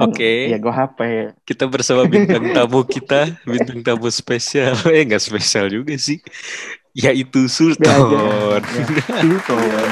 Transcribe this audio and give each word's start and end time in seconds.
Oke. 0.00 0.32
Ya 0.52 0.56
gue 0.56 0.72
HP. 0.72 0.98
Kita 1.44 1.64
bersama 1.68 2.08
bintang 2.08 2.44
tamu 2.56 2.80
kita, 2.88 3.36
bintang 3.44 3.84
tamu 3.84 4.08
spesial. 4.08 4.74
Eh 4.96 5.04
nggak 5.04 5.20
spesial 5.22 5.68
juga 5.68 5.94
sih. 6.00 6.18
Yaitu 6.96 7.46
Sultan. 7.46 7.94
Sultan. 8.64 9.90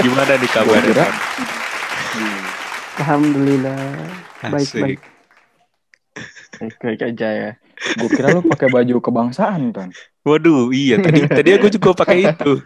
Gimana 0.00 0.32
nih 0.38 0.50
kabarnya? 0.54 1.06
Alhamdulillah. 2.98 3.82
Baik, 4.48 4.66
Asik. 4.66 4.82
baik. 4.82 5.00
Baik 6.80 7.00
aja 7.12 7.28
ya. 7.28 7.50
Gue 7.94 8.08
kira 8.10 8.34
lu 8.34 8.42
pakai 8.42 8.72
baju 8.72 8.94
kebangsaan 8.98 9.70
kan. 9.70 9.88
Waduh, 10.26 10.74
iya 10.74 10.98
tadi 10.98 11.22
tadi 11.28 11.50
aku 11.54 11.70
juga 11.70 11.94
pakai 11.94 12.26
itu. 12.26 12.58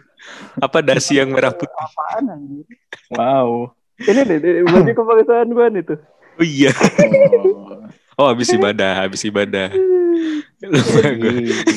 Apa 0.57 0.81
dasi 0.81 1.19
yang 1.19 1.29
merah 1.35 1.53
putih? 1.53 1.69
Apaan 1.69 2.31
anjir? 2.33 2.65
Wow. 3.13 3.75
Ini 4.01 4.21
nih, 4.25 4.65
baju 4.65 4.91
kebangsaan 4.91 5.47
gua 5.53 5.67
nih 5.69 5.83
tuh. 5.85 5.99
Oh 6.33 6.45
iya. 6.45 6.71
Oh, 6.73 7.81
Oh 8.13 8.27
habis 8.29 8.45
ibadah, 8.47 8.93
habis 9.01 9.25
ibadah. 9.25 9.73
Lupa 10.63 11.01
gua. 11.11 11.33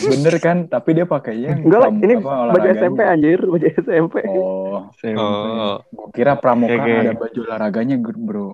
bener 0.06 0.34
kan? 0.37 0.56
Tapi 0.64 0.92
dia 0.92 1.02
pakainya 1.02 1.56
Enggak 1.64 1.80
lah, 1.80 1.91
ini 1.91 2.14
apa, 2.14 2.34
baju. 2.52 2.69
SMP 2.70 3.00
anjir, 3.02 3.41
baju 3.41 3.66
SMP. 3.74 4.14
Oh, 4.23 4.92
Oh, 5.16 5.80
gue 5.83 6.06
kira 6.12 6.37
pramuka 6.37 6.77
oke. 6.77 6.92
ada 6.92 7.12
baju 7.14 7.38
olahraganya 7.42 7.97
bro. 7.98 8.52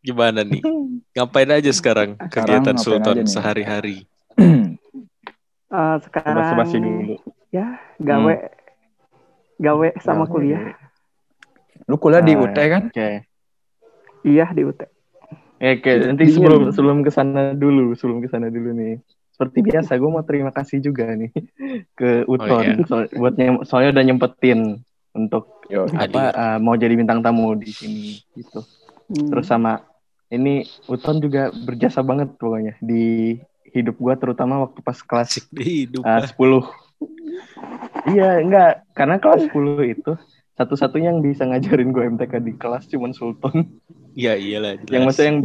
gimana 0.00 0.44
nih? 0.44 0.60
Ngapain 1.14 1.48
aja 1.48 1.70
sekarang 1.70 2.20
kegiatan 2.20 2.76
ngapain 2.76 2.82
Sultan 2.82 3.18
sehari-hari? 3.24 4.04
Ah, 5.66 5.98
sekarang 5.98 6.38
Basa-basi 6.38 6.78
dulu. 6.78 7.18
ya 7.50 7.82
gawe 7.96 8.34
gawe 9.56 9.88
sama 9.98 10.22
Gawe. 10.22 10.30
kuliah. 10.30 10.62
Lu 11.86 11.98
kuliah 11.98 12.22
di 12.22 12.30
Ah, 12.30 12.42
UT 12.42 12.54
kan? 12.54 12.82
Oke. 12.86 13.10
Iya 14.22 14.50
di 14.50 14.62
UT. 14.62 14.78
Ya, 15.64 15.80
oke. 15.80 15.92
Nanti 15.96 16.24
sebelum 16.28 16.62
sebelum 16.76 17.00
ke 17.00 17.08
sana 17.08 17.56
dulu, 17.56 17.96
sebelum 17.96 18.20
ke 18.20 18.28
sana 18.28 18.52
dulu 18.52 18.76
nih. 18.76 19.00
Seperti 19.32 19.64
biasa, 19.64 19.96
gue 19.96 20.10
mau 20.12 20.20
terima 20.20 20.52
kasih 20.52 20.84
juga 20.84 21.08
nih 21.16 21.32
ke 21.98 22.28
Uton 22.28 22.62
iya. 22.62 22.84
so- 22.84 23.10
buat 23.16 23.34
nyem- 23.40 23.64
soalnya 23.64 23.96
udah 23.96 24.04
nyempetin 24.04 24.60
untuk 25.16 25.64
Yo, 25.72 25.88
apa 25.96 26.22
uh, 26.36 26.58
mau 26.60 26.76
jadi 26.76 26.92
bintang 26.92 27.24
tamu 27.24 27.56
di 27.56 27.72
sini 27.72 28.20
gitu. 28.36 28.60
Hmm. 29.08 29.32
Terus 29.32 29.48
sama 29.48 29.80
ini 30.28 30.68
Uton 30.84 31.24
juga 31.24 31.48
berjasa 31.48 32.04
banget 32.04 32.36
pokoknya 32.36 32.76
di 32.84 33.40
hidup 33.72 33.96
gua 33.98 34.20
terutama 34.20 34.68
waktu 34.68 34.84
pas 34.84 35.00
kelas 35.00 35.48
di 35.48 35.88
hidup. 35.88 36.04
uh, 36.04 36.28
10. 36.28 38.12
Iya, 38.12 38.44
enggak. 38.44 38.84
Karena 38.92 39.16
kelas 39.16 39.48
10 39.48 39.96
itu 39.96 40.12
satu-satunya 40.54 41.10
yang 41.10 41.24
bisa 41.24 41.48
ngajarin 41.48 41.90
gue 41.90 42.04
MTK 42.14 42.32
di 42.44 42.52
kelas 42.54 42.86
cuman 42.92 43.16
Sultan. 43.16 43.80
Iya 44.14 44.32
iyalah. 44.34 44.72
jelas. 44.78 44.90
Yang 44.90 45.02
maksudnya 45.04 45.28
yang 45.28 45.38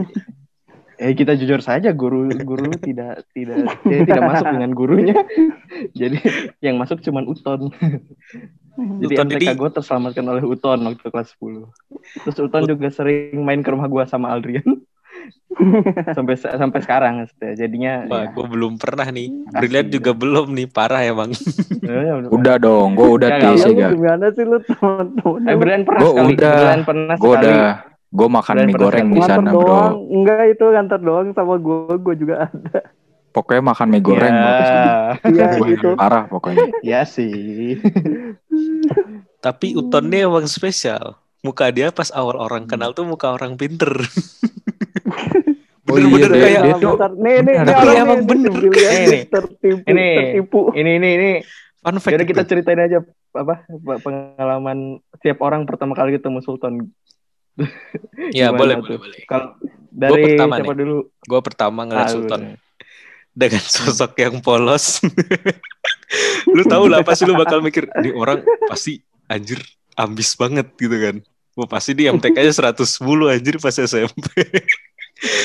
eh 1.00 1.16
kita 1.16 1.31
jujur 1.34 1.59
saja 1.59 1.89
guru 1.92 2.28
guru 2.39 2.70
tidak 2.84 3.23
tidak 3.31 3.58
dia 3.81 4.03
tidak 4.03 4.23
masuk 4.26 4.48
dengan 4.52 4.72
gurunya. 4.72 5.17
Jadi 6.00 6.17
yang 6.59 6.76
masuk 6.76 7.00
cuman 7.00 7.26
Uton. 7.26 7.72
Jadi 8.80 9.11
Uton 9.11 9.28
MTK 9.28 9.50
gue 9.56 9.70
terselamatkan 9.73 10.23
oleh 10.23 10.44
Uton 10.44 10.80
waktu 10.86 11.03
kelas 11.03 11.36
10. 11.36 11.67
Terus 12.23 12.38
Uton 12.39 12.64
juga 12.66 12.88
sering 12.89 13.42
main 13.42 13.59
ke 13.59 13.70
rumah 13.70 13.88
gue 13.88 14.03
sama 14.06 14.31
Aldrian. 14.31 14.64
sampai 16.16 16.39
sampai 16.39 16.80
sekarang 16.80 17.28
jadinya 17.52 18.08
Wah, 18.08 18.23
ya, 18.23 18.31
gue 18.31 18.45
belum 18.48 18.80
pernah 18.80 19.04
nih. 19.06 19.28
Makasih. 19.28 19.59
Brilian 19.59 19.88
juga 19.89 20.11
belum 20.14 20.48
nih, 20.54 20.67
parah 20.70 21.02
emang. 21.04 21.36
ya, 21.81 22.23
Udah 22.31 22.56
dong, 22.56 22.95
gue 22.95 23.09
udah 23.20 23.28
Ya, 23.30 23.36
Ya, 23.36 23.52
ya. 23.52 23.66
lu 23.67 23.73
gak? 23.76 23.92
gimana 23.92 24.26
sih 24.31 24.45
lu 24.45 24.58
teman-teman? 24.61 25.42
Eh, 25.44 25.56
Brian 25.58 25.83
pernah 25.83 26.00
Gua 26.00 26.11
sekali. 26.14 26.31
udah. 26.31 26.54
Brian 26.56 26.83
pernah 26.83 27.16
Gue 27.16 27.28
sekali. 27.28 27.44
udah, 27.44 27.67
gue 28.09 28.27
makan 28.27 28.55
Kalian 28.57 28.65
mie 28.65 28.73
goreng 28.73 29.07
di 29.09 29.21
sana 29.21 29.49
doang. 29.49 29.93
bro. 29.95 30.09
Enggak 30.09 30.41
itu 30.49 30.65
nganter 30.65 30.99
doang 30.99 31.29
sama 31.31 31.55
gua, 31.57 31.93
gua 31.95 32.13
juga 32.13 32.35
ada. 32.49 32.79
Pokoknya 33.29 33.61
makan 33.63 33.88
mie 33.88 34.02
goreng 34.02 34.33
bro. 34.33 34.49
Ya, 34.49 34.69
Iya 35.23 35.47
gitu. 35.63 35.88
Parah 35.93 36.25
pokoknya. 36.25 36.65
ya 36.81 37.05
sih. 37.05 37.77
Tapi 39.45 39.73
Uton 39.73 40.09
nih 40.09 40.25
emang 40.25 40.45
spesial. 40.45 41.15
Muka 41.39 41.71
dia 41.71 41.87
pas 41.89 42.11
awal 42.11 42.36
orang 42.36 42.67
kenal 42.67 42.92
tuh 42.92 43.08
muka 43.08 43.31
orang 43.31 43.55
pinter. 43.55 43.93
Oh 45.89 45.98
Bener-bener 45.98 46.30
iya, 46.30 46.37
kayak 46.37 46.61
dia 46.61 46.75
tuh 46.77 46.93
Bentar, 46.93 47.11
nih 47.17 47.36
nih 47.42 47.55
Tapi 47.65 47.87
emang 47.98 48.19
nih, 48.21 48.27
bener. 48.30 48.53
Ini, 48.61 48.69
nih, 49.09 49.21
tertipu, 49.25 49.86
ini, 49.89 50.09
tertipu. 50.14 50.61
Ini 50.77 50.92
ini 51.02 51.09
ini. 51.17 51.31
fun 51.81 51.98
fact. 51.98 52.14
Jadi 52.14 52.25
kita 52.30 52.42
ceritain 52.45 52.77
aja 52.77 53.02
apa 53.33 53.65
pengalaman 53.98 54.77
setiap 55.17 55.42
orang 55.42 55.65
pertama 55.65 55.98
kali 55.98 56.14
ketemu 56.14 56.45
Sultan. 56.45 56.93
Ya 58.37 58.52
boleh, 58.52 58.77
boleh, 58.77 58.97
boleh. 58.97 59.20
Kalau 59.25 59.58
dari 59.89 60.21
pertama 60.30 60.53
siapa 60.55 60.71
nih. 60.71 60.80
dulu? 60.80 60.97
Gue 61.20 61.39
pertama 61.42 61.80
ngeliat 61.83 62.05
Ah, 62.05 62.11
Sultan 62.11 62.42
udah. 62.45 62.58
dengan 63.31 63.64
sosok 63.75 64.14
yang 64.15 64.36
polos. 64.39 65.02
lu 66.55 66.64
tahu 66.64 66.86
lah 66.86 67.02
pasti 67.02 67.23
lu 67.23 67.33
bakal 67.33 67.59
mikir, 67.59 67.86
di 67.98 68.09
orang 68.09 68.42
pasti 68.65 68.99
anjir 69.25 69.61
ambis 69.93 70.33
banget 70.33 70.67
gitu 70.73 70.93
kan. 70.93 71.15
Wah 71.53 71.67
pasti 71.67 71.92
di 71.92 72.05
MTK-nya 72.05 72.52
110 72.52 72.80
anjir 73.30 73.55
pas 73.58 73.73
SMP. 73.73 74.25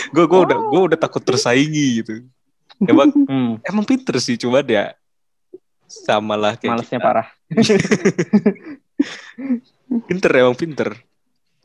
gue 0.09 0.25
gua 0.25 0.41
udah 0.45 0.59
gua 0.63 0.81
udah 0.87 0.99
takut 0.99 1.19
tersaingi 1.21 2.01
gitu. 2.01 2.23
Emang 2.81 3.11
Hmm, 3.11 3.59
emang 3.63 3.83
pinter 3.83 4.19
sih 4.19 4.35
cuma 4.35 4.61
dia 4.61 4.95
sama 5.85 6.35
lah 6.35 6.55
kayak 6.55 6.75
malesnya 6.75 6.99
kita. 6.99 7.05
parah. 7.05 7.29
Pinter 10.07 10.31
emang 10.35 10.55
pinter. 10.55 10.89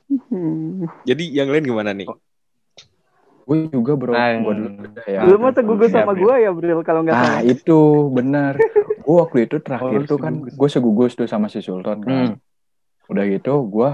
Hmm. 0.09 0.89
Jadi 1.05 1.23
yang 1.29 1.47
lain 1.47 1.63
gimana 1.63 1.93
nih? 1.93 2.09
Gue 3.45 3.65
juga 3.69 3.93
bro. 3.93 4.13
Nah, 4.13 4.37
Gue 4.37 4.53
dulu 4.55 4.69
ya. 5.05 5.21
Lu 5.21 5.37
mah 5.37 5.53
segugus 5.53 5.89
Siap, 5.89 6.05
sama 6.05 6.13
ya. 6.13 6.19
gua 6.19 6.35
ya, 6.37 6.51
Bril, 6.51 6.79
kalau 6.81 7.01
nggak 7.01 7.13
Nah 7.13 7.25
salah. 7.37 7.41
itu 7.43 7.79
benar. 8.09 8.53
Gue 8.99 9.15
waktu 9.17 9.37
itu 9.45 9.57
terakhir 9.57 10.05
Oh, 10.05 10.07
tuh 10.07 10.17
kan, 10.17 10.33
gue 10.43 10.69
segugus 10.69 11.11
tuh 11.13 11.25
sama 11.25 11.45
si 11.47 11.61
Sultan 11.61 11.97
kan. 11.99 12.09
Hmm. 12.09 12.33
Udah 13.05 13.25
gitu 13.25 13.65
gue 13.65 13.89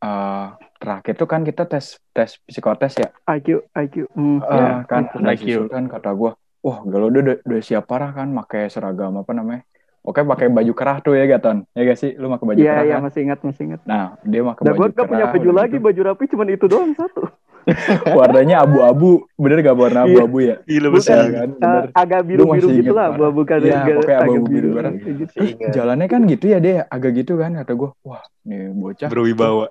eh, 0.00 0.46
terakhir 0.78 1.14
tuh 1.14 1.26
kan 1.26 1.42
kita 1.42 1.66
tes 1.66 1.98
tes 2.10 2.38
psikotes 2.40 2.94
ya. 2.96 3.10
IQ, 3.28 3.66
IQ. 3.74 4.06
Hmm, 4.14 4.38
Eh, 4.40 4.54
ya. 4.54 4.70
kan 4.86 5.06
itu. 5.06 5.16
ada 5.18 5.34
si 5.34 5.44
IQ. 5.44 5.50
Sultan 5.66 5.84
kata 5.86 6.10
gue, 6.10 6.30
wah 6.62 6.78
galau 6.82 7.10
udah, 7.10 7.20
udah, 7.20 7.36
udah 7.44 7.60
siap 7.60 7.84
parah 7.84 8.10
kan, 8.10 8.30
pakai 8.32 8.66
seragam 8.66 9.12
apa 9.14 9.32
namanya? 9.34 9.62
Oke 10.00 10.24
pakai 10.24 10.48
baju 10.48 10.72
kerah 10.72 10.96
tuh 10.98 11.12
ya 11.12 11.28
Gaton, 11.28 11.68
ya 11.70 11.84
gak 11.84 11.98
sih? 11.98 12.16
Lu 12.16 12.26
pakai 12.28 12.46
baju 12.46 12.58
Iya, 12.58 12.72
kerah 12.72 12.84
iya 12.84 12.96
kan? 12.96 13.02
masih 13.04 13.20
ingat, 13.20 13.38
masih 13.44 13.62
ingat. 13.66 13.80
Nah 13.84 14.16
dia 14.22 14.40
pakai 14.42 14.62
Nah, 14.62 14.70
baju 14.70 14.78
gua 14.78 14.88
nggak 14.88 14.96
punya 15.04 15.18
kerah, 15.20 15.32
baju 15.34 15.44
udah 15.44 15.58
lagi, 15.60 15.72
gitu. 15.72 15.84
baju 15.84 16.00
rapi 16.02 16.24
cuman 16.26 16.46
itu 16.48 16.66
doang 16.66 16.92
satu. 16.94 17.22
Warnanya 18.16 18.56
abu-abu, 18.64 19.10
bener 19.36 19.60
gak 19.60 19.76
warna 19.76 20.00
Iya. 20.00 20.24
abu-abu 20.24 20.38
ya? 20.40 20.56
Bukan. 20.64 20.88
besar. 20.90 21.20
kan, 21.22 21.48
Eh, 21.50 21.60
bener. 21.60 21.84
agak 21.92 22.20
biru-biru 22.24 22.68
gitu 22.72 22.92
lah, 22.92 23.06
parah. 23.06 23.18
buah 23.20 23.32
bukan 23.36 23.58
Iya, 23.60 23.76
agak 23.78 24.16
abu-abu 24.18 24.46
biru. 24.48 24.68
bareng. 24.72 24.94
kayak 24.98 25.16
gitu. 25.20 25.32
Terus 25.36 25.50
jalannya 25.70 26.06
kan 26.08 26.20
gitu 26.24 26.44
ya 26.46 26.58
dia 26.58 26.76
agak 26.88 27.12
gitu 27.14 27.32
kan 27.36 27.50
kata 27.54 27.72
gue, 27.74 27.90
wah 28.00 28.22
nih 28.42 28.72
bocah. 28.72 29.08
Berwibawa. 29.12 29.66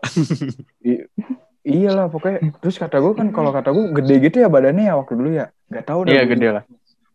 Iyalah 1.60 2.08
pokoknya. 2.08 2.40
Terus 2.58 2.78
kata 2.78 2.98
gue 2.98 3.14
kan 3.14 3.28
kalau 3.30 3.52
kata 3.52 3.70
gue 3.70 3.86
gede 3.98 4.16
gitu 4.24 4.38
ya 4.40 4.48
badannya 4.48 4.86
ya 4.86 4.96
waktu 4.96 5.14
dulu 5.14 5.30
ya. 5.34 5.46
Gak 5.68 5.86
tahu 5.86 6.06
dah 6.06 6.12
Iya 6.12 6.24
gede 6.26 6.48
lah. 6.52 6.64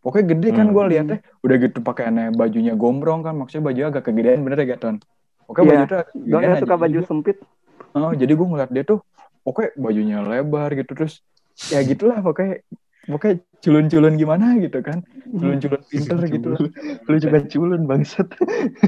Pokoknya 0.04 0.26
gede 0.31 0.48
kan 0.53 0.66
Hmm. 0.66 0.75
gue 0.75 0.84
liatnya 0.87 1.19
udah 1.41 1.56
gitu 1.59 1.78
pakai 1.81 2.04
aneh 2.06 2.28
bajunya 2.31 2.75
gombrong 2.75 3.20
kan 3.20 3.34
maksudnya 3.34 3.65
baju 3.65 3.81
agak 3.88 4.03
kegedean 4.04 4.41
bener 4.41 4.60
ya 4.60 4.66
Gaton. 4.70 5.00
Oke 5.44 5.59
Iya. 5.59 5.69
baju 5.70 5.82
tuh 5.82 5.97
kegedean 6.04 6.28
nggak 6.38 6.44
aja. 6.50 6.60
suka 6.60 6.75
baju 6.76 6.92
Jadi 6.94 7.06
sempit. 7.06 7.37
oh, 7.94 8.12
jadi 8.12 8.32
gue 8.32 8.47
ngeliat 8.47 8.70
dia 8.70 8.84
tuh 8.84 8.98
oke 9.43 9.64
bajunya 9.75 10.20
lebar 10.20 10.69
gitu 10.72 10.93
terus 10.94 11.25
ya 11.66 11.81
gitulah 11.81 12.19
pokoknya 12.19 12.60
pokoknya 13.04 13.34
culun-culun 13.59 14.14
gimana 14.14 14.47
gitu 14.59 14.78
kan 14.81 15.00
culun-culun 15.31 15.81
pinter 15.91 16.19
gitu 16.26 16.47
lah 16.50 16.60
Lu 17.03 17.16
juga 17.16 17.38
culun 17.43 17.82
bangsat. 17.84 18.28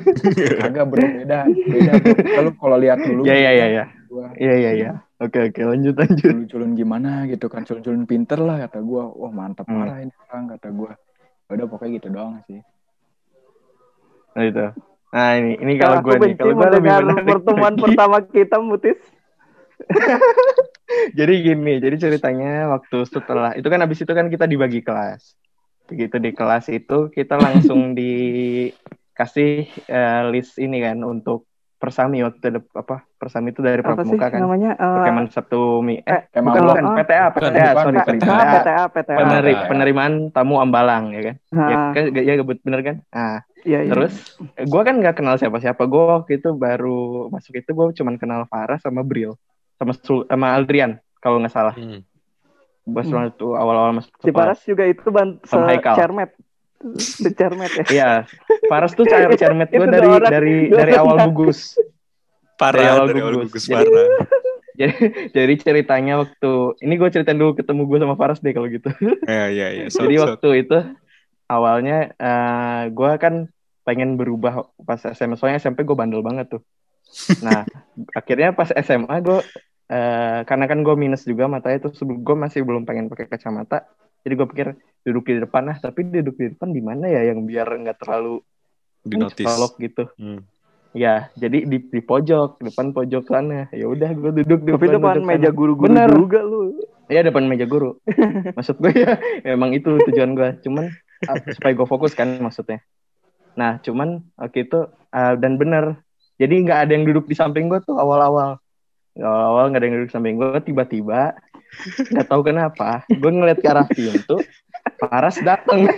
agak 0.66 0.84
berbeda 0.86 1.38
beda 1.48 1.92
kalau 2.34 2.50
kalau 2.54 2.76
lihat 2.76 2.98
dulu 2.98 3.22
Iya 3.22 3.36
iya 3.36 3.50
iya 3.52 3.66
iya. 3.70 3.84
gua 4.06 4.26
Iya 4.34 4.54
iya 4.54 4.70
iya. 4.74 4.90
Oke 5.16 5.38
oke 5.46 5.60
lanjut 5.62 5.94
lanjut. 5.94 6.28
culun-culun 6.28 6.72
gimana 6.72 7.24
gitu 7.24 7.46
kan 7.46 7.62
culun-culun 7.62 8.04
pinter 8.04 8.36
lah 8.38 8.60
kata 8.60 8.80
gue 8.80 9.02
wah 9.02 9.30
mantap 9.30 9.64
Hmm. 9.64 9.80
parah 9.80 9.96
ini 9.98 10.12
orang 10.24 10.44
kata 10.50 10.68
gue 10.70 10.92
udah 11.46 11.66
pokoknya 11.70 12.02
gitu 12.02 12.08
doang 12.10 12.42
sih 12.50 12.60
Nah 14.36 14.44
itu. 14.44 14.66
Nah 15.16 15.28
ini 15.40 15.52
ini 15.64 15.72
Kalau 15.80 16.04
kalau 16.04 16.20
gue 16.20 16.28
nih 16.28 16.34
kalau 16.36 16.52
gue 16.52 16.68
lebih 16.76 16.92
menarik 16.92 17.24
pertemuan 17.24 17.72
lagi. 17.72 17.82
pertama 17.88 18.16
kita, 18.20 18.56
Mutis. 18.60 19.00
Jadi 21.18 21.32
gini, 21.42 21.82
jadi 21.82 21.98
ceritanya 21.98 22.70
waktu 22.70 23.04
setelah 23.10 23.52
itu 23.58 23.66
kan 23.66 23.82
habis 23.82 24.00
itu 24.00 24.12
kan 24.14 24.30
kita 24.30 24.46
dibagi 24.46 24.80
kelas. 24.86 25.34
Begitu 25.90 26.16
di 26.22 26.30
kelas 26.30 26.70
itu 26.70 27.10
kita 27.10 27.36
langsung 27.36 27.92
dikasih 27.98 29.66
eh, 29.90 30.22
list 30.30 30.56
ini 30.62 30.78
kan 30.80 31.02
untuk 31.02 31.44
persami 31.76 32.18
waktu 32.20 32.38
itu 32.38 32.46
ada- 32.50 32.68
apa 32.74 32.96
persami 33.14 33.50
itu 33.50 33.60
dari 33.60 33.78
Apa 33.78 33.92
sih 33.98 34.16
pramuka 34.16 34.26
kan. 34.28 34.40
namanya? 34.40 34.70
Eh, 34.72 34.94
Perkemahan 34.96 35.28
Sabtu 35.28 35.60
Mi 35.78 36.00
eh 36.00 36.20
Emang 36.30 36.50
bukan 36.50 36.62
belum. 36.62 36.72
bukan 36.72 36.84
Ah. 36.86 36.96
PTA 36.98 37.26
Bukan, 37.28 37.50
PTA 37.50 37.60
bukan, 37.66 37.76
sorry 37.82 37.96
bukan. 37.96 38.14
PTA. 38.16 38.32
Ah, 38.32 38.44
PTA, 38.54 38.84
PTA. 38.88 39.16
Peneri- 39.18 39.54
PTA. 39.54 39.68
penerimaan 39.68 40.12
tamu 40.30 40.54
ambalang 40.56 41.04
ya 41.10 41.20
kan. 41.22 41.36
Ya 41.50 41.60
Ah, 41.70 41.90
kan 41.92 42.02
ya 42.10 42.34
gebut 42.34 42.58
bener 42.60 42.80
kan? 42.82 42.96
Ah, 43.10 43.38
iya, 43.62 43.78
iya. 43.82 43.90
terus 43.90 44.14
gue 44.42 44.82
kan 44.82 44.94
nggak 44.94 45.14
kenal 45.14 45.36
siapa-siapa. 45.36 45.82
Gue 45.84 46.02
waktu 46.14 46.32
itu 46.36 46.48
baru 46.50 46.98
masuk 47.28 47.54
itu 47.54 47.70
gue 47.70 47.86
cuman 47.94 48.16
kenal 48.16 48.44
Farah 48.44 48.76
sama 48.76 49.00
Bril 49.00 49.36
sama 49.74 49.92
Sul- 49.94 50.24
sama 50.24 50.52
Aldrian 50.52 50.96
kalau 51.18 51.36
nggak 51.38 51.52
salah. 51.52 51.74
Hmm. 51.74 52.00
Pas 52.86 53.04
Hmm. 53.04 53.18
waktu 53.20 53.46
awal-awal 53.50 53.92
masuk 53.92 54.14
Si. 54.16 54.30
Paras 54.30 54.62
juga 54.62 54.84
itu 54.84 55.02
ban 55.06 55.42
Sama 55.42 55.74
Haikal. 56.76 56.96
cermet. 56.96 57.70
Secermet 57.70 57.72
ya. 57.72 57.84
Iya, 57.88 58.10
Paras 58.66 58.92
tuh 58.92 59.04
cara 59.04 59.32
cermet 59.32 59.68
gue 59.68 59.78
Itu 59.78 59.86
dari 59.86 60.06
orang- 60.06 60.32
dari 60.32 60.56
dari 60.68 60.92
orang 60.92 61.02
awal 61.02 61.16
gugus. 61.30 61.74
Dari 61.74 62.56
Parah 62.56 62.84
awal 62.94 63.06
dari 63.08 63.20
awal 63.20 63.34
gugus. 63.44 63.64
Jadi- 63.64 63.88
parah. 63.88 64.08
Jadi, 64.76 64.92
jadi 65.32 65.54
ceritanya 65.56 66.20
waktu 66.20 66.52
ini 66.84 67.00
gue 67.00 67.08
ceritain 67.08 67.40
dulu 67.40 67.56
ketemu 67.56 67.88
gue 67.88 67.96
sama 67.96 68.12
Faras 68.12 68.44
deh 68.44 68.52
kalau 68.52 68.68
gitu. 68.68 68.92
Ya 69.24 69.48
ya 69.48 69.72
ya. 69.72 69.88
Sok, 69.88 70.04
jadi 70.04 70.14
waktu 70.20 70.48
itu 70.68 70.78
awalnya 71.48 72.12
eh 72.12 72.92
gue 72.92 73.12
kan 73.16 73.48
pengen 73.88 74.20
berubah 74.20 74.68
pas 74.84 75.00
SMA 75.00 75.40
soalnya 75.40 75.64
SMP 75.64 75.80
gue 75.80 75.96
bandel 75.96 76.20
banget 76.20 76.52
tuh. 76.52 76.62
Nah 77.40 77.64
akhirnya 78.20 78.52
pas 78.52 78.68
SMA 78.68 79.16
gue 79.24 79.40
eh 79.88 80.44
karena 80.44 80.68
kan 80.68 80.84
gue 80.84 80.92
minus 80.92 81.24
juga 81.24 81.48
matanya 81.48 81.88
terus 81.88 81.96
gue 82.04 82.36
masih 82.36 82.60
belum 82.60 82.84
pengen 82.84 83.08
pakai 83.08 83.32
kacamata. 83.32 83.88
Jadi 84.26 84.34
gue 84.34 84.48
pikir 84.50 84.68
duduk 85.06 85.30
di 85.30 85.38
depan 85.38 85.70
nah 85.70 85.78
tapi 85.78 86.02
duduk 86.02 86.34
di 86.34 86.50
depan 86.50 86.74
di 86.74 86.82
mana 86.82 87.06
ya 87.06 87.30
yang 87.30 87.46
biar 87.46 87.70
nggak 87.70 88.02
terlalu 88.02 88.42
colok 89.38 89.78
gitu. 89.78 90.10
Hmm. 90.18 90.42
Ya, 90.96 91.28
jadi 91.36 91.68
di, 91.68 91.78
di 91.92 92.00
pojok, 92.00 92.64
depan 92.64 92.96
pojok 92.96 93.28
sana. 93.28 93.68
Ya 93.68 93.84
udah, 93.84 94.16
gue 94.16 94.42
duduk 94.42 94.64
di 94.64 94.72
Tapi 94.72 94.88
depan 94.96 95.20
duduk 95.20 95.28
meja 95.28 95.50
guru-guru 95.52 95.92
Bener. 95.92 96.08
juga 96.08 96.40
lu. 96.40 96.72
Iya, 97.12 97.28
depan 97.28 97.44
meja 97.44 97.68
guru. 97.68 98.00
Maksud 98.56 98.80
gue 98.80 98.92
ya, 98.96 99.20
emang 99.44 99.76
itu 99.76 100.00
tujuan 100.08 100.32
gue. 100.32 100.56
Cuman 100.64 100.88
supaya 101.52 101.72
gue 101.76 101.86
fokus 101.86 102.16
kan 102.16 102.40
maksudnya. 102.40 102.80
Nah, 103.60 103.76
cuman 103.84 104.24
waktu 104.40 104.64
itu 104.64 104.88
ah, 105.12 105.36
dan 105.36 105.60
bener. 105.60 106.00
Jadi 106.40 106.64
nggak 106.64 106.88
ada 106.88 106.92
yang 106.96 107.04
duduk 107.04 107.28
di 107.28 107.36
samping 107.36 107.68
gue 107.68 107.80
tuh 107.84 108.00
awal-awal. 108.00 108.56
Awal-awal 109.16 109.64
nggak 109.72 109.80
ada 109.80 109.86
yang 109.88 109.96
duduk 110.00 110.08
di 110.08 110.16
samping 110.16 110.36
gue. 110.40 110.58
Tiba-tiba 110.64 111.36
nggak 112.12 112.26
tahu 112.28 112.42
kenapa, 112.46 113.02
gue 113.08 113.30
ngeliat 113.30 113.58
ke 113.60 113.68
arah 113.68 113.86
pintu. 113.88 114.40
Paras 115.02 115.38
datang. 115.42 115.90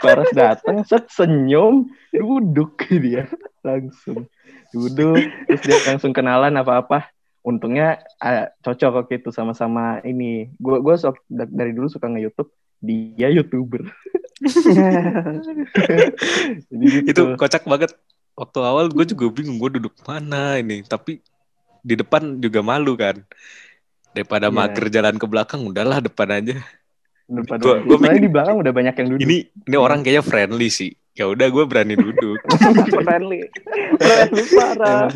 Paras 0.00 0.30
datang, 0.32 0.84
set 0.84 1.08
senyum, 1.12 1.88
duduk 2.12 2.78
dia 2.88 3.28
langsung 3.60 4.24
duduk 4.72 5.20
terus 5.48 5.62
dia 5.64 5.78
langsung 5.88 6.12
kenalan 6.12 6.52
apa-apa 6.60 7.08
untungnya 7.40 8.04
ah, 8.20 8.52
cocok 8.60 9.04
waktu 9.04 9.20
itu 9.24 9.32
sama-sama 9.32 10.04
ini 10.04 10.52
gue 10.60 10.76
gue 10.84 10.94
sok 10.96 11.24
da- 11.28 11.48
dari 11.48 11.72
dulu 11.72 11.88
suka 11.88 12.08
nge 12.08 12.28
YouTube 12.28 12.50
dia 12.78 13.28
youtuber 13.32 13.88
Jadi 16.70 16.84
gitu. 17.02 17.10
Itu 17.10 17.22
kocak 17.34 17.66
banget. 17.66 17.90
Waktu 18.38 18.58
awal 18.62 18.86
gue 18.86 19.02
juga 19.02 19.26
bingung 19.34 19.58
gue 19.58 19.82
duduk 19.82 19.98
mana 20.06 20.62
ini. 20.62 20.86
Tapi 20.86 21.18
di 21.82 21.98
depan 21.98 22.38
juga 22.38 22.62
malu 22.62 22.94
kan. 22.94 23.18
Daripada 24.18 24.50
Iya. 24.50 24.56
mager 24.58 24.86
jalan 24.90 25.14
ke 25.14 25.26
belakang, 25.26 25.62
udahlah 25.62 26.02
depan 26.02 26.28
aja. 26.34 26.58
Depan 27.24 27.56
Gua- 27.60 27.78
gua, 27.80 27.96
mikir- 28.02 28.18
di 28.18 28.26
belakang 28.26 28.56
udah 28.56 28.72
banyak 28.72 28.94
yang 28.96 29.08
duduk 29.14 29.22
Ini 29.22 29.36
ini 29.46 29.76
orang 29.78 30.02
kayaknya 30.02 30.24
friendly 30.24 30.66
sih. 30.66 30.90
Ya 31.14 31.26
udah 31.26 31.46
gue 31.46 31.64
berani 31.64 31.94
duduk. 31.94 32.38
friendly. 33.06 33.46
Friendly 33.94 34.42
parah. 34.50 35.06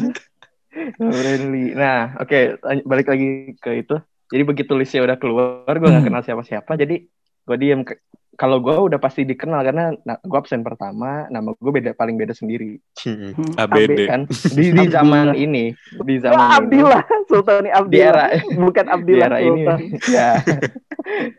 Friendly 0.95 1.75
nah 1.75 2.17
oke 2.17 2.39
lanjut- 2.59 2.87
balik 2.87 3.07
lagi 3.07 3.29
ke 3.55 3.71
itu 3.77 3.97
jadi 4.25 4.43
begitu 4.43 4.73
listnya 4.73 5.05
udah 5.05 5.17
keluar 5.17 5.69
gue 5.69 5.85
nggak 5.85 6.09
kenal 6.09 6.23
siapa-siapa 6.23 6.81
jadi 6.81 7.05
gue 7.43 7.57
diem 7.61 7.85
kalau 8.33 8.65
gue 8.65 8.73
udah 8.73 8.97
pasti 8.97 9.29
dikenal 9.29 9.61
karena 9.61 9.93
nah, 10.09 10.17
gue 10.17 10.39
absen 10.41 10.65
pertama 10.65 11.29
nama 11.29 11.53
gue 11.53 11.73
beda 11.73 11.93
paling 11.93 12.17
beda 12.17 12.33
sendiri. 12.33 12.81
Hmm, 13.05 13.37
ABD. 13.61 14.09
kan? 14.09 14.23
Di 14.29 14.73
di 14.73 14.87
zaman 14.89 15.37
ini 15.37 15.77
di 16.01 16.15
zaman 16.17 16.41
Wah, 16.41 16.49
ini. 16.49 16.57
Abdillah 16.57 17.03
Sultan 17.29 17.55
ini 17.61 17.69
di 17.69 17.73
Abdillah. 17.77 18.09
era 18.09 18.27
Bukan 18.57 18.87
di 18.89 18.93
Abdillah 18.93 19.29
era 19.29 19.39
ini. 19.45 19.63
Sultan. 19.65 19.79
ya. 20.17 20.31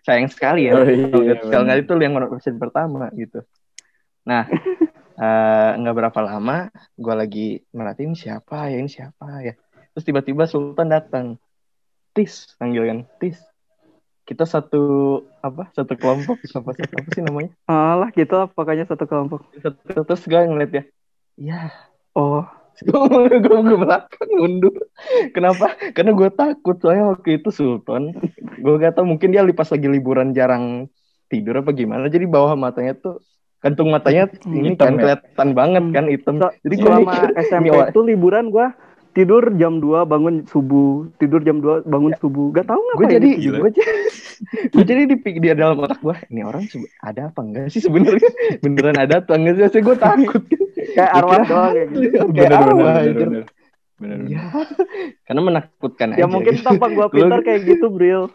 Sayang 0.06 0.30
sekali 0.30 0.70
ya 0.70 0.72
Oh, 0.78 0.86
iya, 0.86 1.34
kalau 1.50 1.64
nggak 1.66 1.80
itu 1.82 1.94
yang 1.98 2.14
absen 2.22 2.56
pertama 2.62 3.10
gitu. 3.18 3.42
Nah 4.30 4.46
eh, 5.26 5.72
nggak 5.82 5.96
berapa 5.98 6.20
lama 6.22 6.70
gue 6.94 7.16
lagi 7.18 7.48
merhatiin 7.74 8.14
siapa 8.14 8.70
ya 8.70 8.78
ini 8.78 8.90
siapa 8.90 9.42
ya. 9.42 9.58
Terus 9.98 10.06
tiba-tiba 10.06 10.46
Sultan 10.46 10.94
datang. 10.94 11.42
Tis 12.14 12.54
panggil 12.62 12.86
kan? 12.86 13.00
Tis 13.18 13.42
kita 14.24 14.48
satu 14.48 14.82
apa 15.44 15.68
satu 15.76 15.94
kelompok? 16.00 16.40
Apa, 16.56 16.72
apa 16.72 17.10
sih 17.12 17.24
namanya? 17.24 17.52
Alah 17.68 18.10
gitu 18.16 18.34
lah 18.34 18.48
pokoknya 18.48 18.88
satu 18.88 19.04
kelompok. 19.04 19.44
satu, 19.60 20.04
terus 20.08 20.24
gue 20.24 20.40
ngeliat 20.40 20.72
ya 20.72 20.84
ya. 21.38 21.60
Oh, 22.14 22.46
gue 22.88 23.42
gue 23.42 23.60
ke 23.66 23.76
belakang 23.76 24.30
mundur. 24.38 24.76
Kenapa? 25.34 25.76
Karena 25.92 26.12
gue 26.14 26.30
takut 26.34 26.78
soalnya 26.80 27.14
waktu 27.14 27.42
itu 27.42 27.50
Sultan 27.50 28.14
gue 28.64 28.74
gak 28.80 28.96
tau 28.98 29.06
mungkin 29.06 29.34
dia 29.34 29.44
pas 29.54 29.70
lagi 29.70 29.88
liburan 29.90 30.32
jarang 30.32 30.88
tidur 31.28 31.60
apa 31.60 31.74
gimana. 31.74 32.08
Jadi 32.08 32.26
bawah 32.30 32.54
matanya 32.56 32.96
tuh 32.98 33.20
kantung 33.64 33.96
matanya 33.96 34.28
ini 34.52 34.76
Hitam 34.76 34.78
kan 34.78 34.94
ya? 34.94 35.02
kelihatan 35.02 35.50
banget 35.56 35.84
kan 35.96 36.06
hitam. 36.12 36.36
So- 36.38 36.54
jadi 36.68 36.76
gue 36.76 36.84
selama 36.84 37.14
SMP 37.40 37.68
itu 37.72 38.02
liburan 38.04 38.52
gua 38.52 38.76
tidur 39.14 39.54
jam 39.54 39.78
2 39.78 40.04
bangun 40.04 40.44
subuh, 40.44 41.08
tidur 41.16 41.40
jam 41.40 41.58
2 41.58 41.82
bangun 41.84 42.14
subuh. 42.18 42.50
Gak 42.52 42.66
tahu 42.66 42.80
gue 42.80 42.90
ngapain. 43.00 43.14
jadi 43.14 43.30
gue 43.38 43.70
jadi 43.72 43.94
gue 44.68 44.84
jadi 44.84 45.02
di 45.06 45.16
di 45.40 45.48
dalam 45.50 45.78
otak 45.78 46.00
gue 46.00 46.18
ini 46.28 46.42
orang 46.42 46.66
ada 47.00 47.30
apa 47.30 47.40
enggak 47.40 47.70
sih 47.70 47.80
sebenarnya 47.80 48.30
beneran 48.60 48.98
ada 48.98 49.22
atau 49.22 49.34
enggak 49.34 49.70
sih 49.70 49.80
gue 49.80 49.96
takut 49.96 50.42
kayak 50.98 51.12
arwah 51.14 51.38
kira- 51.38 51.48
doang 51.48 51.72
kayak 51.72 51.88
gitu. 51.90 52.18
Kayak 52.28 52.28
Bener, 52.28 52.50
bener, 52.52 52.58
arwah, 52.60 52.94
bener, 52.94 53.14
bener. 53.14 53.44
Bener, 53.94 54.18
bener. 54.20 54.28
Ya, 54.28 54.44
karena 55.26 55.42
menakutkan 55.42 56.08
Ya 56.12 56.16
aja 56.20 56.26
mungkin 56.28 56.54
gitu. 56.54 56.66
tampak 56.66 56.90
gua 56.92 57.08
pintar 57.14 57.40
kayak 57.40 57.62
gitu, 57.64 57.88
Bril. 57.88 58.28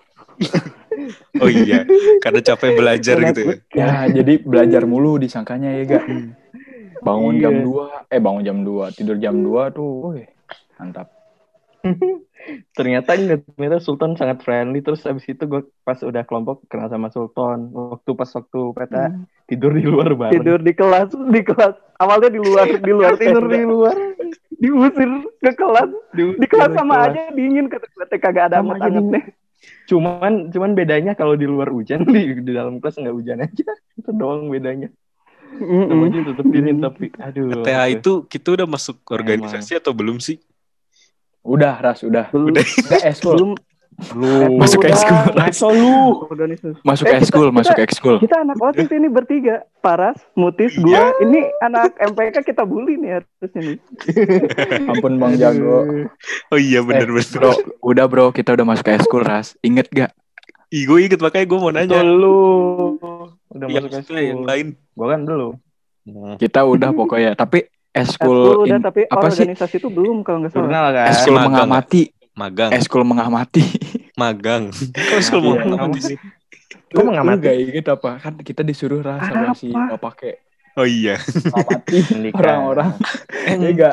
Oh 1.36 1.46
iya, 1.46 1.84
karena 2.18 2.40
capek 2.40 2.74
belajar 2.74 3.16
gitu 3.22 3.40
ya. 3.42 3.54
Ya, 3.70 3.88
jadi 4.12 4.40
belajar 4.40 4.82
mulu 4.82 5.16
disangkanya 5.16 5.76
ya, 5.76 5.82
Gak? 5.88 6.04
Bangun 6.98 7.36
Iya. 7.36 7.42
jam 7.44 7.54
2, 7.62 7.84
eh 8.08 8.18
bangun 8.18 8.42
jam 8.42 8.58
2, 8.60 8.90
tidur 8.90 9.16
jam 9.16 9.34
2 9.36 9.70
tuh, 9.70 9.90
woi, 10.02 10.26
mantap. 10.78 11.18
ternyata 12.78 13.14
ternyata 13.14 13.78
Sultan 13.82 14.14
sangat 14.18 14.42
friendly. 14.42 14.82
Terus 14.82 15.04
abis 15.06 15.26
itu 15.30 15.42
gue 15.46 15.62
pas 15.82 15.98
udah 16.00 16.22
kelompok 16.26 16.66
kenal 16.66 16.90
sama 16.90 17.10
Sultan. 17.10 17.70
Waktu 17.70 18.10
pas 18.14 18.30
waktu 18.30 18.60
PTA 18.74 19.06
tidur 19.46 19.72
di 19.74 19.84
luar 19.86 20.14
bareng. 20.14 20.34
Tidur 20.38 20.58
di 20.62 20.72
kelas, 20.74 21.14
di 21.14 21.40
kelas. 21.42 21.74
Awalnya 21.98 22.30
di 22.30 22.40
luar, 22.40 22.66
di 22.78 22.92
luar 22.94 23.12
tidur 23.18 23.44
di 23.50 23.62
luar. 23.66 23.96
Diusir 24.58 25.10
ke 25.42 25.52
kelas. 25.54 25.90
Di 26.14 26.46
kelas 26.46 26.70
sama 26.74 26.94
kelas. 26.94 27.08
aja 27.14 27.22
dingin 27.34 27.66
kata 27.70 27.86
kata 27.86 28.16
kagak 28.18 28.44
ada 28.50 28.56
Sama 28.62 28.74
anget 28.78 28.86
aja 28.86 28.98
angetnya. 28.98 29.22
cuman 29.90 30.54
cuman 30.54 30.70
bedanya 30.78 31.12
kalau 31.18 31.34
di 31.34 31.42
luar 31.42 31.66
hujan 31.74 32.06
di, 32.14 32.30
di 32.46 32.52
dalam 32.54 32.78
kelas 32.78 32.98
nggak 32.98 33.14
hujan 33.14 33.38
aja. 33.42 33.66
Itu 33.98 34.10
doang 34.14 34.50
bedanya. 34.50 34.90
Semuanya 35.58 36.22
tetap 36.22 36.46
dingin 36.46 36.78
tapi 36.78 37.10
aduh 37.18 37.64
PTA 37.64 37.90
itu 37.90 38.12
kita 38.30 38.54
udah 38.54 38.66
masuk 38.68 39.00
organisasi 39.08 39.80
atau 39.80 39.90
belum 39.96 40.22
sih? 40.22 40.38
Udah, 41.42 41.74
Ras, 41.76 42.02
udah. 42.02 42.28
Belum, 42.28 42.50
Udah 42.50 42.64
eskul. 43.04 43.34
belum 43.34 43.50
lu 44.14 44.30
Masuk 44.56 44.78
Udah. 44.80 44.94
ekskul. 44.94 45.18
masa 45.34 45.66
lu 45.68 45.96
udah. 46.24 46.46
Masuk 46.80 47.04
Eh, 47.04 47.18
kita- 47.18 47.26
kita- 47.26 47.50
masuk 47.50 47.78
ekskul. 47.80 48.16
Kita 48.20 48.36
anak 48.38 48.56
OSIS 48.56 48.86
ini 48.88 49.08
bertiga, 49.08 49.54
Paras, 49.76 50.14
Mutis, 50.32 50.78
gua. 50.78 51.10
Ini 51.18 51.40
anak 51.60 51.98
MPK 51.98 52.46
kita 52.46 52.62
bully 52.62 52.94
nih 52.94 53.18
harusnya 53.18 53.60
nih. 53.60 53.78
Ampun 54.92 55.18
Bang 55.18 55.34
Jago. 55.34 56.06
Oh 56.46 56.58
iya 56.60 56.78
bener 56.80 57.10
bener. 57.10 57.26
Bro, 57.32 57.50
udah 57.82 58.06
bro, 58.06 58.30
kita 58.30 58.54
udah 58.54 58.62
masuk 58.64 58.86
ekskul, 58.88 59.20
Ras. 59.20 59.58
Ingat 59.60 59.90
gak? 59.90 60.14
Ih, 60.68 60.84
gue 60.84 60.98
inget 61.00 61.18
makanya 61.18 61.46
gue 61.48 61.58
mau 61.58 61.72
nanya. 61.72 61.98
lu 61.98 62.38
udah 63.50 63.66
Yang 63.66 63.88
masuk 63.90 64.04
itu 64.04 64.12
yang 64.14 64.42
lain. 64.44 64.66
gua 64.92 65.06
kan 65.10 65.20
belum 65.24 65.54
Kita 66.38 66.60
udah 66.62 66.94
pokoknya, 66.94 67.34
tapi 67.34 67.66
Eskul 67.90 68.64
udah, 68.64 68.78
in- 68.78 68.84
tapi 68.84 69.00
apa 69.04 69.26
sih? 69.28 69.42
organisasi 69.42 69.74
itu 69.76 69.88
belum 69.88 70.20
kalau 70.20 70.44
nggak 70.44 70.52
salah. 70.52 70.64
jurnal 70.64 70.86
kan 70.92 71.06
Ekskul 71.08 71.34
Magang. 71.34 71.46
mengamati, 71.48 72.02
Magang, 72.32 72.70
ekskul 72.70 73.02
mengamati. 73.02 73.62
magang. 74.14 74.64
Kok 75.10 75.20
sekolah 75.20 75.42
Iya. 75.42 75.50
mau 75.58 75.68
ngamati 75.74 76.00
sih? 76.04 76.18
Kok 76.88 77.04
mengamati? 77.04 77.42
Gak 77.42 77.56
inget 77.58 77.86
apa? 77.88 78.10
Kan 78.18 78.34
kita 78.38 78.62
disuruh 78.62 79.00
Ras 79.00 79.24
sama 79.24 79.52
si 79.54 79.72
pakai 79.72 80.32
Oh 80.74 80.86
iya. 80.86 81.18
mengamati 81.18 81.98
orang-orang. 82.30 82.90
Eh, 83.44 83.56
Iya 83.66 83.90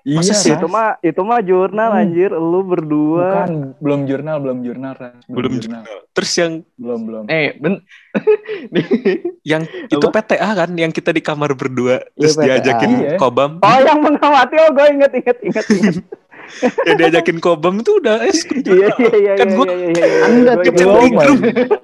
Nah. 0.00 0.08
Iya, 0.10 0.16
Masa 0.16 0.32
sih? 0.34 0.50
Itu 0.50 0.64
mah 0.64 0.96
itu 0.98 1.20
mah 1.20 1.40
jurnal 1.40 1.90
Hmm. 1.90 2.00
anjir, 2.00 2.30
lu 2.32 2.60
berdua. 2.62 3.28
Bukan, 3.44 3.52
belum 3.76 4.00
jurnal, 4.04 4.36
belum 4.38 4.58
jurnal, 4.60 4.92
Ras. 4.94 5.12
belum 5.26 5.52
jurnal. 5.54 5.82
jurnal. 5.82 6.08
Terus 6.10 6.32
yang 6.34 6.52
Belum, 6.74 7.00
belum. 7.04 7.24
eh 7.28 7.52
ben 7.54 7.74
yang 9.46 9.62
itu 9.86 10.06
PTA 10.06 10.50
kan 10.54 10.70
yang 10.74 10.90
kita 10.90 11.10
di 11.10 11.20
kamar 11.20 11.52
berdua 11.52 12.00
terus 12.10 12.34
PTA. 12.34 12.44
diajakin 12.56 12.90
Iya. 12.98 13.16
kobam 13.16 13.60
Oh 13.60 13.78
yang 13.78 14.00
mengamati, 14.00 14.56
oh 14.58 14.70
gue 14.70 14.86
inget 14.90 15.12
inget 15.14 15.36
inget. 15.42 15.64
inget. 15.68 15.96
ya 16.82 16.92
diajakin 16.94 17.38
kobam 17.38 17.78
itu 17.78 17.96
udah 17.96 18.20
eh 18.20 18.34
Iya 18.60 18.88
iya 18.92 19.12
iya 19.14 19.32
Kan 19.36 19.48
iya, 19.48 19.56
gua- 19.56 19.68
iya, 19.68 19.88
iya, 19.88 20.04
iya. 20.04 20.26
Ngechat 20.30 20.58
inget. 20.60 20.74
di 20.76 21.10
grup 21.12 21.40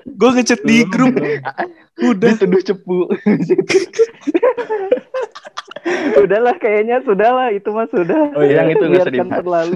gue 0.06 0.30
ngechat 0.32 0.61
di 0.62 0.76
grup 0.85 1.14
udah 1.99 2.28
dituduh 2.32 2.62
cepu 2.62 2.99
Sudahlah 5.87 6.56
kayaknya 6.58 6.99
sudahlah 7.00 7.54
itu 7.54 7.68
mah 7.70 7.87
sudah. 7.87 8.35
Oh 8.35 8.42
iya, 8.42 8.64
yang 8.64 8.75
itu 8.75 8.85
nggak 8.85 9.06
dibahas. 9.08 9.38
berlalu. 9.38 9.75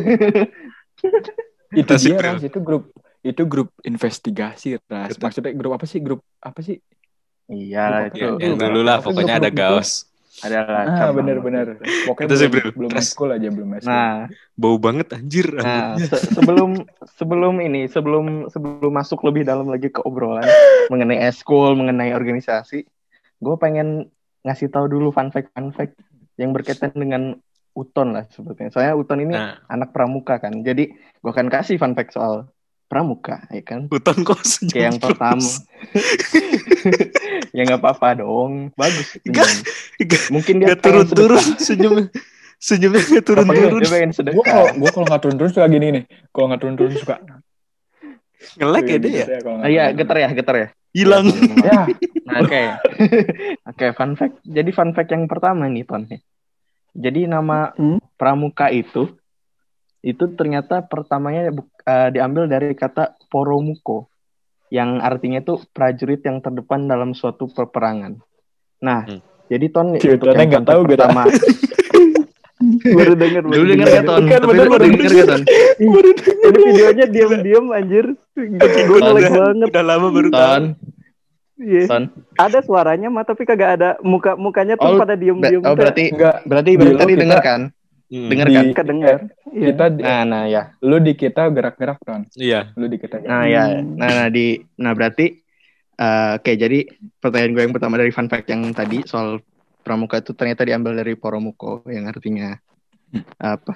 itu 1.80 1.92
dia. 2.02 2.16
Ras, 2.18 2.42
itu 2.42 2.58
grup 2.58 2.90
itu 3.20 3.42
grup 3.44 3.70
investigasi 3.80 4.80
ras 4.82 5.14
maksudnya 5.14 5.52
grup 5.52 5.76
apa 5.76 5.84
sih 5.84 6.00
grup 6.00 6.18
apa 6.40 6.60
sih 6.60 6.80
Iya, 7.46 8.10
itu. 8.10 8.40
dulu 8.56 8.80
lah 8.80 8.98
pokoknya 8.98 9.38
ada 9.38 9.50
gaos 9.50 10.09
Adalah 10.40 10.88
ah 10.88 10.96
cabang. 10.96 11.20
benar-benar 11.20 11.66
pokoknya 12.08 12.28
Itu 12.32 12.36
sih, 12.40 12.48
belum, 12.48 12.72
belum 12.72 12.92
eskul 12.96 13.28
aja 13.36 13.48
belum 13.52 13.70
eskul 13.76 13.92
Nah, 13.92 14.24
bau 14.56 14.76
banget 14.80 15.06
anjir. 15.12 15.46
Nah, 15.52 16.00
se- 16.00 16.32
sebelum 16.32 16.70
sebelum 17.20 17.54
ini, 17.60 17.86
sebelum 17.92 18.48
sebelum 18.48 18.92
masuk 18.92 19.20
lebih 19.28 19.44
dalam 19.44 19.68
lagi 19.68 19.92
ke 19.92 20.00
obrolan 20.00 20.48
mengenai 20.88 21.28
eskul, 21.28 21.76
mengenai 21.76 22.16
organisasi, 22.16 22.88
gue 23.40 23.56
pengen 23.60 24.08
ngasih 24.44 24.72
tahu 24.72 24.88
dulu 24.88 25.12
fun 25.12 25.28
fact 25.28 25.52
fun 25.52 25.72
fact 25.76 26.00
yang 26.40 26.56
berkaitan 26.56 26.96
dengan 26.96 27.36
Uton 27.76 28.16
lah 28.16 28.24
sebetulnya. 28.32 28.72
Soalnya 28.72 28.96
Uton 28.96 29.20
ini 29.20 29.36
nah. 29.36 29.60
anak 29.68 29.92
pramuka 29.92 30.40
kan, 30.40 30.64
jadi 30.64 30.88
gue 30.92 31.30
akan 31.30 31.52
kasih 31.52 31.76
fun 31.76 31.92
fact 31.92 32.16
soal 32.16 32.48
pramuka, 32.90 33.46
ya 33.48 33.62
kan? 33.62 33.86
hutan 33.86 34.18
kok 34.20 34.42
senyum 34.42 34.72
Kayak 34.72 34.82
yang 34.82 34.96
terus. 34.96 35.06
pertama. 35.06 35.48
ya 37.56 37.62
nggak 37.64 37.80
apa-apa 37.80 38.08
dong, 38.18 38.52
bagus. 38.74 39.06
Senyum. 39.14 39.30
nggak- 39.30 40.26
Mungkin 40.28 40.54
dia 40.56 40.66
Gak 40.68 40.78
pengen 40.80 41.06
turun-turun 41.06 41.38
sedekah. 41.38 41.62
senyumnya 42.60 43.00
gak 43.16 43.24
dia 43.80 43.88
pengen 43.88 44.10
gue 44.12 44.44
kalau 44.44 44.66
gue 44.74 44.90
kalau 44.90 45.06
nggak 45.06 45.22
turun-turun 45.22 45.50
suka 45.50 45.66
gini 45.66 45.86
nih 45.90 46.04
kalau 46.28 46.46
nggak 46.46 46.60
turun-turun 46.60 46.92
suka 46.92 47.14
ngelek 48.54 48.84
ya 48.84 48.98
dia 48.98 49.10
ya 49.10 49.26
Gitu 49.38 49.48
Ah, 49.56 49.68
Iya, 49.68 49.84
getar 49.92 50.16
ya, 50.18 50.28
getar 50.30 50.56
ya. 50.56 50.68
hilang 50.90 51.26
ya 51.56 51.86
Nah, 52.20 52.40
Oke, 52.40 52.60
oke. 53.70 53.86
Fun 53.92 54.12
fact. 54.14 54.38
Jadi 54.44 54.70
fun 54.70 54.90
fact 54.90 55.10
yang 55.10 55.26
pertama 55.26 55.66
nih, 55.66 55.82
Ton. 55.82 56.06
Jadi 56.92 57.20
nama 57.24 57.70
Hmm? 57.72 57.98
pramuka 58.14 58.68
itu 58.68 59.08
itu 60.00 60.24
ternyata 60.30 60.80
pertamanya 60.80 61.50
eh, 61.90 62.08
diambil 62.12 62.46
dari 62.46 62.70
kata 62.72 63.02
poromuko, 63.26 64.06
yang 64.68 64.98
artinya 64.98 65.38
itu 65.38 65.58
prajurit 65.68 66.22
yang 66.22 66.38
terdepan 66.38 66.86
dalam 66.86 67.10
suatu 67.10 67.46
peperangan. 67.46 68.22
Nah, 68.80 69.00
Hmm. 69.04 69.20
jadi 69.46 69.66
Ton 69.68 69.86
Ceritanya 69.94 70.14
untuk 70.14 70.30
yang 70.32 70.48
nggak 70.48 70.64
tahu, 70.64 70.80
pertama. 70.86 71.22
baru 72.92 73.14
denger 73.14 73.42
Dulu 73.42 73.64
denger 73.66 73.86
gak 73.90 74.04
Ton? 74.04 74.20
Tapi 74.20 74.36
bener, 74.36 74.42
baru 74.44 74.68
baru 74.72 74.84
denger 74.86 75.10
gak 75.10 75.26
Ton? 75.26 75.42
Ini 75.80 75.98
videonya 76.60 77.06
diam-diam 77.08 77.64
anjir. 77.70 78.06
Gue 78.36 78.98
ngelag 78.98 79.24
banget. 79.26 79.66
udah 79.66 79.84
lama 79.84 80.06
baru 80.08 80.28
Ton, 80.28 80.38
tahu 80.38 80.64
Iya. 81.60 81.82
Ton. 81.86 82.02
Ada 82.36 82.58
suaranya 82.62 83.08
mah 83.08 83.20
tapi 83.22 83.44
kagak 83.44 83.70
ada 83.74 83.88
muka 84.00 84.32
mukanya 84.34 84.76
tuh 84.76 84.86
Oh, 84.86 84.96
pada 84.96 85.12
diem-diem. 85.12 85.60
Oh 85.60 85.72
berarti 85.72 86.08
enggak 86.08 86.40
berarti 86.42 86.70
berarti 86.74 86.96
tadi 86.96 87.12
kita- 87.12 87.22
denger 87.22 87.40
kan? 87.42 87.60
Hmm, 88.10 88.26
Dengar 88.26 88.48
kan? 88.50 88.66
kedengar. 88.74 89.18
Iya. 89.50 89.66
kita 89.70 89.84
di- 89.88 90.02
Nah, 90.02 90.22
nah 90.26 90.42
ya. 90.44 90.62
lu 90.82 90.98
di 90.98 91.14
kita 91.14 91.46
gerak-gerak 91.46 91.98
kan 92.02 92.26
iya 92.34 92.74
lu 92.74 92.86
di 92.86 92.98
kita 92.98 93.18
gerak. 93.18 93.30
Nah 93.30 93.44
ya, 93.46 93.64
Hmm. 93.70 93.94
nah, 93.94 94.10
nah 94.10 94.28
di, 94.28 94.46
nah 94.76 94.92
berarti, 94.92 95.26
eh, 95.94 96.30
oke 96.34 96.52
jadi 96.52 96.78
pertanyaan 97.18 97.52
gue 97.52 97.62
yang 97.62 97.74
pertama 97.74 97.94
dari 97.94 98.10
fun 98.10 98.26
fact 98.26 98.46
yang 98.46 98.66
tadi 98.70 99.02
soal 99.04 99.38
pramuka 99.80 100.18
itu 100.18 100.34
ternyata 100.34 100.62
diambil 100.62 100.92
dari 100.92 101.14
poromuko 101.14 101.86
yang 101.86 102.04
artinya 102.04 102.58
apa 103.36 103.74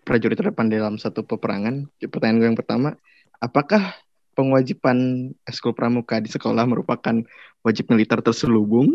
prajurit 0.00 0.36
terdepan 0.36 0.68
dalam 0.68 0.96
satu 0.96 1.24
peperangan. 1.24 1.88
Pertanyaan 1.98 2.38
gue 2.38 2.48
yang 2.48 2.58
pertama, 2.58 2.92
apakah 3.38 3.96
pengewajiban 4.36 5.30
eskul 5.48 5.72
pramuka 5.76 6.18
di 6.24 6.28
sekolah 6.32 6.64
merupakan 6.68 7.16
wajib 7.64 7.84
militer 7.92 8.18
terselubung? 8.24 8.88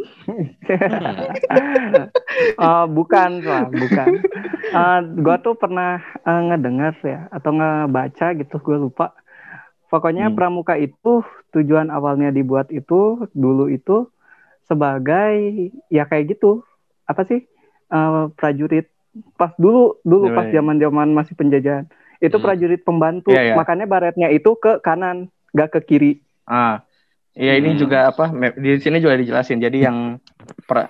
Eh, 2.60 2.86
bukan 2.98 3.32
lah, 3.46 3.65
bukan. 3.72 4.12
Eh, 4.74 5.00
gua 5.24 5.36
tuh 5.39 5.56
pernah 5.56 6.01
eh, 6.27 6.41
ngedengar 6.51 6.94
ya 7.03 7.20
atau 7.32 7.51
ngebaca 7.56 8.27
gitu, 8.39 8.56
gue 8.60 8.77
lupa. 8.86 9.15
Pokoknya 9.91 10.29
Hmm. 10.29 10.36
pramuka 10.36 10.75
itu 10.79 11.24
tujuan 11.56 11.88
awalnya 11.94 12.29
dibuat 12.36 12.67
itu 12.75 13.24
dulu 13.32 13.72
itu 13.72 14.12
sebagai 14.70 15.34
ya 15.94 16.03
kayak 16.10 16.38
gitu. 16.38 16.63
Apa 17.08 17.24
sih? 17.29 17.41
Eh, 17.94 18.24
prajurit 18.38 18.88
pas 19.39 19.51
dulu 19.58 19.98
dulu 20.06 20.25
Iya, 20.25 20.34
pas 20.36 20.48
iya. 20.48 20.53
zaman-zaman 20.56 21.10
masih 21.15 21.36
penjajahan. 21.39 21.86
Itu 22.17 22.38
Hmm. 22.38 22.45
prajurit 22.45 22.81
pembantu. 22.81 23.31
Iya, 23.33 23.41
iya. 23.53 23.55
Makanya 23.57 23.86
baretnya 23.86 24.27
itu 24.33 24.57
ke 24.57 24.81
kanan, 24.81 25.29
gak 25.53 25.77
ke 25.77 25.79
kiri. 25.86 26.12
Ah, 26.47 26.81
ya 27.36 27.53
ini 27.59 27.75
Hmm. 27.75 27.79
juga 27.79 27.97
apa? 28.09 28.31
Di 28.57 28.79
sini 28.81 28.97
juga 29.03 29.19
dijelasin. 29.19 29.59
Jadi 29.62 29.83
yang 29.86 30.17
pra- 30.65 30.89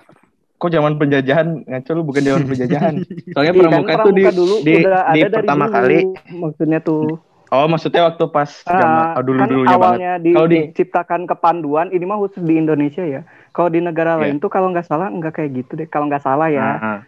kok 0.58 0.70
zaman 0.74 0.98
penjajahan 0.98 1.62
ngaco 1.66 1.90
lu 1.94 2.02
bukan 2.02 2.22
zaman 2.26 2.44
penjajahan. 2.50 2.94
Soalnya 3.34 3.52
Iya 3.54 3.60
kan, 3.62 3.70
pramuka 3.70 3.92
itu 3.94 4.10
di, 4.10 4.24
dulu 4.34 4.54
di, 4.64 4.72
udah 4.82 4.98
di 5.14 5.20
ada 5.22 5.26
dari 5.28 5.38
pertama 5.38 5.64
dulu, 5.66 5.74
kali. 5.74 5.98
maksudnya 6.28 6.78
tuh 6.82 7.02
Oh, 7.48 7.64
maksudnya 7.64 8.04
waktu 8.04 8.24
pas 8.28 8.50
Ah, 8.68 8.76
zaman 8.76 9.04
oh, 9.16 9.22
dulu 9.24 9.40
kan 9.40 9.48
dulunya 9.48 9.76
banget. 9.80 9.80
awalnya 9.80 10.12
di- 10.20 10.34
Kalau 10.36 10.48
di- 10.52 10.60
diciptakan 10.68 11.20
kepanduan 11.24 11.88
ini 11.96 12.04
mah 12.04 12.20
khusus 12.20 12.44
di 12.44 12.54
Indonesia 12.60 13.00
ya. 13.08 13.24
Kalau 13.56 13.72
di 13.72 13.80
negara 13.80 14.20
Iya. 14.20 14.20
lain 14.28 14.36
tuh 14.36 14.52
kalau 14.52 14.68
nggak 14.68 14.84
salah 14.84 15.08
nggak 15.08 15.32
kayak 15.32 15.50
gitu 15.64 15.72
deh. 15.80 15.88
Kalau 15.88 16.12
nggak 16.12 16.20
salah 16.20 16.52
ya. 16.52 16.60
Ah, 16.60 16.76
ah. 16.76 16.98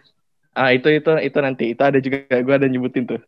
Ah, 0.57 0.69
itu 0.73 0.89
itu 0.89 1.11
itu 1.21 1.37
nanti 1.39 1.63
itu 1.77 1.81
ada 1.85 2.01
juga 2.01 2.25
gue 2.27 2.55
ada 2.57 2.67
nyebutin 2.67 3.05
tuh 3.05 3.21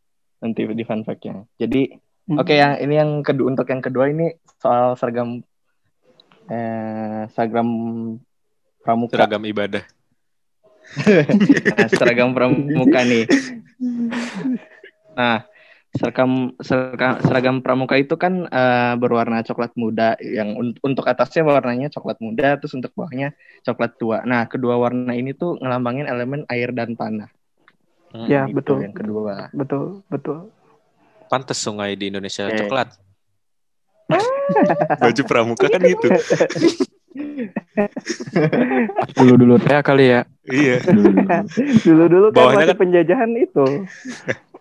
nanti 0.44 0.68
di 0.68 0.84
fun 0.84 1.08
fact-nya. 1.08 1.48
Jadi 1.56 2.04
Hmm. 2.24 2.40
oke 2.40 2.56
yang 2.56 2.80
ini 2.80 2.96
yang 2.96 3.12
kedua 3.20 3.52
untuk 3.52 3.68
yang 3.68 3.84
kedua 3.84 4.08
ini 4.08 4.32
soal 4.64 4.96
seragam 4.96 5.44
eh 6.48 7.28
seragam 7.36 7.68
pramuka. 8.80 9.20
seragam 9.20 9.44
ibadah 9.44 9.84
Nah, 11.74 11.88
seragam 11.92 12.32
pramuka 12.32 13.02
nih. 13.04 13.26
Nah, 15.14 15.46
seragam 15.94 16.54
seragam, 16.62 17.14
seragam 17.22 17.56
pramuka 17.60 17.96
itu 17.98 18.16
kan 18.18 18.46
eh, 18.50 18.94
berwarna 18.98 19.46
coklat 19.46 19.74
muda 19.78 20.16
yang 20.22 20.58
un- 20.58 20.78
untuk 20.82 21.06
atasnya 21.06 21.46
warnanya 21.46 21.90
coklat 21.94 22.18
muda 22.22 22.58
terus 22.58 22.74
untuk 22.78 22.94
bawahnya 22.98 23.34
coklat 23.66 23.92
tua. 23.98 24.18
Nah, 24.26 24.46
kedua 24.50 24.78
warna 24.80 25.14
ini 25.14 25.34
tuh 25.36 25.58
ngelambangin 25.62 26.10
elemen 26.10 26.46
air 26.50 26.74
dan 26.74 26.94
tanah. 26.98 27.30
Hmm, 28.14 28.30
Ya 28.30 28.46
Itu 28.46 28.56
betul. 28.56 28.78
Yang 28.80 28.96
kedua. 28.96 29.50
Betul 29.52 30.06
betul. 30.08 30.40
pantes 31.26 31.58
sungai 31.58 31.98
di 31.98 32.14
Indonesia 32.14 32.46
Oke. 32.46 32.62
coklat 32.62 32.94
baju 35.02 35.22
pramuka 35.26 35.66
kan 35.66 35.82
gitu 35.82 36.14
dulu 39.18 39.34
dulu 39.36 39.56
teh 39.58 39.74
kali 39.82 40.14
ya 40.14 40.22
iya 40.46 40.78
dulu 41.82 42.04
dulu 42.06 42.26
kan 42.30 42.38
Bawahnya 42.38 42.54
masih 42.54 42.70
kan- 42.70 42.82
penjajahan 42.86 43.32
itu. 43.34 43.68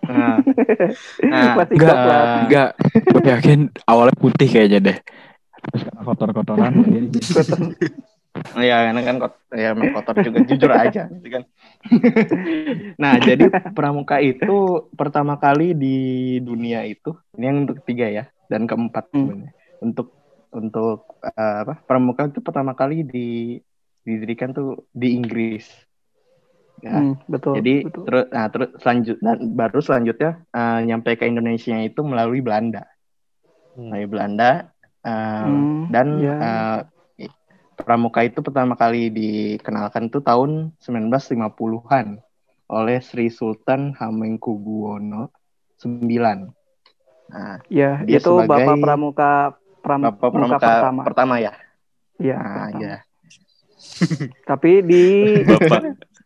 Nah, 0.02 0.40
nah 1.28 1.52
masih 1.60 1.74
enggak 1.76 1.92
coklat. 1.92 2.26
enggak 2.40 2.68
gue 3.04 3.22
yakin 3.28 3.60
awalnya 3.84 4.16
putih 4.16 4.48
kayaknya 4.48 4.78
deh 4.80 4.96
terus 5.62 5.82
karena 5.84 6.00
kotor-kotoran 6.02 6.72
ya 8.68 8.76
karena 8.88 9.00
kan 9.08 9.16
kot 9.22 9.32
ya 9.52 9.68
kotor 9.94 10.16
juga 10.26 10.38
jujur 10.48 10.70
aja 10.72 11.00
gitu 11.14 11.28
kan. 11.34 11.42
nah, 13.02 13.14
jadi 13.20 13.44
pramuka 13.76 14.16
itu 14.20 14.52
pertama 14.98 15.34
kali 15.40 15.76
di 15.76 15.96
dunia 16.48 16.84
itu 16.88 17.10
ini 17.36 17.44
yang 17.48 17.56
untuk 17.64 17.76
ketiga 17.84 18.06
ya 18.08 18.24
dan 18.50 18.64
keempat 18.68 19.04
Hmm. 19.12 19.28
sebenarnya. 19.28 19.52
Untuk 19.84 20.06
untuk 20.52 20.96
eh, 21.24 21.56
apa? 21.64 21.74
Pramuka 21.88 22.22
itu 22.28 22.40
pertama 22.44 22.72
kali 22.76 23.04
di 23.04 23.18
didirikan 24.06 24.50
tuh 24.56 24.88
di 24.92 25.06
Inggris. 25.16 25.64
Ya. 26.82 26.90
Hmm, 26.98 27.14
betul. 27.30 27.54
Jadi 27.58 27.72
betul. 27.84 28.04
terus 28.06 28.24
nah 28.34 28.46
terus 28.52 28.68
selanjut 28.82 29.16
dan 29.20 29.38
baru 29.54 29.78
selanjutnya 29.84 30.30
eh, 30.56 30.78
nyampe 30.88 31.10
ke 31.20 31.24
Indonesia 31.28 31.76
itu 31.88 32.00
melalui 32.02 32.40
Belanda. 32.40 32.82
Melalui 33.76 34.08
Belanda 34.12 34.50
eh, 35.04 35.44
Hmm, 35.44 35.84
dan 35.92 36.06
ya. 36.24 36.32
eh, 36.44 36.78
pramuka 37.82 38.22
itu 38.22 38.38
pertama 38.40 38.78
kali 38.78 39.10
dikenalkan 39.10 40.08
tuh 40.08 40.22
tahun 40.22 40.72
1950-an 40.78 42.22
oleh 42.72 42.98
Sri 43.04 43.28
Sultan 43.28 43.92
Hamengkubuwono 43.92 45.28
IX. 45.82 46.48
Nah, 47.32 47.58
ya 47.66 48.00
dia 48.06 48.22
itu 48.22 48.30
sebagai 48.30 48.48
bapak 48.48 48.76
pramuka 48.80 49.30
pram- 49.82 50.04
Bapak 50.08 50.28
pramuka 50.30 50.58
pertama. 50.62 51.00
pertama, 51.02 51.34
ya. 51.42 51.52
Iya. 52.22 52.36
Nah, 52.38 52.54
pertama. 52.70 52.80
ya. 52.80 52.96
Tapi 54.50 54.72
di 54.86 55.04
bapak 55.50 55.80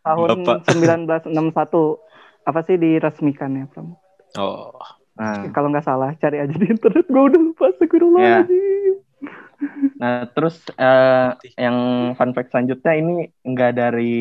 tahun 0.05 0.29
Bapak. 0.45 0.59
1961 0.71 2.47
apa 2.47 2.61
sih 2.63 2.77
diresmikan 2.79 3.51
ya 3.59 3.65
pramuka? 3.73 3.99
oh 4.39 4.77
Nah, 5.17 5.49
Kalau 5.49 5.73
nggak 5.73 5.89
salah 5.89 6.13
cari 6.21 6.45
aja 6.45 6.53
di 6.53 6.69
internet. 6.69 7.09
Gue 7.09 7.23
udah 7.33 7.41
lupa. 7.41 7.73
Astagfirullahaladzim. 7.73 8.96
Nah 9.97 10.29
terus 10.29 10.61
eh, 10.77 11.29
yang 11.57 11.77
fun 12.19 12.31
fact 12.37 12.53
selanjutnya 12.53 12.93
ini 13.01 13.13
enggak 13.49 13.73
dari 13.77 14.15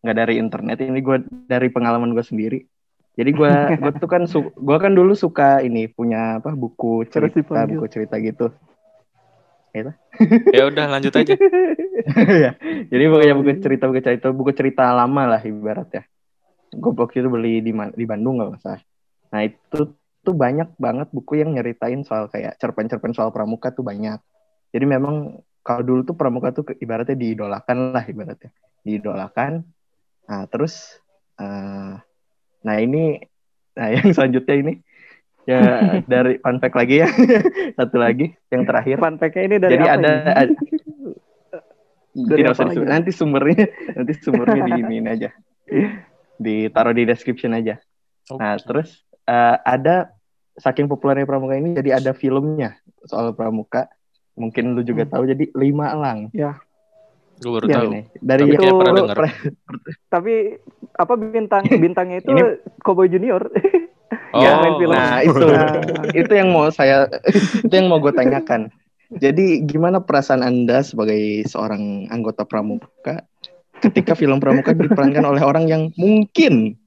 nggak 0.00 0.16
dari 0.16 0.34
internet 0.40 0.76
ini 0.80 0.98
gue 1.04 1.16
dari 1.46 1.68
pengalaman 1.68 2.16
gue 2.16 2.24
sendiri. 2.24 2.58
Jadi 3.14 3.30
gue 3.36 3.52
gue 3.82 3.92
tuh 4.00 4.08
kan 4.08 4.22
su- 4.24 4.54
gue 4.56 4.78
kan 4.80 4.92
dulu 4.96 5.12
suka 5.12 5.60
ini 5.60 5.86
punya 5.92 6.40
apa 6.40 6.56
buku 6.56 7.04
cerita 7.12 7.68
buku 7.68 7.86
cerita 7.92 8.16
gitu. 8.18 8.48
ya 10.50 10.66
udah 10.66 10.86
lanjut 10.90 11.14
aja 11.14 11.34
Ya, 12.42 12.56
Jadi 12.90 13.04
pokoknya 13.06 13.34
buku 13.38 13.50
cerita 13.62 13.84
buku 13.86 14.00
cerita 14.02 14.26
buku 14.34 14.50
cerita 14.56 14.82
lama 14.90 15.36
lah 15.36 15.40
ibaratnya. 15.44 16.02
Gue 16.72 16.92
waktu 16.96 17.22
itu 17.22 17.28
beli 17.30 17.60
di 17.62 17.70
di 17.76 18.04
Bandung 18.08 18.40
nggak 18.40 18.50
usah. 18.58 18.78
Nah 19.30 19.40
itu 19.46 19.94
tuh 20.24 20.34
banyak 20.34 20.74
banget 20.80 21.08
buku 21.12 21.40
yang 21.40 21.54
nyeritain 21.54 22.02
soal 22.02 22.26
kayak 22.32 22.56
cerpen-cerpen 22.58 23.12
soal 23.14 23.30
pramuka 23.30 23.70
tuh 23.70 23.84
banyak. 23.84 24.18
Jadi 24.70 24.86
memang 24.86 25.42
kalau 25.60 25.82
dulu 25.84 26.00
tuh 26.06 26.16
pramuka 26.16 26.54
tuh 26.54 26.64
ibaratnya 26.78 27.18
diidolakan 27.18 27.92
lah 27.92 28.04
ibaratnya. 28.06 28.50
Diidolakan. 28.86 29.62
Nah, 30.30 30.42
terus 30.48 30.98
eh, 31.36 31.94
nah 32.60 32.76
ini 32.76 33.18
nah 33.74 33.88
yang 33.94 34.10
selanjutnya 34.12 34.56
ini 34.56 34.72
ya 35.48 35.60
dari 36.12 36.38
fun 36.40 36.58
fact 36.62 36.76
lagi 36.78 37.04
ya. 37.04 37.08
Satu 37.78 37.96
lagi 38.00 38.32
yang 38.48 38.62
terakhir. 38.64 38.96
Fun 38.98 39.18
ini 39.18 39.56
dari 39.58 39.72
Jadi 39.76 39.86
apa 39.86 39.94
ada, 39.98 40.12
ini? 40.12 40.30
ada 40.30 40.54
Dari 42.10 42.42
tidak 42.42 42.52
usah 42.58 42.66
disebut. 42.66 42.86
Nanti 42.90 43.10
sumbernya 43.14 43.64
nanti 43.94 44.12
sumbernya 44.18 44.62
di 44.66 44.72
ini 44.98 45.08
aja. 45.10 45.30
Ditaruh 46.40 46.94
di 46.96 47.04
description 47.06 47.54
aja. 47.54 47.78
Nah, 48.34 48.58
terus 48.58 49.02
eh, 49.26 49.56
ada 49.62 50.10
saking 50.58 50.90
populernya 50.90 51.24
pramuka 51.24 51.56
ini 51.56 51.72
jadi 51.72 52.02
ada 52.02 52.12
filmnya 52.12 52.76
soal 53.06 53.32
pramuka. 53.32 53.86
Mungkin 54.32 54.72
lu 54.72 54.82
juga 54.82 55.02
Hmm. 55.02 55.12
tahu 55.12 55.22
jadi 55.26 55.44
Lima 55.52 55.90
Elang. 55.90 56.20
Gue 57.36 57.50
baru 57.50 57.66
Ya, 57.66 57.74
tahu. 57.74 57.84
Ini. 57.88 58.00
Dari 58.14 58.42
Tapi 58.42 58.50
itu 58.50 58.60
kayak 58.60 58.74
pernah 58.76 58.94
dengar. 58.94 59.16
Tapi 60.08 60.34
apa 60.92 61.12
bintang 61.14 61.62
bintangnya 61.82 62.18
itu 62.18 62.30
Ini- 62.30 62.56
Cowboy 62.80 63.06
Junior. 63.06 63.42
Oh, 64.30 64.38
Ya, 64.38 64.58
main 64.58 64.74
film. 64.76 64.90
Nah, 64.90 65.22
itu 65.22 65.42
Nah, 65.42 65.70
itu 66.12 66.32
yang 66.32 66.50
mau 66.50 66.66
saya 66.68 67.06
itu 67.66 67.70
yang 67.70 67.86
mau 67.86 67.98
gue 67.98 68.10
tanyakan. 68.10 68.70
Jadi 69.12 69.62
gimana 69.64 69.98
perasaan 69.98 70.38
Anda 70.40 70.82
sebagai 70.82 71.18
seorang 71.44 72.06
anggota 72.06 72.42
pramuka 72.42 73.26
ketika 73.80 74.14
film 74.14 74.38
pramuka 74.38 74.70
diperankan 74.72 75.22
oleh 75.24 75.42
orang 75.42 75.66
yang 75.66 75.82
mungkin 75.94 76.78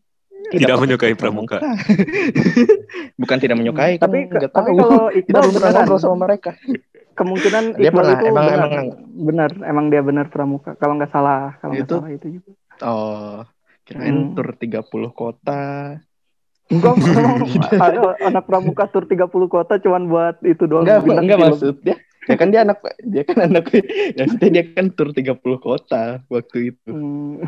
Tidak 0.51 0.67
pakai 0.69 0.79
menyukai 0.81 1.13
pramuka. 1.13 1.59
Bukan 3.15 3.37
tidak 3.37 3.55
menyukai, 3.55 3.95
kan 3.95 4.05
tapi 4.05 4.17
nggak 4.25 4.47
tapi 4.47 4.69
tahu. 4.69 4.77
kalau 4.77 4.99
kita 5.09 5.19
Iqbal 5.25 5.41
belum 5.41 5.53
pernah 5.53 5.71
ngobrol 5.73 5.99
sama 5.99 6.15
mereka. 6.21 6.51
Kemungkinan 7.13 7.63
Dia 7.75 7.87
Iqbal 7.87 7.97
pernah, 7.99 8.13
itu 8.13 8.25
emang- 8.25 8.43
benar, 8.43 8.59
emang- 8.59 8.91
benar 9.23 9.49
emang 9.63 9.85
dia 9.87 10.01
benar 10.01 10.25
pramuka 10.27 10.73
kalau 10.75 10.93
nggak 10.95 11.09
salah 11.09 11.55
kalau 11.57 11.71
nggak 11.71 11.85
Itu- 11.85 11.99
salah 11.99 12.11
itu 12.11 12.27
juga 12.31 12.49
Oh, 12.81 13.45
kirain 13.83 14.11
Hmm. 14.11 14.33
tur 14.33 14.49
30 14.53 14.81
kota. 15.09 15.61
enggak 16.65 16.95
ada 17.79 17.99
anak 18.19 18.43
pramuka 18.43 18.87
tur 18.87 19.05
30 19.05 19.29
kota 19.47 19.77
cuman 19.77 20.03
buat 20.05 20.41
itu 20.41 20.63
doang 20.63 20.83
Enggak, 20.83 21.05
enggak 21.05 21.37
film. 21.37 21.49
maksud 21.51 21.75
dia. 21.81 21.95
Ya 22.23 22.35
kan 22.35 22.47
dia 22.49 22.63
anak 22.63 22.79
dia 23.03 23.23
kan 23.23 23.37
anak 23.41 23.67
maksudnya 24.17 24.49
dia 24.49 24.63
kan 24.65 24.85
tur 24.89 25.11
30 25.11 25.37
kota 25.59 26.03
waktu 26.25 26.71
itu. 26.71 26.89
Hmm, 26.89 27.43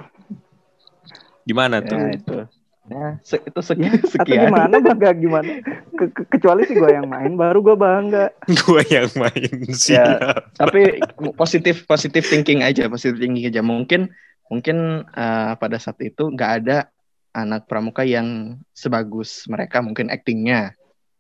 Gimana 1.43 1.79
tuh? 1.79 1.95
Ya, 1.95 2.09
itu. 2.11 2.37
Ya, 2.85 3.17
se- 3.25 3.41
itu 3.41 3.59
ya, 3.81 3.97
sekian. 4.05 4.45
atau 4.45 4.45
gimana 4.45 4.75
bangga 4.77 5.09
gimana 5.17 5.51
Ke- 5.97 6.11
ke- 6.13 6.27
kecuali 6.29 6.69
sih 6.69 6.77
gue 6.77 6.85
yang 6.85 7.09
main 7.09 7.33
baru 7.33 7.65
gue 7.65 7.73
bangga 7.73 8.29
Gue 8.61 8.85
yang 8.85 9.09
main 9.17 9.49
sih. 9.73 9.97
Ya. 9.97 10.37
Tapi 10.53 11.01
positif 11.33 11.81
positif 11.83 12.29
thinking 12.29 12.61
aja, 12.61 12.85
positif 12.85 13.17
thinking 13.17 13.49
aja. 13.49 13.65
Mungkin 13.65 14.13
mungkin 14.45 14.77
eh, 15.01 15.53
pada 15.57 15.81
saat 15.81 15.97
itu 15.99 16.29
nggak 16.29 16.51
ada 16.61 16.93
anak 17.33 17.65
pramuka 17.65 18.05
yang 18.05 18.55
sebagus 18.69 19.49
mereka 19.49 19.81
mungkin 19.81 20.07
aktingnya 20.07 20.77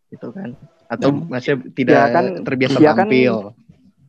gitu 0.07 0.29
kan 0.29 0.53
atau 0.85 1.09
Ya. 1.11 1.17
masih 1.27 1.53
tidak 1.73 1.97
Ya 1.97 2.13
kan, 2.13 2.25
terbiasa 2.45 2.77
ya 2.77 2.93
kan, 2.93 3.09
tampil 3.09 3.35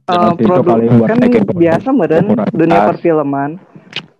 Eh, 0.06 0.38
produk 0.38 0.76
kan 1.02 1.18
bikin 1.18 1.42
produk 1.42 1.58
biasa 1.58 1.88
meren 1.90 2.26
dunia 2.52 2.80
perfilman 2.86 3.50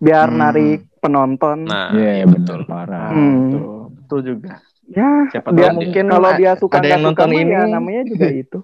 biar 0.02 0.26
Hmm. 0.26 0.40
narik 0.40 0.80
penonton 1.06 1.58
Nah, 1.62 1.88
Iya, 1.90 2.10
iya 2.14 2.26
betul. 2.26 2.58
Parah. 2.64 3.08
Hmm. 3.08 3.34
betul 3.48 3.62
betul 3.96 4.20
juga 4.24 4.54
ya 4.86 5.10
siapa 5.28 5.50
dia 5.50 5.70
mungkin 5.70 6.04
kalau 6.06 6.30
dia 6.32 6.52
suka 6.54 6.74
ada 6.76 6.86
yang 6.86 7.02
suka 7.04 7.10
nonton 7.24 7.28
ini 7.32 7.50
ya 7.50 7.62
namanya 7.66 8.02
juga 8.04 8.26
itu 8.28 8.58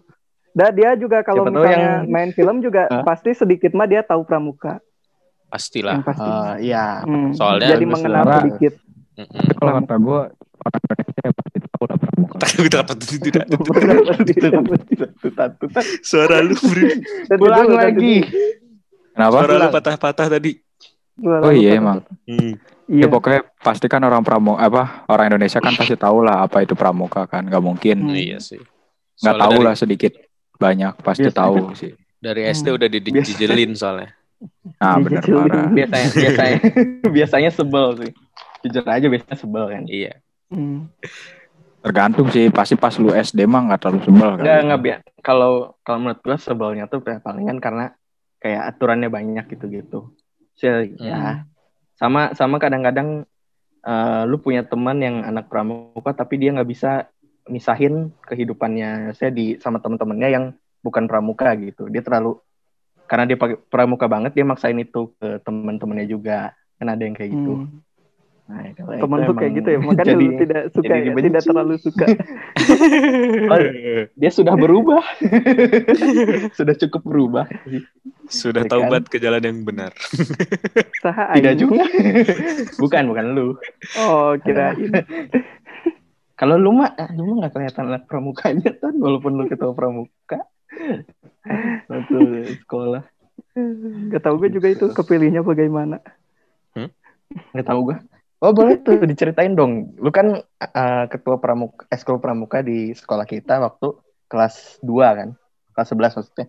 dan 0.53 0.71
dia 0.71 0.91
juga 0.95 1.19
kalau 1.21 1.43
Siapa 1.43 1.55
misalnya 1.57 1.79
yang- 1.99 2.07
main 2.07 2.31
film 2.31 2.57
juga 2.59 2.83
pasti 3.03 3.31
sedikit 3.33 3.73
mah 3.73 3.87
dia 3.87 4.03
tahu 4.03 4.23
pramuka 4.23 4.79
Pastilah. 5.49 5.95
yang 5.95 6.05
pasti 6.05 6.23
Eh, 6.23 6.55
iya 6.65 7.03
Hmm, 7.03 7.33
Soalnya 7.33 7.73
jadi 7.73 7.85
mengenal 7.85 8.23
lah. 8.23 8.39
sedikit 8.41 8.73
kalau 9.55 9.73
kata 9.79 9.95
gue 9.99 10.21
orang 10.55 10.81
Indonesia 10.81 11.29
pasti 11.33 11.59
tahu 11.61 11.85
lah 11.85 11.97
pramuka. 11.99 12.37
Suara 16.03 16.39
lu 16.41 16.55
pulang 17.33 17.69
lagi 17.69 18.17
Kenapa? 19.13 19.33
Suara 19.37 19.55
lu 19.59 19.69
patah-patah 19.71 20.27
tadi. 20.31 20.53
Dulu. 21.23 21.39
Oh 21.41 21.53
iya 21.53 21.79
emang. 21.79 22.03
Hmm. 22.27 22.59
Iya. 22.85 23.07
Ya 23.07 23.07
pokoknya 23.09 23.41
pasti 23.57 23.87
kan 23.87 24.03
orang 24.03 24.21
pramuka 24.21 24.59
apa 24.59 24.83
orang 25.07 25.31
Indonesia 25.31 25.57
kan 25.57 25.73
pasti 25.73 25.95
tahu 25.95 26.21
lah 26.21 26.43
apa 26.43 26.61
itu 26.61 26.75
pramuka 26.75 27.25
kan. 27.25 27.47
Gak 27.47 27.63
mungkin 27.63 28.05
Hmm. 28.05 28.13
Iya 28.13 28.39
sih. 28.39 28.59
nggak 29.15 29.39
tahu 29.39 29.55
dari, 29.55 29.65
lah 29.65 29.75
sedikit 29.75 30.13
banyak 30.53 30.93
pasti 30.99 31.25
Biasanya 31.25 31.39
tahu 31.39 31.55
kan- 31.63 31.79
sih. 31.79 31.93
Dari 32.19 32.43
SD 32.45 32.67
Hmm. 32.67 32.77
udah 32.77 32.89
dijijelin 32.91 33.73
soalnya. 33.73 34.11
Nah 34.77 34.99
bener 34.99 35.23
jelas. 35.23 35.47
parah. 35.47 35.71
biasanya 35.71 36.09
biasanya 36.13 36.59
biasanya 37.15 37.51
sebel 37.51 37.87
sih 37.97 38.11
jujur 38.61 38.83
aja 38.85 39.07
biasanya 39.07 39.39
sebel 39.39 39.65
kan 39.71 39.83
Iya. 39.87 40.13
Hmm. 40.51 40.91
Tergantung 41.79 42.31
sih 42.31 42.47
pasti 42.47 42.75
pas 42.75 42.95
lu 42.95 43.11
SD 43.11 43.43
mah 43.43 43.67
nggak 43.67 43.81
terlalu 43.81 44.01
sebel 44.03 44.31
kan. 44.39 44.43
Enggak, 44.43 44.59
enggak 44.61 44.81
biar 44.81 44.99
kalau 45.19 45.53
kalau 45.83 45.99
menurut 46.01 46.21
gua 46.21 46.37
sebelnya 46.37 46.87
tuh 46.87 47.03
palingan 47.03 47.59
karena 47.59 47.95
kayak 48.39 48.63
aturannya 48.69 49.07
banyak 49.07 49.47
gitu-gitu. 50.57 51.01
Sih, 51.01 51.09
ya. 51.09 51.47
Sama 51.97 52.35
sama 52.35 52.57
kadang-kadang 52.59 53.29
eh, 53.87 54.23
lu 54.27 54.37
punya 54.41 54.67
teman 54.67 54.99
yang 55.01 55.23
anak 55.23 55.49
pramuka 55.49 56.13
tapi 56.13 56.41
dia 56.41 56.55
nggak 56.55 56.71
bisa 56.71 57.09
misahin 57.51 58.15
kehidupannya 58.23 59.19
saya 59.19 59.35
di 59.35 59.59
sama 59.59 59.83
teman-temannya 59.83 60.29
yang 60.31 60.45
bukan 60.83 61.07
pramuka 61.11 61.55
gitu. 61.59 61.91
Dia 61.91 62.03
terlalu 62.03 62.39
karena 63.07 63.29
dia 63.29 63.37
pakai 63.39 63.57
pramuka 63.69 64.07
banget 64.09 64.33
dia 64.35 64.47
maksain 64.47 64.79
itu 64.79 65.15
ke 65.19 65.43
teman-temannya 65.43 66.07
juga. 66.07 66.55
Kan 66.79 66.91
ada 66.91 67.03
yang 67.03 67.15
kayak 67.15 67.31
gitu. 67.35 67.55
Hmm. 67.63 67.83
Nah, 68.53 68.69
itu 68.69 68.85
lu 68.85 69.33
kayak 69.33 69.53
gitu 69.57 69.69
ya, 69.73 69.79
makanya 69.81 70.13
jadi- 70.13 70.29
lu 70.29 70.37
tidak 70.37 70.63
suka, 70.77 70.93
jadi 70.93 71.09
ya, 71.09 71.23
tidak 71.25 71.43
terlalu 71.49 71.75
suka. 71.81 72.07
Oh, 73.53 73.59
dia 74.13 74.31
sudah 74.33 74.55
berubah. 74.57 75.01
sudah 76.59 76.75
cukup 76.77 77.03
berubah. 77.05 77.45
Sudah 78.29 78.65
Ya 78.65 78.69
kan? 78.69 78.73
taubat 78.77 79.03
ke 79.09 79.17
jalan 79.17 79.41
yang 79.41 79.59
benar. 79.65 79.93
Saha 81.05 81.33
Tidak 81.37 81.55
juga. 81.57 81.85
bukan, 82.77 83.03
bukan 83.09 83.27
lu. 83.33 83.57
Oh, 83.99 84.37
kirain. 84.41 84.93
Kalau 86.37 86.57
lu 86.61 86.77
mah, 86.77 86.93
ah, 86.97 87.09
lu 87.17 87.25
mah 87.25 87.49
gak 87.49 87.57
kelihatan 87.57 87.85
anak 87.89 88.05
pramukanya 88.05 88.73
kan, 88.77 88.93
walaupun 89.01 89.33
lu 89.37 89.49
ketua 89.49 89.73
pramuka. 89.73 90.45
Waktu 91.89 92.19
sekolah. 92.65 93.03
Gak 94.13 94.23
tau 94.23 94.37
gue 94.37 94.49
juga 94.53 94.69
itu 94.69 94.93
kepilihnya 94.93 95.41
bagaimana. 95.41 96.01
Gak 97.57 97.65
tahu 97.65 97.93
gua. 97.93 97.97
Oh 98.43 98.51
boleh 98.51 98.83
tuh 98.83 98.99
diceritain 99.07 99.55
dong. 99.55 99.95
Lu 100.03 100.11
kan 100.11 100.43
eh, 100.59 101.05
ketua 101.07 101.39
pramuka, 101.39 101.87
eskul 101.95 102.19
pramuka 102.19 102.59
di 102.59 102.91
sekolah 102.91 103.23
kita 103.23 103.63
waktu 103.63 103.95
kelas 104.27 104.83
2 104.83 105.15
kan? 105.15 105.29
Kelas 105.71 105.89
11 105.95 106.13
maksudnya. 106.19 106.47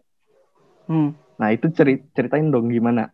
Hmm. 0.90 1.14
Nah 1.38 1.54
itu 1.54 1.70
ceri- 1.70 2.02
ceritain 2.18 2.50
dong 2.50 2.74
gimana 2.74 3.14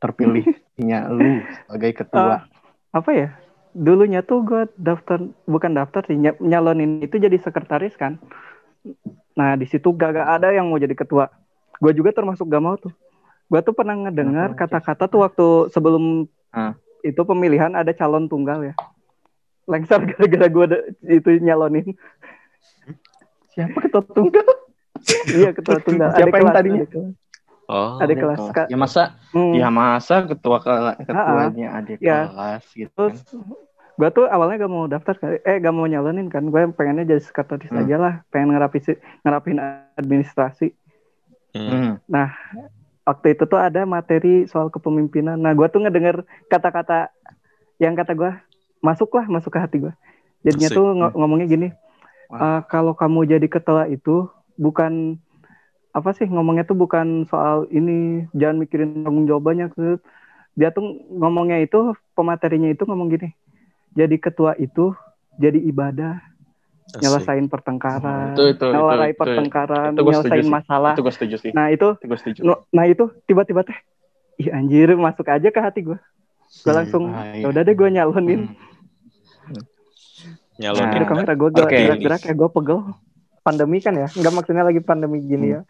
terpilihnya 0.00 1.08
lu 1.14 1.44
sebagai 1.68 2.00
ketua. 2.00 2.48
Apa 2.96 3.10
ya? 3.12 3.28
Dulunya 3.76 4.24
tuh 4.24 4.40
gue 4.46 4.72
daftar, 4.78 5.18
bukan 5.44 5.76
daftar 5.76 6.06
sih, 6.08 6.16
ny- 6.16 6.40
nyalonin 6.40 7.04
itu 7.04 7.20
jadi 7.20 7.36
sekretaris 7.36 7.92
kan. 7.98 8.16
Nah 9.36 9.58
di 9.58 9.66
situ 9.68 9.92
gak, 9.92 10.16
gak 10.16 10.28
ada 10.40 10.54
yang 10.54 10.70
mau 10.70 10.80
jadi 10.80 10.94
ketua. 10.96 11.28
Gue 11.76 11.92
juga 11.92 12.14
termasuk 12.14 12.48
gak 12.48 12.64
mau 12.64 12.78
tuh. 12.80 12.94
Gue 13.50 13.60
tuh 13.60 13.76
pernah 13.76 13.98
ngedengar 13.98 14.56
kata-kata 14.56 15.12
tuh 15.12 15.20
waktu 15.26 15.46
sebelum. 15.74 16.24
Itu 17.04 17.20
pemilihan 17.20 17.70
ada 17.70 17.92
calon 17.92 18.24
tunggal 18.24 18.64
ya. 18.64 18.74
Lengser 19.64 20.00
gara-gara 20.08 20.48
gue 20.48 20.66
itu 21.06 21.28
nyalonin. 21.38 21.92
Siapa 23.50 23.76
ketua 23.78 24.02
tunggal? 24.02 24.46
iya 25.36 25.52
ketua 25.52 25.78
tunggal. 25.78 26.10
Siapa 26.12 26.26
Ada 26.26 26.34
yang 26.34 26.42
kelas, 26.42 26.56
tadinya? 26.56 26.80
ada 26.80 26.88
kelas. 26.88 27.12
Oh. 27.64 27.96
Ada 27.96 28.12
kelas. 28.14 28.40
Kak. 28.50 28.66
Ya 28.68 28.76
masa, 28.76 29.02
Hmm. 29.32 29.52
ya 29.52 29.68
masa 29.68 30.14
ketua 30.24 30.58
kela- 30.58 30.98
ketuanya 30.98 31.68
adik 31.74 31.98
Ya. 31.98 32.28
kelas 32.28 32.64
gitu 32.70 32.92
Terus 32.92 33.24
kan. 33.24 33.40
gue 33.94 34.08
tuh 34.10 34.26
awalnya 34.26 34.60
gak 34.60 34.72
mau 34.72 34.84
daftar 34.84 35.14
kan. 35.14 35.38
eh 35.38 35.56
gak 35.58 35.70
mau 35.70 35.86
nyalonin 35.86 36.26
kan 36.26 36.42
gue 36.42 36.60
pengennya 36.72 37.06
jadi 37.06 37.22
sekretaris 37.22 37.70
Hmm. 37.70 37.80
aja 37.80 37.96
lah 37.96 38.14
pengen 38.28 38.52
ngerapin 38.52 38.82
ngerapin 39.22 39.56
administrasi 39.94 40.74
Hmm. 41.54 41.96
Hmm. 42.10 42.28
Waktu 43.04 43.36
itu 43.36 43.44
tuh 43.44 43.60
ada 43.60 43.84
materi 43.84 44.48
soal 44.48 44.72
kepemimpinan 44.72 45.36
nah 45.36 45.52
gue 45.52 45.66
tuh 45.68 45.80
ngedenger 45.84 46.24
kata-kata 46.48 47.12
yang 47.78 47.92
kata 47.92 48.12
gue 48.16 48.32
masuk 48.80 49.12
lah 49.16 49.28
masuk 49.28 49.52
ke 49.52 49.58
hati 49.60 49.76
gue 49.84 49.92
jadinya 50.44 50.68
Asik. 50.72 50.76
tuh 50.76 50.86
ngo- 50.92 51.14
ngomongnya 51.16 51.46
gini 51.46 51.68
"Eh, 52.34 52.60
kalau 52.66 52.96
kamu 52.96 53.28
jadi 53.28 53.46
ketua 53.46 53.86
itu 53.86 54.26
bukan 54.56 55.20
apa 55.94 56.10
sih 56.10 56.26
ngomongnya 56.26 56.66
tuh 56.66 56.74
bukan 56.74 57.28
soal 57.30 57.70
ini 57.70 58.26
jangan 58.34 58.58
mikirin 58.58 59.04
tanggung 59.04 59.28
jawabannya 59.28 59.70
Zut." 59.76 60.00
dia 60.54 60.70
tuh 60.70 60.86
ngomongnya 61.10 61.58
itu 61.60 61.98
pematerinya 62.14 62.70
itu 62.70 62.86
ngomong 62.86 63.10
gini 63.10 63.34
jadi 63.90 64.16
ketua 64.18 64.54
itu 64.54 64.94
jadi 65.34 65.58
ibadah 65.58 66.22
Asik. 66.84 67.00
nyelesain 67.00 67.46
pertengkaran, 67.48 68.36
Itu- 68.36 68.44
itu- 68.50 68.68
itu- 68.68 68.76
itu- 68.76 69.16
pertengkaran, 69.16 69.90
itu 69.90 70.00
setuju 70.00 70.12
nyelesain 70.20 70.46
masalah. 70.46 70.92
Itu 70.92 71.02
gue 71.02 71.14
setuju 71.14 71.36
sih. 71.40 71.50
Nah 71.50 71.66
itu, 71.68 71.88
Itu 71.94 72.04
gue 72.04 72.18
setuju. 72.18 72.40
no- 72.42 72.62
nah 72.68 72.84
itu 72.84 73.04
tiba-tiba 73.24 73.64
teh, 73.64 73.78
ih 74.36 74.48
anjir 74.48 74.92
masuk 74.94 75.24
aja 75.26 75.48
ke 75.48 75.58
hati 75.58 75.80
gue. 75.82 75.96
Gue 76.60 76.70
Hmm. 76.70 76.76
langsung, 76.76 77.04
Ah, 77.08 77.32
iya. 77.32 77.40
ya 77.40 77.46
udah 77.48 77.62
deh 77.62 77.74
gue 77.74 77.88
nyalonin. 77.88 78.42
Nyalonin. 80.54 80.86
Aduh 80.86 81.00
Nah, 81.00 81.08
kamera 81.08 81.32
gue 81.34 81.48
gerak-gerak 81.50 82.22
ya 82.22 82.32
gue 82.32 82.48
pegel. 82.48 82.78
Pandemi 83.40 83.78
kan 83.78 83.92
ya, 83.92 84.06
nggak 84.06 84.32
maksudnya 84.32 84.62
lagi 84.62 84.80
pandemi 84.80 85.20
gini 85.20 85.52
ya. 85.52 85.60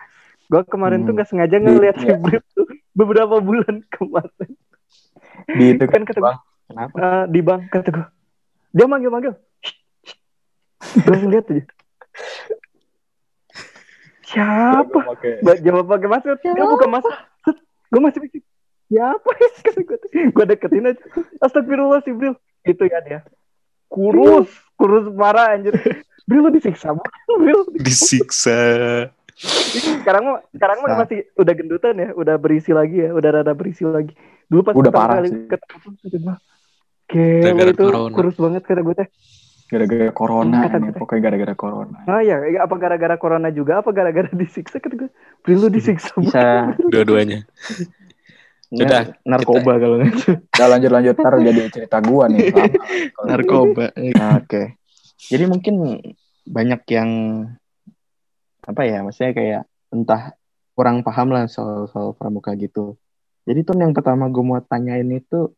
Gue 0.45 0.63
kemarin 0.65 1.03
tuh 1.03 1.11
Hmm. 1.11 1.17
nggak 1.17 1.29
sengaja 1.29 1.57
ngeliat 1.57 1.97
Iya. 2.05 2.15
si 2.15 2.21
Brip 2.21 2.45
tuh 2.53 2.67
beberapa 2.93 3.41
bulan 3.41 3.83
kemarin. 3.89 4.51
Di 5.49 5.65
itu 5.73 5.85
Kan 5.85 6.03
kata 6.03 6.21
gue, 6.21 6.35
Kenapa? 6.69 6.95
eh, 6.97 7.25
di 7.29 7.41
bank 7.41 7.63
kata 7.69 7.91
gue, 7.91 8.07
dia 8.71 8.87
manggil-manggil. 8.87 9.35
Gue 10.95 11.17
ngeliat 11.19 11.47
aja. 11.51 11.65
Siapa? 14.25 14.99
Buat 15.43 15.59
jawab 15.61 15.85
pakai 15.87 16.09
masker, 16.09 16.35
dia 16.41 16.65
buka 16.65 16.87
masker. 16.87 17.15
Gue 17.93 18.01
masih 18.03 18.21
mikir, 18.27 18.41
siapa 18.89 19.29
ya? 19.39 19.49
Kata 19.71 19.81
gue, 19.83 19.99
gue 20.35 20.45
deketin 20.49 20.91
aja. 20.91 21.01
Astagfirullah 21.39 22.03
si 22.03 22.11
Bril. 22.11 22.35
Itu 22.65 22.89
ya 22.89 22.99
dia. 23.05 23.21
Kurus, 23.87 24.51
kurus 24.75 25.07
parah 25.15 25.55
anjir. 25.55 25.77
Bril 26.25 26.41
lu 26.41 26.51
disiksa, 26.51 26.97
Bril. 27.43 27.69
Disiksa. 27.79 28.59
Sekarang 29.35 30.23
mah 30.31 30.39
sekarang 30.55 30.79
mah 30.83 30.91
masih 31.05 31.27
udah 31.35 31.55
gendutan 31.55 31.95
ya, 31.99 32.09
udah 32.15 32.35
berisi 32.39 32.71
lagi 32.71 33.03
ya, 33.03 33.11
udah 33.15 33.31
rada 33.31 33.53
berisi 33.53 33.83
lagi. 33.83 34.15
Dulu 34.47 34.63
pas 34.63 34.75
Udah 34.75 34.91
pertama 34.91 34.99
parah 35.11 35.17
kali 35.21 35.29
sih. 35.31 35.41
ketemu 35.51 35.89
gua, 36.23 36.35
Gila 37.05 37.71
itu 37.71 37.85
corona. 37.85 38.15
kurus 38.15 38.37
banget 38.39 38.63
kata 38.65 38.81
gue 38.81 38.95
teh. 38.97 39.09
Gara-gara 39.75 40.13
corona 40.15 40.59
Kata 40.71 40.79
ini 40.79 40.95
pokoknya 40.95 41.23
gara-gara 41.27 41.55
corona 41.59 41.99
Ah 42.07 42.23
ya, 42.23 42.39
apa 42.63 42.75
gara-gara 42.79 43.17
corona 43.19 43.49
juga, 43.51 43.83
apa 43.83 43.91
gara-gara 43.91 44.31
disiksa 44.31 44.79
kata 44.79 44.95
gue. 44.95 45.11
Bril 45.43 45.59
lu 45.59 45.69
disiksa. 45.69 46.15
Bisa 46.23 46.73
Dua-duanya. 46.79 47.43
Udah, 48.75 48.87
Nggak, 48.87 49.03
narkoba 49.23 49.73
kalau 49.79 49.97
nggak. 50.03 50.15
Udah 50.57 50.69
lanjut 50.71 50.91
lanjut 50.91 51.15
ntar 51.15 51.35
jadi 51.39 51.63
cerita 51.71 51.99
gua 52.03 52.25
nih 52.27 52.51
lama. 52.51 52.75
Kalau- 53.15 53.29
narkoba. 53.29 53.85
Nah, 53.95 54.31
Oke. 54.43 54.63
Jadi 55.31 55.45
mungkin 55.47 55.75
banyak 56.45 56.81
yang 56.91 57.11
apa 58.65 58.83
ya, 58.89 59.05
maksudnya 59.05 59.33
kayak 59.37 59.63
entah 59.95 60.35
kurang 60.75 61.07
paham 61.07 61.31
lah 61.31 61.47
soal 61.47 61.87
soal 61.87 62.17
pramuka 62.19 62.51
gitu. 62.59 62.99
Jadi 63.45 63.63
tuh 63.63 63.77
yang 63.79 63.93
pertama 63.95 64.27
gue 64.33 64.43
mau 64.43 64.59
tanyain 64.59 65.07
itu 65.13 65.53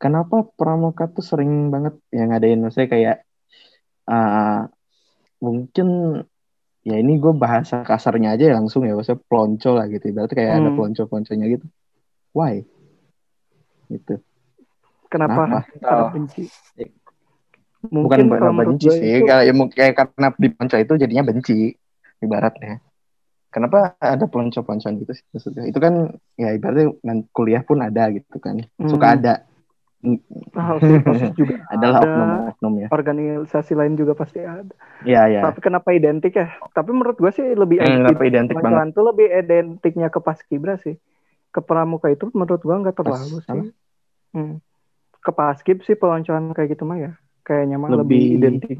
kenapa 0.00 0.48
pramuka 0.56 1.06
tuh 1.12 1.22
sering 1.22 1.68
banget 1.68 1.94
yang 2.10 2.32
ngadain 2.32 2.58
maksudnya 2.64 2.88
kayak 2.88 3.16
ah, 4.06 4.68
mungkin 5.40 5.88
ya 6.80 6.96
ini 6.96 7.20
gue 7.20 7.32
bahasa 7.36 7.84
kasarnya 7.84 8.36
aja 8.36 8.44
ya 8.48 8.54
langsung 8.56 8.88
ya 8.88 8.96
maksudnya 8.96 9.20
pelonco 9.28 9.70
lah 9.76 9.84
gitu 9.92 10.04
berarti 10.16 10.32
kayak 10.32 10.52
ada 10.56 10.68
Hmm. 10.72 10.76
pelonco-pelonconya 10.76 11.46
gitu 11.52 11.66
why 12.32 12.64
gitu 13.90 14.14
Kenapa? 15.10 15.42
Kenapa? 15.42 15.58
Karena 15.82 16.06
benci. 16.14 16.42
bukan 17.80 17.90
Mungkin 17.90 18.24
bukan 18.30 18.40
kalau 18.40 18.52
menurut 18.54 18.68
benci 18.78 18.88
sih 18.92 19.10
itu- 19.18 19.26
kayak 19.26 19.42
ya, 19.42 19.52
mungkin 19.56 19.76
kayak 19.76 19.94
karena 19.98 20.28
di 20.38 20.48
pelonco 20.54 20.76
itu 20.78 20.94
jadinya 21.00 21.24
benci 21.26 21.56
ibaratnya 22.20 22.72
kenapa 23.50 23.98
ada 23.98 24.24
pelonco-peloncoan 24.30 24.94
gitu 25.02 25.12
sih 25.16 25.24
maksudnya 25.34 25.64
itu 25.66 25.78
kan 25.82 25.94
ya 26.38 26.54
ibaratnya 26.54 26.86
kuliah 27.34 27.62
pun 27.66 27.82
ada 27.82 28.06
gitu 28.14 28.36
kan 28.38 28.62
suka 28.86 29.06
Hmm. 29.10 29.16
ada 29.18 29.32
sih 30.00 30.96
juga 31.40 31.54
adalah 31.68 32.00
ada. 32.00 32.08
oknum-oknum 32.08 32.74
ya 32.80 32.88
organisasi 32.88 33.72
lain 33.76 33.94
juga 34.00 34.16
pasti 34.16 34.40
ada. 34.40 34.72
iya 35.04 35.28
iya 35.28 35.40
Tapi 35.44 35.60
kenapa 35.60 35.92
identik 35.92 36.32
ya? 36.32 36.48
Tapi 36.72 36.90
menurut 36.90 37.20
gue 37.20 37.28
sih 37.30 37.44
lebih 37.52 37.84
Hmm, 37.84 38.08
kenapa 38.08 38.22
identik 38.24 38.56
Peloncoan 38.56 38.88
tuh 38.96 39.04
lebih 39.12 39.28
identiknya 39.28 40.08
ke 40.08 40.18
paskibra 40.18 40.80
sih. 40.80 40.96
Ke 41.52 41.60
pramuka 41.60 42.08
itu 42.08 42.32
menurut 42.32 42.62
gua 42.62 42.80
nggak 42.80 42.96
terlalu 42.96 43.44
Pas- 43.44 43.46
sih. 43.46 43.62
Hmm. 44.32 44.54
Ke 45.20 45.30
paskib 45.36 45.84
sih 45.84 45.94
peloncoan 45.94 46.56
kayak 46.56 46.78
gitu 46.78 46.88
mah 46.88 46.96
ya. 46.96 47.12
Kayaknya 47.44 47.76
mah 47.76 47.88
lebih, 47.92 48.00
Lebih- 48.00 48.36
identik. 48.40 48.76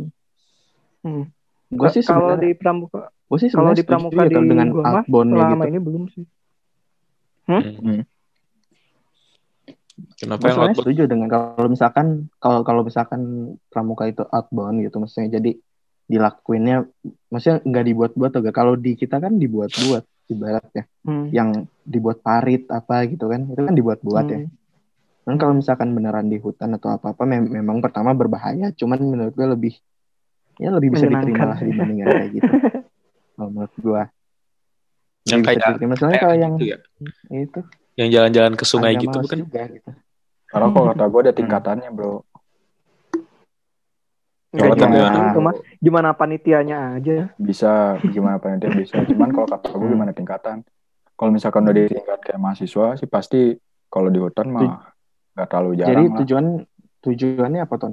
Hmm. 1.04 1.28
gue 1.70 1.88
sih 1.94 2.02
kalau 2.02 2.34
di 2.34 2.50
pramuka 2.58 3.14
gue 3.30 3.38
sih 3.38 3.46
kalau 3.48 3.70
di 3.70 3.86
setuju 3.86 4.10
pramuka 4.10 4.20
ya 4.26 4.28
di 4.28 4.48
dengan 4.50 4.68
gua 4.74 4.82
mah 4.98 5.04
selama 5.06 5.64
gitu 5.64 5.70
ini 5.70 5.78
belum 5.78 6.02
sih. 6.10 6.24
Kenapa 10.16 10.42
yang 10.44 10.58
outbound? 10.62 10.76
setuju 10.76 11.02
dengan 11.04 11.28
kalau 11.28 11.66
misalkan 11.66 12.06
kalau 12.36 12.60
kalau 12.60 12.82
misalkan 12.82 13.20
pramuka 13.66 14.04
itu 14.04 14.22
outbound 14.24 14.80
gitu 14.80 14.96
maksudnya 14.96 15.30
jadi 15.32 15.56
dilakuinnya 16.06 16.84
maksudnya 17.26 17.62
nggak 17.62 17.84
dibuat-buat 17.86 18.30
tuh 18.30 18.42
kalau 18.50 18.74
di 18.74 18.94
kita 18.94 19.16
kan 19.16 19.34
dibuat-buat 19.34 20.02
ibaratnya 20.26 20.84
Hmm. 21.00 21.26
yang 21.28 21.48
dibuat 21.80 22.20
parit 22.20 22.66
apa 22.68 23.06
gitu 23.06 23.26
kan 23.26 23.46
itu 23.46 23.60
kan 23.60 23.72
dibuat-buat 23.72 24.26
ya 24.26 24.40
Hmm. 24.40 24.50
Dan 25.20 25.36
kalau 25.36 25.52
misalkan 25.52 25.92
beneran 25.92 26.26
di 26.26 26.36
hutan 26.36 26.74
atau 26.74 26.90
apa-apa 26.90 27.22
mem- 27.24 27.52
memang 27.52 27.78
pertama 27.78 28.10
berbahaya, 28.10 28.72
cuman 28.72 28.98
menurut 28.98 29.30
gue 29.30 29.46
lebih 29.46 29.74
ya 30.56 30.72
lebih 30.72 30.90
bisa 30.90 31.06
diterima 31.06 31.44
lah 31.46 31.58
dibandingkan 31.60 32.06
kayak 32.08 32.30
gitu. 32.32 32.50
Kalau 33.36 33.48
menurut 33.48 33.74
gue. 33.74 34.02
Yang 35.26 35.40
kayak- 35.44 35.76
Kayak 35.78 36.18
kalau 36.18 36.34
yang 36.34 36.52
gitu 36.56 36.64
ya. 36.66 36.78
itu 37.36 37.60
Yang 38.00 38.08
jalan-jalan 38.16 38.54
ke 38.56 38.64
sungai 38.64 38.96
agak 38.96 39.02
gitu 39.04 39.16
bukan? 39.20 39.38
juga 39.44 39.62
gitu. 39.68 39.90
Karena 40.48 40.66
kok 40.72 40.84
kata 40.96 41.04
gue 41.04 41.20
ada 41.20 41.34
tingkatannya 41.36 41.88
bro. 41.92 42.24
Kalau 44.50 44.74
gimana 44.74 45.30
gimana? 45.30 45.38
mah 45.38 45.54
gimana 45.78 46.10
panitianya 46.16 46.98
aja. 46.98 47.30
Bisa 47.38 48.00
gimana 48.10 48.40
panitia 48.42 48.72
bisa. 48.72 48.98
Cuman 49.06 49.30
kalau 49.30 49.46
kata 49.46 49.68
gue 49.76 49.88
gimana 49.94 50.10
tingkatan. 50.16 50.66
Kalau 51.14 51.30
misalkan 51.30 51.68
udah 51.68 51.76
di 51.76 51.92
tingkat 51.92 52.18
kayak 52.24 52.40
mahasiswa 52.40 52.86
sih 52.96 53.04
pasti 53.06 53.52
kalau 53.92 54.08
di 54.08 54.16
hutan 54.18 54.48
mah 54.48 54.90
nggak 55.36 55.46
terlalu 55.52 55.70
Jadi 55.76 55.84
jarang 55.84 56.04
lah. 56.08 56.18
tujuan 56.24 56.44
tujuannya 57.04 57.60
apa 57.62 57.74
ton? 57.78 57.92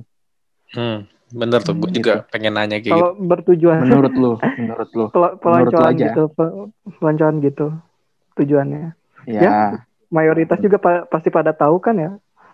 Hmm, 0.74 0.98
bener 1.30 1.60
tuh. 1.62 1.76
Gue 1.78 1.92
Hmm, 1.92 1.98
juga 2.02 2.14
pengen 2.32 2.54
nanya 2.56 2.80
kayak 2.80 2.88
gitu. 2.88 2.96
Kalau 2.96 3.10
bertujuan 3.20 3.78
Menurut 3.84 4.14
lu, 4.16 4.32
menurut 4.58 4.90
lu, 4.96 5.06
pel- 5.12 5.36
menurut 5.44 5.72
lu 5.76 5.78
peloncoan 5.78 5.92
aja. 5.94 6.06
gitu, 6.10 6.24
pe- 6.34 6.56
peloncoan 6.98 7.36
gitu 7.44 7.68
tujuannya. 8.34 8.96
ya, 9.28 9.42
Ya. 9.44 9.60
Mayoritas 10.08 10.60
juga 10.64 10.78
pa- 10.80 11.06
pasti 11.08 11.30
pada 11.34 11.52
tahu 11.52 11.78
kan 11.84 11.96
ya 12.00 12.12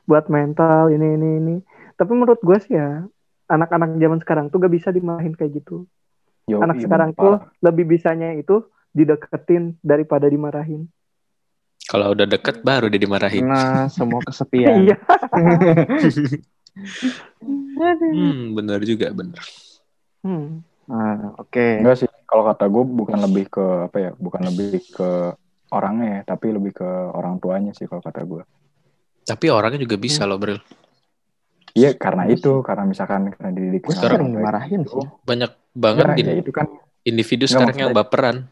buat 0.09 0.25
mental 0.27 0.89
ini 0.91 1.15
ini 1.17 1.29
ini. 1.39 1.55
Tapi 1.95 2.11
menurut 2.11 2.41
gue 2.41 2.57
sih 2.65 2.73
ya 2.75 3.05
anak-anak 3.47 3.99
zaman 4.01 4.19
sekarang 4.23 4.45
tuh 4.49 4.57
gak 4.63 4.73
bisa 4.73 4.89
dimarahin 4.89 5.35
kayak 5.37 5.61
gitu. 5.61 5.85
Yo, 6.49 6.59
Anak 6.59 6.77
iya, 6.81 6.85
sekarang 6.87 7.11
parah. 7.15 7.19
tuh 7.19 7.33
lebih 7.63 7.85
bisanya 7.87 8.35
itu 8.35 8.65
dideketin 8.93 9.77
daripada 9.81 10.27
dimarahin. 10.27 10.89
Kalau 11.83 12.15
udah 12.15 12.25
deket 12.25 12.63
baru 12.63 12.87
dia 12.89 13.01
dimarahin. 13.01 13.43
karena 13.43 13.85
semua 13.91 14.19
kesepian. 14.27 14.75
Iya. 14.87 14.95
Hmm, 18.13 18.55
bener 18.57 18.79
juga, 18.87 19.07
bener. 19.13 19.43
Hmm. 20.23 20.63
Nah, 20.87 21.35
oke. 21.39 21.59
Enggak 21.79 21.95
sih, 21.99 22.09
kalau 22.29 22.43
kata 22.49 22.63
gue 22.67 22.83
bukan 22.99 23.19
lebih 23.25 23.45
ke 23.51 23.63
apa 23.87 23.97
ya, 23.99 24.11
bukan 24.19 24.41
lebih 24.51 24.79
ke 24.95 25.03
orangnya 25.73 26.21
ya, 26.21 26.21
tapi 26.37 26.53
lebih 26.53 26.77
ke 26.77 26.89
orang 27.17 27.41
tuanya 27.41 27.73
sih 27.73 27.89
kalau 27.89 28.05
kata 28.05 28.21
gue. 28.21 28.43
Tapi 29.25 29.45
orangnya 29.49 29.81
juga 29.81 29.97
bisa 29.97 30.29
loh, 30.29 30.37
Bril. 30.37 30.61
Iya 31.73 31.97
karena 31.97 32.29
itu, 32.29 32.61
karena 32.61 32.85
misalkan 32.85 33.33
karena 33.33 33.49
dididik 33.49 33.89
Gue 33.89 33.97
sama 33.97 34.05
sering 34.05 34.13
orang 34.13 34.29
tua 34.29 34.37
dimarahin 34.37 34.81
itu. 34.85 34.91
sih. 34.93 35.05
Banyak 35.25 35.51
banget 35.73 36.05
in- 36.21 36.29
ya 36.29 36.33
itu 36.37 36.51
kan 36.53 36.67
individu 37.01 37.49
sekarang 37.49 37.75
yang 37.75 37.91
baperan. 37.97 38.45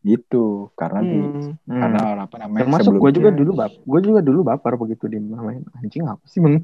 gitu, 0.00 0.72
karena 0.80 1.04
di 1.04 1.12
Hmm. 1.12 1.52
Hmm. 1.68 1.76
karena 1.76 2.00
apa 2.24 2.36
namanya 2.40 2.64
Termasuk 2.64 2.96
gue 2.96 3.12
juga 3.20 3.30
dulu 3.36 3.52
bap, 3.52 3.68
gue 3.84 4.00
juga 4.00 4.20
dulu 4.24 4.40
baper 4.48 4.72
begitu 4.80 5.04
dimarahin. 5.12 5.60
Anjing 5.76 6.08
apa 6.08 6.24
sih 6.24 6.40
bang? 6.40 6.56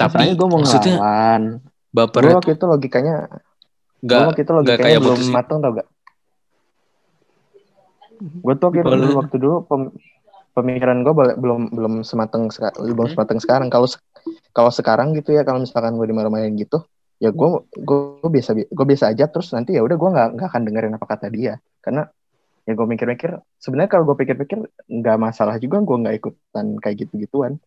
Tapi 0.00 0.32
gue 0.32 0.46
mau 0.48 0.64
maksudnya 0.64 0.96
ngelawan. 0.96 1.42
baper 1.92 2.20
Gue 2.24 2.30
itu 2.32 2.36
waktu 2.40 2.52
itu 2.56 2.64
logikanya, 2.64 3.14
gue 4.00 4.08
nggak 4.08 4.26
waktu 4.32 4.40
itu 4.48 4.52
logikanya 4.56 4.80
kayak 4.80 5.00
belum 5.04 5.20
matang 5.28 5.58
tau 5.60 5.70
gak? 5.76 5.88
Gue 8.20 8.54
tuh 8.54 8.70
Boleh. 8.70 8.98
dulu 9.00 9.06
waktu 9.18 9.36
dulu 9.36 9.56
pem- 9.64 9.94
pemikiran 10.52 11.02
gue 11.02 11.14
belum 11.34 11.74
belum 11.74 11.94
semateng 12.02 12.48
seka- 12.48 12.74
belum 12.76 13.10
Hmm. 13.10 13.14
semateng 13.14 13.38
sekarang. 13.42 13.68
Kalau 13.68 13.90
se- 13.90 13.98
kalau 14.54 14.70
sekarang 14.70 15.12
gitu 15.14 15.34
ya, 15.34 15.42
kalau 15.42 15.58
misalkan 15.58 15.98
gue 15.98 16.06
dimarah-marahin 16.06 16.54
gitu, 16.54 16.86
ya 17.18 17.30
gue 17.30 17.48
gue 17.74 17.98
biasa 18.28 18.54
gue 18.54 18.86
biasa 18.86 19.10
aja 19.10 19.24
terus 19.26 19.50
nanti 19.50 19.74
ya 19.74 19.82
udah 19.82 19.96
gue 19.96 20.10
nggak 20.12 20.28
nggak 20.34 20.48
akan 20.50 20.62
dengerin 20.66 20.94
apa 20.98 21.06
kata 21.06 21.26
dia 21.30 21.56
karena 21.78 22.10
ya 22.66 22.72
gue 22.74 22.86
mikir-mikir 22.90 23.30
sebenarnya 23.56 23.90
kalau 23.92 24.04
gue 24.12 24.16
pikir-pikir 24.18 24.58
nggak 24.90 25.16
masalah 25.16 25.56
juga 25.56 25.78
gue 25.78 25.96
nggak 26.04 26.14
ikutan 26.18 26.66
kayak 26.82 27.06
gitu-gituan 27.06 27.62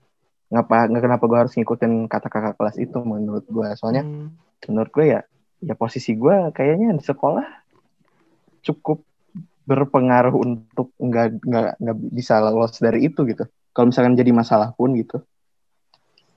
ngapa 0.51 0.91
nggak 0.91 0.99
kenapa 0.99 1.23
gue 1.25 1.37
harus 1.39 1.53
ngikutin 1.55 2.11
kata 2.11 2.27
kakak 2.27 2.59
kelas 2.59 2.75
itu 2.75 2.99
menurut 3.01 3.47
gue 3.47 3.67
soalnya 3.79 4.03
Hmm. 4.03 4.35
menurut 4.67 4.91
gue 4.91 5.05
ya 5.15 5.19
ya 5.63 5.73
posisi 5.79 6.11
gue 6.13 6.51
kayaknya 6.51 6.91
di 6.93 7.01
sekolah 7.01 7.47
cukup 8.61 8.99
berpengaruh 9.67 10.31
untuk 10.31 10.95
nggak 10.95 11.43
nggak 11.43 11.71
nggak 11.83 11.97
bisa 12.15 12.39
lolos 12.39 12.79
dari 12.79 13.11
itu 13.11 13.27
gitu 13.27 13.43
kalau 13.75 13.91
misalkan 13.91 14.15
jadi 14.15 14.31
masalah 14.31 14.71
pun 14.73 14.95
gitu 14.95 15.19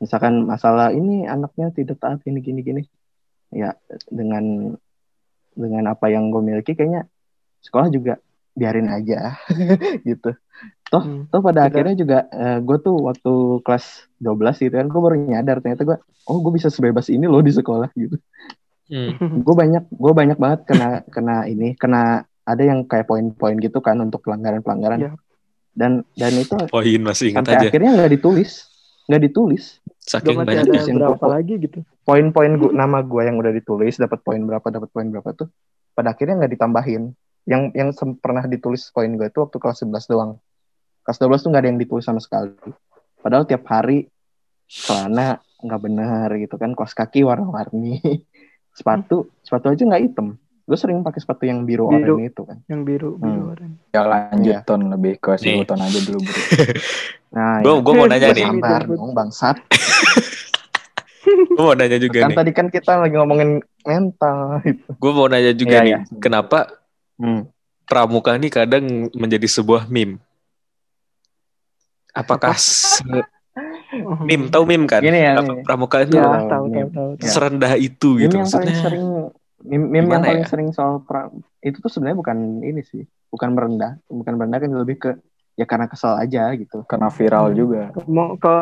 misalkan 0.03 0.43
masalah 0.43 0.91
ini 0.91 1.31
anaknya 1.31 1.71
tidak 1.71 2.03
taat 2.03 2.21
ini 2.27 2.43
gini 2.43 2.61
gini 2.61 2.83
ya 3.55 3.77
dengan 4.11 4.75
dengan 5.55 5.85
apa 5.95 6.11
yang 6.11 6.31
gue 6.31 6.43
miliki 6.43 6.75
kayaknya 6.75 7.07
sekolah 7.61 7.87
juga 7.93 8.19
biarin 8.57 8.91
aja 8.91 9.39
gitu 10.09 10.35
toh 10.91 11.03
Hmm. 11.07 11.25
toh 11.31 11.39
pada 11.41 11.65
Tidak. 11.65 11.71
akhirnya 11.71 11.95
juga 11.97 12.19
gue 12.61 12.77
tuh 12.83 12.97
waktu 12.99 13.33
kelas 13.63 14.11
12 14.19 14.65
gitu 14.67 14.75
kan 14.75 14.87
gue 14.91 15.01
baru 15.01 15.17
nyadar 15.23 15.63
ternyata 15.63 15.87
gue 15.87 15.97
oh 16.27 16.39
gue 16.43 16.53
bisa 16.59 16.67
sebebas 16.67 17.07
ini 17.09 17.31
loh 17.31 17.41
di 17.41 17.55
sekolah 17.55 17.89
gitu 17.95 18.19
Hmm. 18.91 19.47
gue 19.47 19.55
banyak 19.55 19.87
gue 19.87 20.13
banyak 20.19 20.35
banget 20.35 20.61
kena 20.67 21.07
kena 21.07 21.47
ini 21.47 21.79
kena 21.79 22.27
ada 22.43 22.63
yang 22.63 22.83
kayak 22.83 23.05
poin-poin 23.05 23.57
gitu 23.57 23.79
kan 23.79 23.97
untuk 23.97 24.21
pelanggaran 24.21 24.61
pelanggaran 24.61 24.99
Iya. 25.01 25.13
dan 25.73 25.93
dan 26.13 26.33
itu 26.35 26.57
Poin 26.67 27.01
masih 27.01 27.31
ingat 27.31 27.45
sampai 27.45 27.55
aja. 27.57 27.69
akhirnya 27.69 27.91
nggak 27.95 28.13
ditulis 28.13 28.51
nggak 29.07 29.23
ditulis 29.23 29.65
Saking 30.01 30.39
banyak. 30.39 30.65
ada 30.65 30.81
Yang 30.81 30.99
berapa 30.99 31.27
lagi 31.29 31.55
gitu. 31.61 31.79
poin-poin 32.03 32.53
gua, 32.57 32.71
nama 32.73 32.99
gue 33.01 33.23
yang 33.23 33.37
udah 33.37 33.53
ditulis 33.53 33.95
dapat 33.95 34.19
poin 34.21 34.41
berapa 34.41 34.65
dapat 34.65 34.89
poin 34.89 35.07
berapa 35.07 35.31
tuh 35.33 35.49
pada 35.93 36.11
akhirnya 36.11 36.41
nggak 36.41 36.53
ditambahin 36.55 37.13
yang 37.45 37.71
yang 37.73 37.91
pernah 38.19 38.45
ditulis 38.45 38.89
poin 38.91 39.11
gue 39.11 39.25
itu 39.25 39.39
waktu 39.39 39.57
kelas 39.57 39.83
11 39.83 40.07
doang 40.07 40.33
kelas 41.03 41.19
12 41.19 41.39
tuh 41.39 41.49
nggak 41.49 41.63
ada 41.63 41.69
yang 41.69 41.79
ditulis 41.79 42.05
sama 42.05 42.19
sekali 42.19 42.53
padahal 43.19 43.45
tiap 43.45 43.63
hari 43.65 44.09
celana 44.67 45.39
nggak 45.61 45.81
benar 45.81 46.29
gitu 46.37 46.57
kan 46.57 46.73
kaos 46.73 46.93
kaki 46.93 47.21
warna-warni 47.21 48.01
sepatu 48.79 49.29
sepatu 49.43 49.69
aja 49.69 49.83
nggak 49.83 50.03
hitam 50.03 50.39
gue 50.71 50.79
sering 50.79 51.03
pakai 51.03 51.19
sepatu 51.19 51.43
yang 51.43 51.63
biru 51.63 51.91
Biru. 51.91 52.15
oranye 52.15 52.31
itu 52.31 52.43
kan 52.43 52.63
Yang 52.65 52.81
biru, 52.85 53.11
biru 53.17 53.41
Hmm. 53.41 53.53
oranye. 53.53 53.77
Ya 53.91 54.03
lanjut 54.05 54.55
Iya. 54.55 54.61
ton 54.63 54.81
lebih 54.87 55.13
ke 55.17 55.35
si 55.35 55.51
Nih. 55.51 55.61
Uton 55.61 55.79
aja 55.79 55.99
dulu 56.01 56.19
bro. 56.21 56.39
nah 57.35 57.59
Gue 57.59 57.73
ya, 57.73 57.81
gue 57.81 57.93
mau 57.93 58.07
nanya 58.07 58.29
nih. 58.31 58.45
sabar 58.47 58.81
dong 58.85 59.11
bangsat 59.13 59.57
Gue 61.51 61.65
mau 61.65 61.75
nanya 61.75 61.99
juga 61.99 62.19
kan 62.21 62.29
nih. 62.29 62.39
tadi 62.39 62.51
kan 62.53 62.67
kita 62.69 62.93
lagi 62.97 63.15
ngomongin 63.15 63.51
mental 63.83 64.39
gitu 64.63 64.89
Gue 64.95 65.11
mau 65.11 65.27
nanya 65.27 65.53
juga 65.53 65.77
Iya, 65.77 65.81
nih. 65.81 65.93
iya. 65.93 65.99
Kenapa 66.17 66.71
hmm. 67.17 67.43
pramuka 67.85 68.31
ini 68.33 68.49
kadang 68.49 68.85
menjadi 69.13 69.47
sebuah 69.49 69.87
meme? 69.87 70.23
Apakah 72.13 72.55
se- 72.55 73.03
meme 74.29 74.47
tahu 74.49 74.65
meme 74.65 74.87
kan? 74.87 74.99
Gini 75.01 75.19
ya, 75.21 75.35
Apa 75.37 75.43
nih. 75.49 75.63
pramuka 75.63 75.97
itu 76.01 76.15
Ya, 76.15 76.23
Tahu, 76.25 76.35
tahu, 76.47 76.65
tahu, 76.69 76.89
tahu. 76.89 77.09
Ya. 77.17 77.27
serendah 77.29 77.73
itu 77.77 78.09
gitu 78.17 78.31
yang 78.33 78.47
paling 78.47 78.67
maksudnya? 78.67 78.77
sering 78.81 79.07
meme, 79.63 79.87
meme 79.87 79.97
yang 80.09 80.21
Gimana 80.21 80.27
paling 80.27 80.45
ya? 80.45 80.49
sering 80.49 80.69
soal 80.71 81.01
pra, 81.01 81.29
itu 81.61 81.77
tuh 81.77 81.89
sebenarnya 81.89 82.19
bukan 82.19 82.37
ini 82.61 82.81
sih 82.81 83.03
bukan 83.29 83.53
merendah 83.53 84.01
bukan 84.07 84.35
merendah 84.35 84.59
kan 84.59 84.71
lebih 84.73 84.97
ke 84.99 85.11
ya 85.55 85.65
karena 85.65 85.87
kesel 85.87 86.17
aja 86.17 86.51
gitu 86.55 86.83
Karena 86.85 87.09
viral 87.09 87.53
juga. 87.53 87.93
Mau 88.07 88.35
ke 88.35 88.55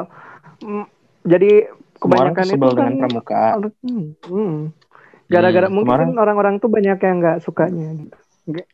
mm, 0.60 0.84
jadi 1.22 1.50
Semua 1.94 2.18
orang 2.20 2.34
kebanyakan 2.34 2.46
itu 2.46 2.56
kan 2.58 2.74
dengan 2.74 2.94
pramuka 2.98 3.42
Hmm, 3.80 4.06
hmm. 4.24 4.54
Gara-gara 5.28 5.68
Hmm, 5.68 5.76
mungkin 5.76 5.92
kemarin- 6.08 6.16
orang-orang 6.16 6.54
tuh 6.56 6.68
banyak 6.68 6.98
yang 6.98 7.16
nggak 7.20 7.38
sukanya 7.42 7.88
gitu. 7.94 8.16
Nggak, 8.48 8.66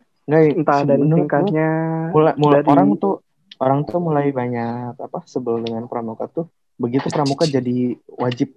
Entah 0.55 0.81
dari 0.83 1.03
tingkatnya 1.05 1.69
mulai, 2.11 2.33
mulai 2.39 2.61
dari- 2.61 2.71
orang 2.71 2.89
tuh 2.97 3.15
orang 3.57 3.81
tuh 3.85 3.99
mulai 3.99 4.31
banyak 4.31 4.97
apa 4.97 5.19
sebel 5.27 5.61
dengan 5.61 5.85
pramuka 5.85 6.27
tuh 6.27 6.47
begitu 6.75 7.07
pramuka 7.07 7.45
jadi 7.45 7.95
wajib 8.09 8.51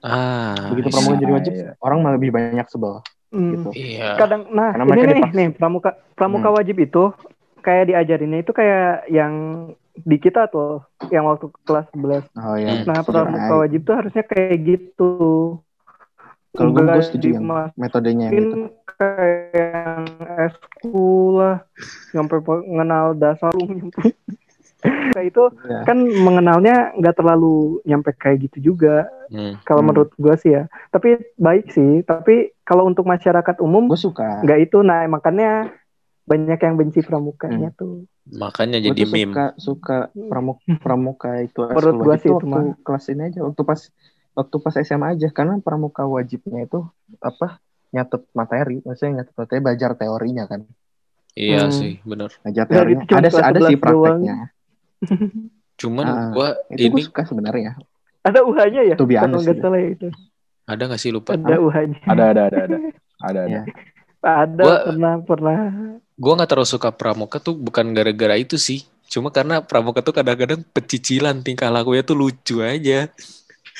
Ah, 0.00 0.54
begitu 0.70 0.88
iya. 0.88 0.94
pramuka 0.94 1.16
jadi 1.18 1.32
wajib 1.34 1.52
iya. 1.52 1.70
orang 1.82 1.98
malah 2.02 2.14
lebih 2.16 2.30
banyak 2.30 2.66
sebel 2.70 3.02
Hmm. 3.28 3.52
gitu 3.52 3.68
Iya. 3.76 4.16
kadang 4.16 4.48
nah 4.48 4.72
Karena 4.72 4.94
ini 4.96 5.12
nih 5.20 5.24
nih 5.36 5.48
pramuka 5.52 5.90
pramuka 6.16 6.48
Hmm. 6.48 6.56
wajib 6.56 6.76
itu 6.80 7.12
kayak 7.60 7.92
diajarinnya 7.92 8.40
itu 8.40 8.52
kayak 8.56 9.04
yang 9.12 9.32
di 9.98 10.16
kita 10.16 10.48
tuh 10.48 10.80
yang 11.12 11.28
waktu 11.28 11.52
kelas 11.68 11.90
11 11.92 12.24
oh 12.40 12.56
ya 12.56 12.72
Hmm. 12.72 12.84
nah 12.88 13.04
pramuka 13.04 13.54
wajib 13.68 13.84
tuh 13.84 13.94
harusnya 14.00 14.24
kayak 14.24 14.56
gitu 14.64 15.12
kalau 16.56 16.70
gue 16.72 17.02
setuju 17.04 17.36
yang 17.36 17.44
metodenya 17.76 18.32
yang 18.32 18.34
gitu 18.34 18.56
kayak 18.96 19.52
yang 19.52 20.02
eskul 20.48 21.38
lah 21.38 21.56
sampai 22.10 22.40
mengenal 22.40 23.12
dasar 23.12 23.52
umum 23.60 23.92
kayak 25.18 25.26
itu 25.28 25.44
ya. 25.66 25.82
kan 25.82 25.98
mengenalnya 25.98 26.94
nggak 26.94 27.16
terlalu 27.18 27.82
nyampe 27.82 28.14
kayak 28.14 28.38
gitu 28.46 28.72
juga 28.72 29.10
Hmm. 29.28 29.60
kalau 29.66 29.84
Hmm. 29.84 29.92
menurut 29.92 30.10
gua 30.16 30.38
sih 30.38 30.56
ya 30.56 30.64
tapi 30.88 31.18
baik 31.36 31.68
sih 31.68 32.00
tapi 32.00 32.54
kalau 32.64 32.88
untuk 32.88 33.04
masyarakat 33.04 33.60
umum 33.60 33.90
gue 33.90 33.98
suka 33.98 34.40
nggak 34.40 34.58
itu 34.64 34.80
nah 34.80 35.04
makanya 35.04 35.68
banyak 36.24 36.56
yang 36.60 36.74
benci 36.76 37.00
pramukanya 37.02 37.74
tuh 37.74 38.06
Makanya 38.28 38.78
gue 38.78 38.92
jadi 38.92 39.02
tuh 39.04 39.12
meme. 39.12 39.32
suka 39.32 39.44
suka 39.56 39.96
pramuka 40.12 40.60
pramuka 40.84 41.30
itu 41.40 41.60
Menurut 41.60 41.96
gua 41.98 42.06
wajib 42.12 42.20
sih 42.20 42.28
itu 42.28 42.36
waktu 42.36 42.48
mah. 42.48 42.64
kelas 42.84 43.04
ini 43.08 43.22
aja 43.26 43.40
waktu 43.44 43.62
pas 43.64 43.80
waktu 44.32 44.56
pas 44.60 44.74
SMA 44.78 45.08
aja 45.12 45.28
karena 45.28 45.54
pramuka 45.60 46.02
wajibnya 46.04 46.60
itu 46.62 46.78
apa 47.20 47.58
nyatet 47.88 48.22
materi 48.32 48.84
maksudnya 48.84 49.24
nyatet 49.24 49.34
materi 49.34 49.58
belajar 49.64 49.90
teorinya 49.96 50.44
kan 50.46 50.62
Iya 51.32 51.70
Hmm. 51.70 51.70
sih, 51.70 51.92
benar. 52.02 52.30
belajar 52.42 52.64
teorinya 52.66 53.04
ada 53.08 53.28
ada 53.30 53.60
sih 53.62 53.76
11 53.78 53.92
doang. 53.94 54.20
Cuman 55.78 56.04
Ah, 56.04 56.30
gua 56.34 56.48
itu 56.74 56.90
gue 56.90 56.98
ini 56.98 57.02
suka 57.06 57.22
sebenarnya 57.22 57.78
ada 58.26 58.42
uhanya 58.44 58.82
ya 58.82 58.94
ya. 58.98 59.60
salah 59.62 59.78
ya 59.78 59.88
itu 59.94 60.08
ada 60.68 60.82
nggak 60.84 61.00
sih 61.00 61.10
lupa? 61.14 61.32
ada 61.32 61.56
uhanya 61.62 61.96
Ada 62.04 62.24
ada 62.34 62.42
ada 62.50 62.58
ada. 62.66 62.78
Ada 63.24 63.40
ada. 63.46 63.48
Ya. 63.48 63.62
ada 64.44 64.62
Gua- 64.66 64.82
pernah 64.90 65.12
pernah 65.22 65.56
Gua 66.18 66.32
nggak 66.34 66.50
terlalu 66.50 66.66
suka 66.68 66.90
pramuka 66.90 67.38
tuh 67.38 67.54
bukan 67.54 67.94
gara-gara 67.94 68.34
itu 68.34 68.58
sih. 68.58 68.82
Cuma 69.08 69.30
karena 69.30 69.62
pramuka 69.62 70.02
tuh 70.02 70.12
kadang-kadang 70.12 70.60
pecicilan 70.74 71.40
tingkah 71.40 71.70
lakunya 71.70 72.02
tuh 72.02 72.18
lucu 72.18 72.58
aja. 72.60 73.06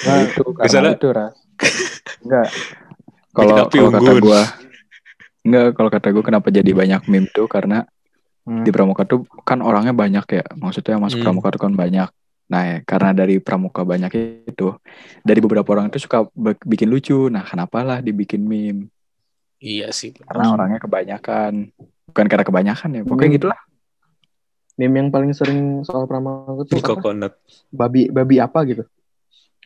Nah, 0.06 0.16
itu 0.22 0.42
karena 0.54 0.94
itu 0.94 1.08
Ras. 1.10 1.34
Enggak. 2.22 2.48
Kalau 3.34 3.52
kata 3.90 4.12
gua 4.22 4.42
enggak 5.44 5.66
kalau 5.74 5.90
kata 5.90 6.08
gua 6.14 6.24
kenapa 6.24 6.48
jadi 6.54 6.70
banyak 6.70 7.02
meme 7.10 7.28
tuh 7.34 7.50
karena 7.50 7.84
Hmm. 8.48 8.64
di 8.64 8.70
pramuka 8.72 9.04
tuh 9.04 9.28
kan 9.44 9.60
orangnya 9.60 9.92
banyak 9.92 10.24
ya. 10.24 10.44
Maksudnya 10.56 10.96
yang 10.96 11.04
masuk 11.04 11.20
Hmm. 11.20 11.26
pramuka 11.28 11.52
tuh 11.52 11.68
kan 11.68 11.74
banyak. 11.76 12.08
Nah, 12.48 12.62
ya, 12.64 12.76
karena 12.80 13.12
dari 13.12 13.44
pramuka 13.44 13.84
banyak 13.84 14.08
itu, 14.48 14.72
dari 15.20 15.36
beberapa 15.44 15.68
orang 15.76 15.92
itu 15.92 16.00
suka 16.00 16.24
bikin 16.64 16.88
lucu. 16.88 17.28
Nah, 17.28 17.44
kenapa 17.44 17.84
lah 17.84 18.00
dibikin 18.00 18.40
meme? 18.40 18.88
Iya 19.60 19.92
sih. 19.92 20.16
Karena 20.16 20.48
orangnya 20.48 20.80
kebanyakan. 20.80 21.68
Bukan 22.08 22.24
karena 22.24 22.44
kebanyakan 22.48 22.88
ya. 22.88 23.02
Pokoknya 23.04 23.28
Hmm. 23.28 23.36
gitulah. 23.36 23.60
meme 24.78 24.94
yang 24.94 25.10
paling 25.10 25.34
sering 25.34 25.82
soal 25.82 26.06
pramuka 26.06 26.62
coconut. 26.78 27.34
babi 27.66 28.06
babi 28.14 28.38
apa 28.38 28.62
gitu 28.62 28.86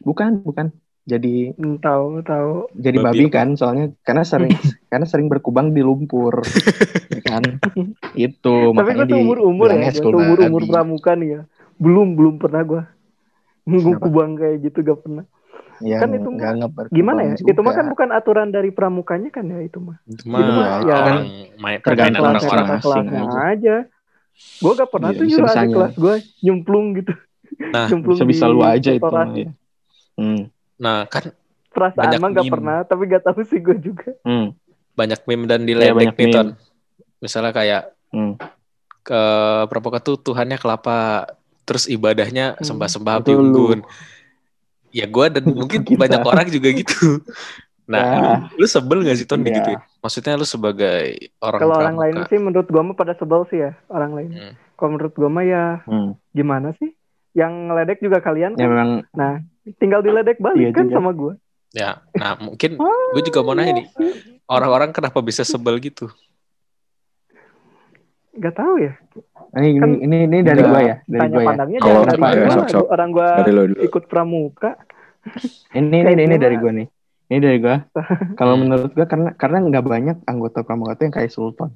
bukan 0.01 0.41
bukan 0.41 0.73
jadi 1.03 1.51
tahu 1.83 2.23
tahu 2.23 2.71
jadi 2.79 2.97
Babi 3.03 3.27
babi, 3.27 3.35
kan 3.35 3.49
soalnya 3.59 3.91
karena 4.07 4.23
sering 4.23 4.55
karena 4.91 5.07
sering 5.07 5.27
berkubang 5.27 5.75
di 5.75 5.83
lumpur 5.83 6.47
ya 7.11 7.23
kan? 7.27 7.43
Itu 8.15 8.71
tapi 8.71 8.77
makanya 8.79 9.05
gue 9.05 9.11
tuh 9.11 9.19
umur 9.19 9.39
umur 9.43 9.69
ya 9.75 9.91
tuh 9.91 10.15
umur 10.15 10.39
umur 10.47 10.63
pramuka 10.63 11.19
nih 11.19 11.29
ya. 11.39 11.41
Belum 11.83 12.15
belum 12.15 12.39
pernah 12.39 12.63
gue 12.63 12.83
Kenapa? 13.67 13.99
kubang 14.07 14.39
kayak 14.39 14.57
gitu 14.63 14.79
gak 14.83 15.01
pernah. 15.03 15.27
Ya, 15.83 15.99
kan 15.99 16.15
itu 16.15 16.31
nggak 16.31 16.53
ngeberkubang 16.63 16.95
gimana 16.95 17.21
ya? 17.27 17.35
Itu 17.43 17.59
mah 17.59 17.75
juga. 17.75 17.79
kan 17.83 17.87
bukan 17.91 18.09
aturan 18.15 18.49
dari 18.55 18.71
pramukanya 18.71 19.35
kan 19.35 19.51
ya 19.51 19.59
itu 19.67 19.83
mah? 19.83 19.99
Itu 20.07 20.23
Itu 20.23 20.31
mah 20.31 20.39
mah 20.39 20.79
ya, 20.87 20.99
main 21.59 21.79
tergantung 21.83 22.23
orang-orang. 22.23 22.67
kelasnya 22.79 23.23
aja. 23.51 23.77
gue 24.33 24.73
gak 24.75 24.91
pernah 24.91 25.11
Iya, 25.13 25.19
tuh 25.19 25.25
nyuruh 25.29 25.49
adik 25.51 25.69
kelas 25.75 25.95
gue 25.99 26.15
nyemplung 26.41 26.87
gitu. 26.97 27.13
Nah, 27.69 27.87
nyemplung 27.91 28.17
bisa 28.17 28.25
bisa 28.25 28.45
di 28.49 28.55
lu 28.55 28.61
aja 28.65 28.91
itu 28.95 29.07
mah, 29.07 29.27
ya. 29.35 29.51
hmm. 30.17 30.43
Nah, 30.83 31.07
kan 31.07 31.31
perasaan 31.71 32.03
Banyak 32.03 32.19
mah 32.19 32.31
gak 32.33 32.45
meme. 32.45 32.53
pernah 32.53 32.77
tapi 32.83 33.03
gak 33.07 33.23
tahu 33.23 33.41
sih 33.43 33.57
gue 33.57 33.79
juga 33.79 34.11
Hmm. 34.21 34.53
banyak 34.93 35.23
meme 35.25 35.47
dan 35.47 35.63
diledek 35.63 35.95
banyak 35.95 36.15
nih, 36.15 36.27
meme. 36.27 36.35
Ton. 36.35 36.49
Misalnya 37.19 37.53
kayak 37.53 37.83
Hmm. 38.11 38.35
ke 39.01 39.23
pramuka 39.67 39.99
tuh 39.99 40.17
Tuhannya 40.17 40.55
kelapa, 40.57 41.27
terus 41.63 41.87
ibadahnya 41.87 42.55
Hmm, 42.55 42.67
sembah-sembah 42.67 43.15
api 43.17 43.33
unggun. 43.33 43.81
Ya 44.91 45.07
gue 45.07 45.27
dan 45.31 45.45
mungkin 45.57 45.81
Kita. 45.81 45.97
banyak 45.97 46.21
orang 46.21 46.47
juga 46.49 46.69
gitu. 46.73 46.93
Nah, 47.83 47.99
Ya. 47.99 48.15
lu, 48.55 48.63
lu 48.63 48.67
sebel 48.69 49.03
gak 49.03 49.17
sih 49.17 49.27
Ton 49.27 49.41
Iya. 49.41 49.47
digituin? 49.49 49.81
Maksudnya 49.99 50.39
lu 50.39 50.47
sebagai 50.47 51.03
orang 51.39 51.61
kalau 51.61 51.77
orang 51.77 51.99
lain 51.99 52.15
sih 52.27 52.39
menurut 52.39 52.65
gue 52.65 52.79
mah 52.81 52.95
pada 52.95 53.13
sebel 53.13 53.43
sih 53.45 53.59
ya 53.61 53.75
orang 53.89 54.13
lain 54.13 54.31
Hmm. 54.31 54.55
kalau 54.77 54.95
menurut 54.95 55.13
gue 55.13 55.27
mah 55.27 55.43
ya 55.43 55.65
Hmm. 55.83 56.15
gimana 56.31 56.71
sih 56.75 56.95
yang 57.33 57.51
ngeledek 57.67 57.99
juga 57.99 58.19
kalian 58.19 58.55
ya 58.55 58.61
kan 58.61 58.71
memang 58.71 58.91
tinggal 59.77 60.01
diledek 60.01 60.39
balik 60.39 60.61
Iya 60.61 60.71
kan 60.73 60.87
juga. 60.87 60.97
sama 60.97 61.11
gue 61.13 61.35
Ya, 61.73 62.05
nah 62.13 62.37
mungkin 62.37 62.77
gue 63.17 63.23
juga 63.25 63.41
mau 63.41 63.57
nanya 63.57 63.81
nih, 63.81 63.87
orang-orang 64.45 64.93
kenapa 64.93 65.19
bisa 65.19 65.41
sebel 65.41 65.81
gitu? 65.81 66.13
Gak 68.33 68.57
tahu 68.57 68.81
ya 68.81 68.93
ini 69.53 69.69
Kan- 69.77 70.01
ini 70.01 70.17
ini, 70.25 70.37
ini 70.37 70.39
dari 70.41 70.63
gua 70.65 70.81
ya 70.81 70.97
dari 71.05 71.21
tanya 71.21 71.29
gua 71.31 71.43
ya 71.43 71.49
pandangnya 71.53 71.79
Kalau 71.79 72.01
dari 72.03 72.21
ya, 72.25 72.49
sok-sok. 72.51 72.87
orang 72.89 73.11
dulu. 73.13 73.75
ikut 73.85 74.05
pramuka 74.09 74.71
ini 75.73 75.97
ini 76.03 76.23
ini 76.25 76.37
dari 76.41 76.57
gua 76.57 76.73
nih 76.73 76.89
ini 77.29 77.39
dari 77.39 77.59
gua 77.61 77.77
kalau 78.41 78.55
menurut 78.57 78.89
gua 78.91 79.05
karena 79.05 79.37
karena 79.37 79.59
nggak 79.63 79.85
banyak 79.85 80.17
anggota 80.25 80.65
pramuka 80.65 80.97
itu 80.97 81.03
yang 81.05 81.15
kayak 81.15 81.31
Sultan 81.31 81.71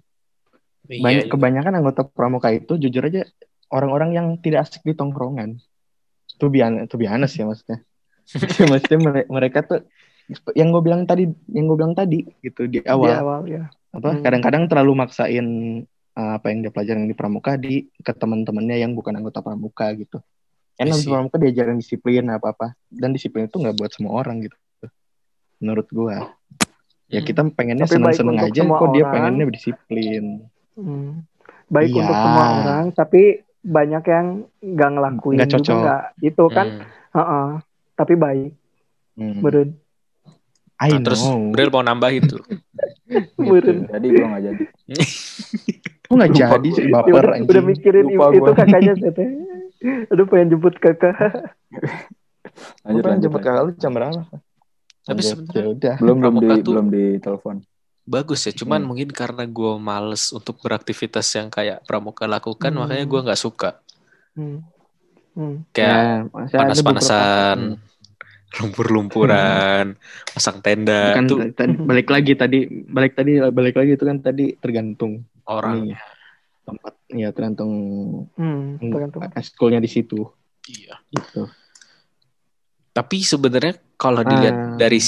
Iya, 0.87 1.03
banyak 1.03 1.25
iya. 1.27 1.33
kebanyakan 1.35 1.73
anggota 1.77 2.07
pramuka 2.07 2.49
itu 2.49 2.79
jujur 2.79 3.03
aja 3.05 3.27
orang-orang 3.69 4.15
yang 4.15 4.27
tidak 4.39 4.65
asik 4.65 4.81
di 4.81 4.95
tongkrongan 4.95 5.59
tuh 6.37 6.49
bian 6.49 6.85
tuh 6.85 6.97
biasa 6.97 7.35
ya 7.35 7.45
maksudnya 7.45 7.79
Ya, 8.27 8.67
maksudnya 8.73 8.99
mere- 9.01 9.29
mereka 9.29 9.63
tuh 9.63 9.87
yang 10.53 10.69
gue 10.69 10.83
bilang 10.83 11.05
tadi 11.05 11.25
yang 11.49 11.65
gue 11.65 11.77
bilang 11.77 11.95
tadi 11.95 12.27
gitu 12.41 12.67
di 12.67 12.79
Di 12.79 12.87
awal 12.87 13.15
awal 13.17 13.41
ya. 13.47 13.71
apa 13.91 14.09
Hmm. 14.11 14.21
kadang-kadang 14.21 14.67
terlalu 14.67 14.93
maksain 14.99 15.47
uh, 16.13 16.33
apa 16.35 16.47
yang 16.49 16.61
dia 16.61 16.69
pelajarin 16.69 17.05
di 17.05 17.15
pramuka 17.15 17.55
di 17.55 17.87
ke 17.97 18.11
teman-temannya 18.11 18.77
yang 18.77 18.93
bukan 18.93 19.15
anggota 19.15 19.39
pramuka 19.41 19.95
gitu 19.95 20.19
kan 20.75 20.83
I 20.83 20.91
anggota 20.91 21.01
see. 21.01 21.09
pramuka 21.09 21.37
diajarin 21.39 21.77
disiplin 21.77 22.27
apa 22.27 22.51
apa 22.51 22.67
dan 22.89 23.11
disiplin 23.11 23.47
itu 23.47 23.57
nggak 23.57 23.75
buat 23.75 23.91
semua 23.91 24.13
orang 24.17 24.43
gitu 24.43 24.57
menurut 25.57 25.87
gua 25.89 26.35
ya 27.07 27.17
Hmm. 27.17 27.25
kita 27.25 27.41
pengennya 27.49 27.87
baik 27.87 27.95
seneng-seneng 28.19 28.37
aja 28.43 28.61
kok 28.61 28.91
dia 28.91 29.01
orang. 29.01 29.13
pengennya 29.13 29.45
disiplin 29.49 30.25
Hmm. 30.75 31.23
Baik 31.67 31.89
Iya. 31.89 31.99
untuk 32.01 32.17
semua 32.17 32.45
orang, 32.53 32.85
tapi 32.93 33.46
banyak 33.67 34.05
yang 34.07 34.27
nggak 34.63 34.91
ngelakuin 34.95 35.37
Nggak 35.43 35.51
juga 35.51 35.59
cocok. 35.59 35.79
nggak 35.83 36.03
itu 36.23 36.45
kan. 36.55 36.67
Hmm. 36.67 36.87
Heeh. 37.17 37.49
Tapi 37.97 38.15
baik, 38.15 38.51
hmm. 39.19 39.39
meren. 39.43 39.69
I 40.77 40.93
Nah, 40.93 41.01
terus 41.01 41.25
Bril 41.25 41.73
mau 41.73 41.81
nambah 41.81 42.11
itu. 42.13 42.37
Meren. 43.41 43.89
Jadi 43.89 44.07
gue 44.13 44.27
gak 44.29 44.43
jadi. 44.45 44.65
kok 46.07 46.15
nggak 46.15 46.31
jadi 46.37 46.69
gua. 46.69 46.77
sih 46.77 46.85
Ya 46.87 46.93
baper 46.93 47.25
udah, 47.25 47.35
anjing 47.35 47.49
udah 47.51 47.63
mikirin 47.65 48.05
Lupa 48.07 48.27
itu 48.31 48.41
gua. 48.45 48.55
kakaknya 48.55 48.93
tete. 48.95 49.25
Aduh 50.13 50.27
pengen 50.29 50.47
jemput 50.53 50.77
kakak. 50.77 51.17
Lanjut, 52.85 53.03
pengen 53.03 53.03
lanjut. 53.03 53.25
jemput 53.25 53.41
kakak 53.43 53.63
lu 53.65 53.73
jam 53.81 53.91
berapa 53.97 54.23
Tapi 55.07 55.21
sebenarnya 55.23 55.57
ya 55.57 55.67
udah 55.71 55.95
Belum 56.03 56.17
belum 56.21 56.35
di 56.39 56.49
belum 56.61 56.87
di 56.93 57.05
telepon. 57.25 57.57
Bagus 58.07 58.47
ya, 58.47 58.55
cuman 58.55 58.81
Hmm. 58.81 58.89
mungkin 58.89 59.11
karena 59.11 59.43
gue 59.45 59.73
males 59.77 60.31
untuk 60.31 60.63
beraktivitas 60.63 61.27
yang 61.35 61.51
kayak 61.51 61.83
pramuka 61.83 62.25
lakukan, 62.25 62.71
Hmm. 62.71 62.87
makanya 62.87 63.05
gue 63.05 63.21
nggak 63.21 63.41
suka. 63.41 63.83
Hmm. 64.33 64.63
Hmm. 65.35 65.67
Kayak 65.71 66.31
Ya, 66.49 66.57
panas-panasan, 66.57 67.59
beberapa- 67.75 67.85
lumpur-lumpuran, 68.57 69.85
pasang 70.33 70.63
tenda 70.63 71.13
Bukan 71.13 71.27
tuh 71.27 71.39
balik 71.83 72.09
lagi 72.09 72.33
tadi 72.33 72.59
balik 72.87 73.13
tadi 73.13 73.43
balik 73.43 73.75
lagi 73.75 73.93
itu 73.93 74.05
kan 74.07 74.17
tadi 74.17 74.55
tergantung 74.55 75.27
orang. 75.45 75.83
ininya. 75.85 75.99
tempat 76.63 76.95
ya 77.09 77.31
tergantung 77.31 77.71
Hmm. 78.35 78.79
Tergantung. 78.81 79.23
eskulnya 79.35 79.79
di 79.79 79.87
situ 79.87 80.27
Iya. 80.65 80.99
gitu. 81.11 81.47
Tapi 82.91 83.21
sebenarnya 83.21 83.77
kalau 83.95 84.25
dilihat 84.25 84.57
Ah, 84.57 84.75
dari 84.75 84.99
huh? 84.99 85.07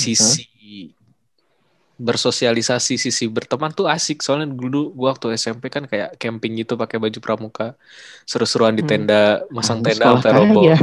Bersosialisasi, 1.99 2.95
sisi 2.95 3.27
berteman 3.27 3.69
tuh 3.71 3.87
asik. 3.87 4.23
Soalnya 4.23 4.47
dulu 4.49 4.95
gua 4.95 5.13
waktu 5.13 5.35
SMP 5.35 5.67
kan 5.67 5.85
kayak 5.85 6.15
camping 6.17 6.55
gitu 6.55 6.75
pakai 6.75 6.97
baju 6.97 7.19
pramuka, 7.19 7.75
seru-seruan 8.23 8.73
di 8.73 8.81
Hmm. 8.81 8.91
tenda, 9.05 9.23
masang 9.51 9.83
Anda 9.83 9.91
tenda 9.93 10.07
sampai 10.17 10.31
roboh. 10.33 10.63
kaya. 10.63 10.77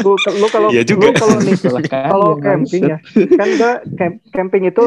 Lu, 0.00 0.12
lu 0.14 0.46
kalau 0.48 0.68
Iya 0.70 0.82
juga. 0.82 1.04
lu 1.04 1.12
kalau 1.12 1.36
nih 1.36 1.54
kalau 1.90 2.28
bangsat. 2.32 2.40
camping 2.40 2.82
ya 2.86 2.98
kan 3.32 3.48
gua 3.52 3.72
camp- 3.92 4.22
camping 4.30 4.62
itu 4.64 4.84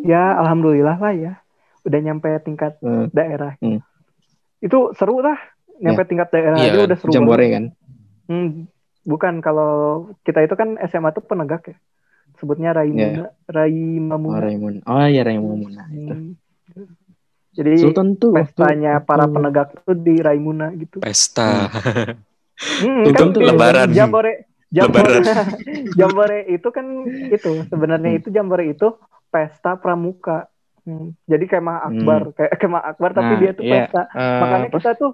ya 0.00 0.22
alhamdulillah 0.36 0.96
lah 0.96 1.12
ya 1.12 1.32
udah 1.80 2.00
nyampe 2.00 2.28
tingkat 2.40 2.80
Hmm, 2.80 3.08
daerah 3.10 3.56
Hmm. 3.58 3.84
itu 4.58 4.78
seru 4.92 5.20
lah 5.20 5.36
nyampe 5.76 6.04
tingkat 6.04 6.28
daerah 6.28 6.56
Iya 6.56 6.66
aja 6.66 6.78
kan? 6.78 6.86
udah 6.88 6.96
seru 6.96 7.10
Jambore 7.10 7.36
banget. 7.38 7.52
kan. 7.52 7.64
Hmm, 8.26 8.48
bukan 9.02 9.34
kalau 9.40 9.72
kita 10.22 10.40
itu 10.40 10.54
kan 10.54 10.76
SMA 10.82 11.10
tuh 11.10 11.20
penegak 11.20 11.62
ya 11.66 11.76
sebutnya 12.40 12.72
Raimuna 12.72 13.28
Oh, 13.28 13.30
Raimamuna. 13.46 14.80
Oh 14.82 15.04
iya 15.04 15.20
Raimund. 15.20 15.70
Nah, 15.70 15.86
itu. 15.86 16.14
Hmm. 16.14 16.32
jadi 17.50 17.70
Sultan 17.76 18.14
tuh 18.14 18.30
waktu- 18.30 18.46
pestanya 18.46 18.92
para 19.00 19.26
waktu- 19.26 19.34
penegak 19.34 19.68
tuh 19.76 19.94
di 19.94 20.16
Raimuna 20.18 20.72
gitu 20.74 20.98
Pesta. 20.98 21.68
Hmm, 22.60 23.04
Sultan 23.04 23.16
kan 23.16 23.28
tuh 23.32 23.42
lebaran. 23.42 23.88
Jambore 23.90 24.32
Jambore, 24.68 25.16
Lebaran. 25.16 25.46
Jambore 25.98 26.38
itu 26.46 26.68
kan 26.68 26.86
itu 27.26 27.50
sebenarnya 27.66 28.10
Hmm. 28.10 28.18
itu 28.18 28.28
Jambore 28.28 28.64
itu 28.66 28.86
pesta 29.26 29.74
pramuka. 29.74 30.46
Hmm, 30.80 31.16
Jadi 31.24 31.44
kemah 31.46 31.84
akbar, 31.84 32.32
kayak 32.32 32.54
kemah 32.56 32.82
akbar 32.84 33.10
tapi 33.10 33.32
Nah, 33.32 33.38
dia 33.38 33.50
tuh 33.50 33.64
iya. 33.64 33.74
pesta. 33.84 34.02
Eh, 34.08 34.40
Makanya 34.40 34.66
apa? 34.66 34.76
kita 34.76 34.90
tuh 34.94 35.12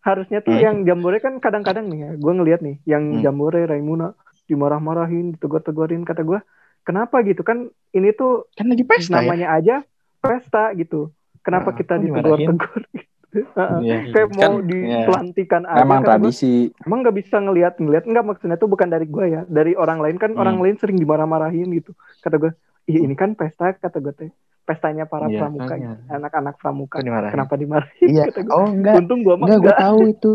harusnya 0.00 0.38
tuh 0.38 0.52
Hmm. 0.52 0.62
yang 0.62 0.76
Jambore 0.84 1.18
kan 1.18 1.34
kadang-kadang 1.38 1.86
nih 1.86 1.98
ya, 1.98 2.10
gue 2.14 2.32
ngeliat 2.32 2.60
nih 2.60 2.76
yang 2.84 3.02
Hmm. 3.10 3.22
Jambore 3.22 3.64
Raimuna 3.64 4.12
dimarah-marahin, 4.44 5.32
ditegur-tegurin 5.32 6.02
kata 6.02 6.22
gue, 6.22 6.38
kenapa 6.82 7.22
gitu 7.22 7.42
kan 7.42 7.66
ini 7.90 8.10
tuh 8.12 8.46
kan 8.52 8.66
lagi 8.66 8.84
pesta 8.84 9.12
ya. 9.12 9.16
namanya 9.20 9.48
aja 9.52 9.76
pesta 10.18 10.70
gitu. 10.74 11.10
Kenapa 11.42 11.70
Nah, 11.70 11.76
kita 11.76 11.94
dimarahin? 11.98 12.54
ditegur-tegur? 12.54 12.82
gitu? 12.94 13.10
Heeh. 13.58 13.78
Iya. 13.80 13.98
Kayak 14.12 14.28
mau 14.30 14.44
Kan, 14.44 14.68
dipelantikan 14.68 15.62
aja. 15.64 15.80
Emang 15.80 16.00
gua 16.00 16.08
tradisi. 16.14 16.68
emang 16.84 16.98
nggak 17.00 17.16
bisa 17.16 17.36
ngelihat 17.38 17.74
ngelihat 17.76 18.04
nggak 18.04 18.24
maksudnya 18.24 18.54
tuh 18.54 18.68
bukan 18.68 18.86
dari 18.86 19.06
gue 19.06 19.26
ya 19.26 19.42
dari 19.48 19.72
orang 19.72 19.98
lain 19.98 20.16
kan 20.16 20.36
Hmm. 20.36 20.42
orang 20.42 20.60
lain 20.60 20.76
sering 20.76 20.94
dimarah-marahin 20.94 21.72
gitu 21.72 21.90
kata 22.20 22.36
gue 22.36 22.52
ih 22.84 23.00
ini 23.00 23.14
kan 23.14 23.32
pesta 23.32 23.72
kata 23.72 23.98
gue 23.98 24.12
teh 24.12 24.30
pestanya 24.62 25.04
para 25.04 25.26
Iya, 25.26 25.38
pramuka 25.40 25.74
anak-anak 26.06 26.54
pramuka 26.54 27.00
dimarahin? 27.00 27.32
kenapa 27.32 27.54
dimarahin 27.56 28.06
Iya. 28.06 28.24
kata 28.28 28.40
gue 28.44 28.52
Oh 28.52 28.68
enggak. 28.68 28.94
untung 29.00 29.20
gue 29.24 29.34
mah 29.34 29.46
Enggak, 29.48 29.58
gue 29.58 29.64
enggak 29.64 29.80
tahu 29.80 30.00
itu. 30.06 30.32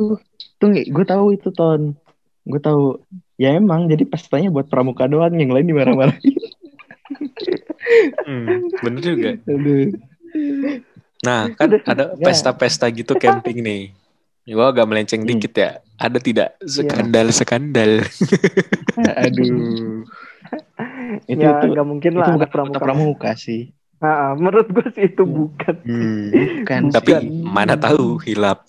Tuh, 0.58 0.70
gue 0.74 1.06
tahu 1.06 1.26
itu 1.32 1.50
ton. 1.54 1.82
Gue 2.44 2.60
tahu. 2.60 2.84
Ya 3.38 3.54
emang, 3.54 3.86
jadi 3.86 4.02
pestanya 4.04 4.50
buat 4.50 4.65
pramuka 4.65 5.06
doang, 5.06 5.38
yang 5.38 5.54
lain 5.54 5.69
dimarah-marahin. 5.69 6.36
Hmm, 8.28 8.67
bener 8.84 9.00
juga. 9.00 9.32
Aduh. 9.47 9.95
Nah, 11.23 11.56
kan 11.56 11.71
ada 11.88 12.13
Ya. 12.13 12.19
pesta-pesta 12.19 12.84
gitu 12.91 13.15
camping 13.15 13.63
nih. 13.63 13.95
Gua 14.43 14.76
agak 14.76 14.91
melenceng 14.91 15.23
Hmm. 15.23 15.30
dikit 15.32 15.56
ya. 15.56 15.80
Ada 15.95 16.19
tidak 16.19 16.50
Iya. 16.60 16.67
skandal-skandal? 16.67 18.04
Aduh. 19.23 20.04
itu 21.32 21.39
ya 21.39 21.58
itu 21.58 21.65
nggak 21.71 21.88
mungkin 21.88 22.12
itu 22.12 22.19
lah 22.19 22.28
bukan 22.28 22.43
anak 22.43 22.52
pramuka 22.52 22.80
pramuka 22.80 23.32
sih. 23.39 23.71
Ah, 23.97 24.30
ah, 24.30 24.32
menurut 24.36 24.67
gue 24.67 24.88
sih 24.91 25.08
itu 25.10 25.23
bukan 25.23 25.76
Hmm. 25.88 26.28
Bukan. 26.30 26.82
Tapi 26.91 27.12
Bukan. 27.15 27.23
mana 27.47 27.80
tahu 27.80 28.19
hilap. 28.19 28.67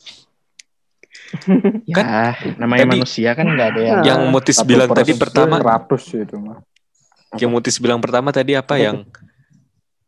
Ya, 1.85 2.33
namanya 2.57 2.85
tadi- 2.89 2.93
manusia 3.01 3.31
kan 3.37 3.47
nggak 3.49 3.69
ada 3.75 3.81
yang. 3.81 4.01
Yang 4.05 4.21
Mutis 4.33 4.59
bilang 4.65 4.91
tadi 4.93 5.13
pertama, 5.15 5.61
100 5.61 6.25
itu 6.25 6.37
mah. 6.41 6.59
yang 7.37 7.51
Mutis 7.53 7.77
bilang 7.77 8.01
pertama 8.01 8.33
tadi 8.33 8.57
apa 8.57 8.81
yang 8.81 9.05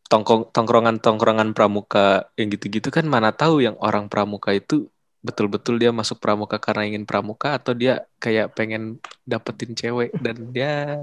tongkong 0.09 0.51
tongkrongan-tongkrongan 0.51 1.55
pramuka 1.55 2.27
yang 2.35 2.49
gitu-gitu 2.51 2.91
kan 2.91 3.07
mana 3.07 3.31
tahu 3.31 3.63
yang 3.63 3.79
orang 3.79 4.11
pramuka 4.11 4.51
itu 4.51 4.91
betul-betul 5.21 5.77
dia 5.77 5.93
masuk 5.93 6.17
pramuka 6.19 6.57
karena 6.57 6.89
ingin 6.89 7.05
pramuka 7.05 7.61
atau 7.61 7.77
dia 7.77 8.09
kayak 8.19 8.57
pengen 8.57 8.97
dapetin 9.29 9.77
cewek 9.77 10.11
dan 10.19 10.49
dia 10.51 10.97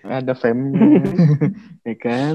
ada 0.00 0.32
fem 0.32 0.58
ya 1.88 1.94
kan 1.96 2.34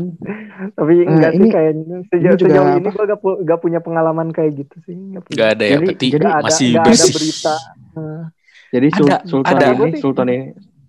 tapi 0.73 0.93
Nah, 0.99 1.10
enggak 1.10 1.32
sih 1.32 1.39
ini- 1.39 1.52
kayaknya 1.52 1.97
sejauh, 2.06 2.19
ini 2.26 2.36
juga 2.36 2.49
sejauh 2.49 2.67
ini 2.67 2.80
apa? 2.80 2.89
gue 2.91 3.06
gak, 3.06 3.19
pu- 3.19 3.39
gak 3.41 3.60
punya 3.60 3.80
pengalaman 3.80 4.28
kayak 4.30 4.52
gitu 4.58 4.76
sih 4.82 4.93
punya. 4.93 5.19
nggak 5.30 5.49
ada 5.49 5.63
ya 5.63 5.78
Jadi- 5.78 5.95
jadi 6.10 6.17
Nggak 6.19 6.34
ada, 6.34 6.45
masih 6.45 6.69
nggak 6.71 6.86
ada 6.86 7.08
berita 7.10 7.56
Ah, 7.93 8.23
jadi 8.69 8.88
sul- 8.89 9.06
Ada, 9.06 9.17
sultan 9.23 9.54
ada. 9.54 9.67
ini 9.71 9.89
sultan 9.95 10.28
ini 10.28 10.45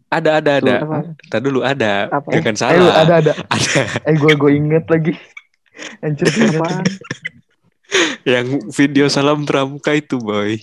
ada 0.08 0.30
ada 0.36 0.52
ada 0.56 0.74
apa? 0.80 0.98
Tadi 1.24 1.42
dulu 1.42 1.60
ada 1.60 1.92
Apa? 2.08 2.28
jangan 2.32 2.54
eh 2.54 2.58
salah 2.58 2.94
ada 2.96 3.14
ada 3.18 3.32
ada 3.44 3.72
eh 4.02 4.14
gue 4.14 4.32
gue 4.32 4.50
inget 4.52 4.84
lagi 4.86 5.12
anjir 6.00 6.26
Apaan? 6.26 6.54
lagi. 6.54 6.94
yang 8.24 8.46
video 8.68 9.06
salam 9.06 9.42
pramuka 9.42 9.92
itu 9.92 10.16
boy 10.16 10.58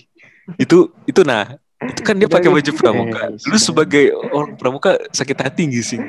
itu 0.56 0.76
itu 1.04 1.20
nah 1.22 1.56
itu 1.84 2.00
kan 2.00 2.14
dia 2.14 2.26
pakai 2.26 2.48
baju 2.48 2.70
pramuka 2.72 3.20
lu 3.32 3.56
sebagai 3.56 4.04
orang 4.30 4.54
pramuka 4.54 4.90
sakit 5.10 5.38
hati 5.38 5.62
gak 5.68 5.84
sih 5.84 6.00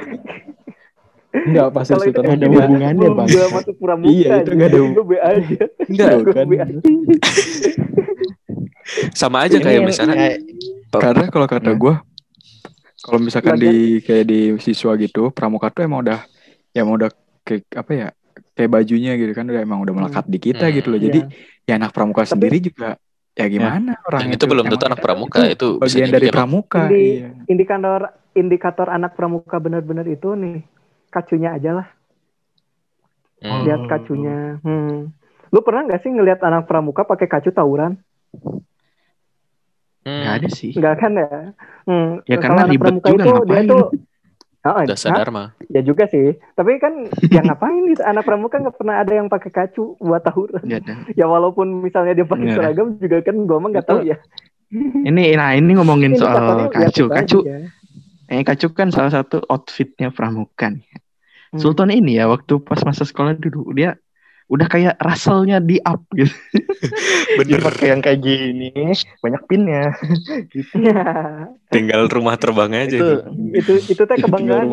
Enggak 1.34 1.74
pasti 1.74 1.98
itu 1.98 2.14
Sultan 2.14 2.30
ada 2.30 2.46
hubungannya, 2.46 3.10
Bang. 3.10 3.26
gue 3.26 3.46
masuk 3.50 3.76
pramuka 3.82 4.14
Iya, 4.14 4.30
itu 4.38 4.52
nggak 4.54 4.70
ada 4.70 4.80
gue 4.86 5.04
be 5.04 5.18
aja 5.18 5.58
enggak 5.90 6.10
Gua 6.14 6.34
kan. 6.62 6.70
sama 9.14 9.38
aja 9.42 9.58
kayak 9.58 9.82
yang- 9.82 9.88
misalnya 9.88 10.38
Karena 10.94 11.26
kalau 11.26 11.50
kata 11.50 11.74
Hmm. 11.74 11.80
gue, 11.82 11.94
kalau 13.02 13.18
misalkan 13.18 13.58
di 13.58 13.74
kayak 14.00 14.26
di 14.30 14.40
siswa 14.62 14.94
gitu, 14.94 15.34
pramuka 15.34 15.74
tuh 15.74 15.82
emang 15.82 16.06
udah, 16.06 16.22
ya 16.70 16.86
emang 16.86 17.02
udah 17.02 17.10
kayak 17.42 17.66
apa 17.74 17.92
ya, 17.92 18.08
kayak 18.54 18.70
bajunya 18.72 19.18
gitu 19.18 19.34
kan, 19.34 19.50
udah 19.50 19.58
emang 19.60 19.82
udah 19.82 19.90
melekat 19.92 20.30
di 20.30 20.38
kita 20.38 20.70
Hmm. 20.70 20.76
gitu 20.78 20.94
loh. 20.94 21.02
Jadi 21.02 21.20
Iya. 21.26 21.34
ya 21.66 21.82
anak 21.82 21.92
pramuka 21.92 22.22
Tapi- 22.22 22.30
sendiri 22.30 22.58
juga, 22.62 22.94
ya 23.34 23.46
gimana 23.50 23.98
orang 24.06 24.30
dan 24.30 24.36
itu 24.38 24.46
belum 24.46 24.66
tentu 24.70 24.86
anak 24.86 25.02
pramuka 25.02 25.42
itu 25.50 25.68
bisa 25.82 25.98
bagian 25.98 26.08
jadi 26.10 26.16
dari 26.16 26.28
pramuka. 26.30 26.80
Indi- 26.86 27.02
Iya. 27.18 27.30
indikator 27.50 28.02
indikator 28.34 28.88
anak 28.90 29.12
pramuka 29.18 29.58
benar-benar 29.58 30.06
itu 30.06 30.38
nih 30.38 30.62
kacunya 31.10 31.54
aja 31.58 31.72
lah 31.82 31.88
Hmm. 33.44 33.68
lihat 33.68 33.82
kacunya 33.92 34.56
hmm. 34.64 35.12
lu 35.52 35.60
pernah 35.60 35.84
nggak 35.84 36.00
sih 36.00 36.12
ngelihat 36.16 36.40
anak 36.42 36.64
pramuka 36.64 37.04
pakai 37.04 37.28
kacu 37.28 37.52
tawuran 37.52 38.00
Hmm. 40.04 40.20
nggak 40.20 40.36
ada 40.40 40.50
sih 40.52 40.72
nggak 40.76 40.96
kan 41.00 41.12
ya 41.16 41.28
hmm. 41.88 42.12
Ya, 42.24 42.38
karena 42.40 42.68
anak 42.68 42.72
ribet 42.72 42.88
pramuka 42.88 43.08
juga, 43.08 43.24
itu 43.24 43.34
dia 43.44 43.62
tuh 43.68 43.84
Oh, 44.64 44.72
hah? 44.72 44.88
sadar 44.96 45.28
mah 45.28 45.52
ya 45.68 45.84
juga 45.84 46.08
sih 46.08 46.40
tapi 46.56 46.80
kan 46.80 47.04
ya 47.36 47.44
ngapain 47.44 47.84
gitu 47.92 48.00
anak 48.00 48.24
pramuka 48.24 48.64
nggak 48.64 48.80
pernah 48.80 49.04
ada 49.04 49.12
yang 49.12 49.28
pakai 49.28 49.52
kacu 49.52 50.00
buat 50.00 50.24
tawuran 50.24 50.64
ada 50.64 51.04
ya 51.20 51.28
walaupun 51.28 51.84
misalnya 51.84 52.16
dia 52.16 52.24
pakai 52.24 52.48
seragam 52.56 52.96
juga 52.96 53.20
kan 53.20 53.36
gua 53.44 53.60
mah 53.60 53.70
nggak 53.76 53.88
tahu 53.88 54.08
ya 54.08 54.18
ini 55.10 55.36
nah 55.36 55.52
ini 55.54 55.72
ngomongin 55.76 56.16
soal 56.16 56.34
Indikatornya 56.40 56.68
ya 56.72 56.88
kacu 56.88 57.04
kacu 57.12 57.40
aja. 57.44 57.58
eh 58.32 58.42
kacu 58.48 58.68
kan 58.72 58.88
salah 58.90 59.12
satu 59.12 59.44
outfitnya 59.52 60.10
pramuka 60.16 60.72
nih 60.72 60.88
Hmm. 61.54 61.62
Sultan 61.62 61.94
ini 61.94 62.18
ya 62.18 62.26
waktu 62.26 62.58
pas 62.66 62.82
masa 62.82 63.06
sekolah 63.06 63.38
dulu 63.38 63.78
dia 63.78 63.94
udah 64.50 64.66
kayak 64.66 64.98
raselnya 64.98 65.62
di 65.62 65.78
up 65.86 66.02
gitu. 66.18 66.34
Bener. 67.36 67.60
pakai 67.62 67.88
yang 67.90 68.00
kayak 68.00 68.20
gini, 68.20 68.72
banyak 69.18 69.42
pinnya. 69.46 69.96
gitu. 70.50 70.76
Tinggal 71.68 72.06
rumah 72.08 72.36
terbang 72.36 72.72
aja 72.80 72.92
Itu 72.92 73.00
itu. 73.00 73.14
itu 73.54 73.74
itu 73.90 74.02
teh 74.02 74.18
kebanggaan 74.18 74.68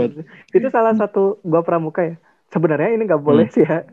itu 0.51 0.69
salah 0.69 0.93
satu 0.93 1.39
gua 1.43 1.61
pramuka 1.61 2.03
ya 2.05 2.15
sebenarnya 2.47 2.93
ini 2.93 3.05
nggak 3.05 3.21
boleh 3.21 3.47
sih 3.49 3.63
ya 3.63 3.87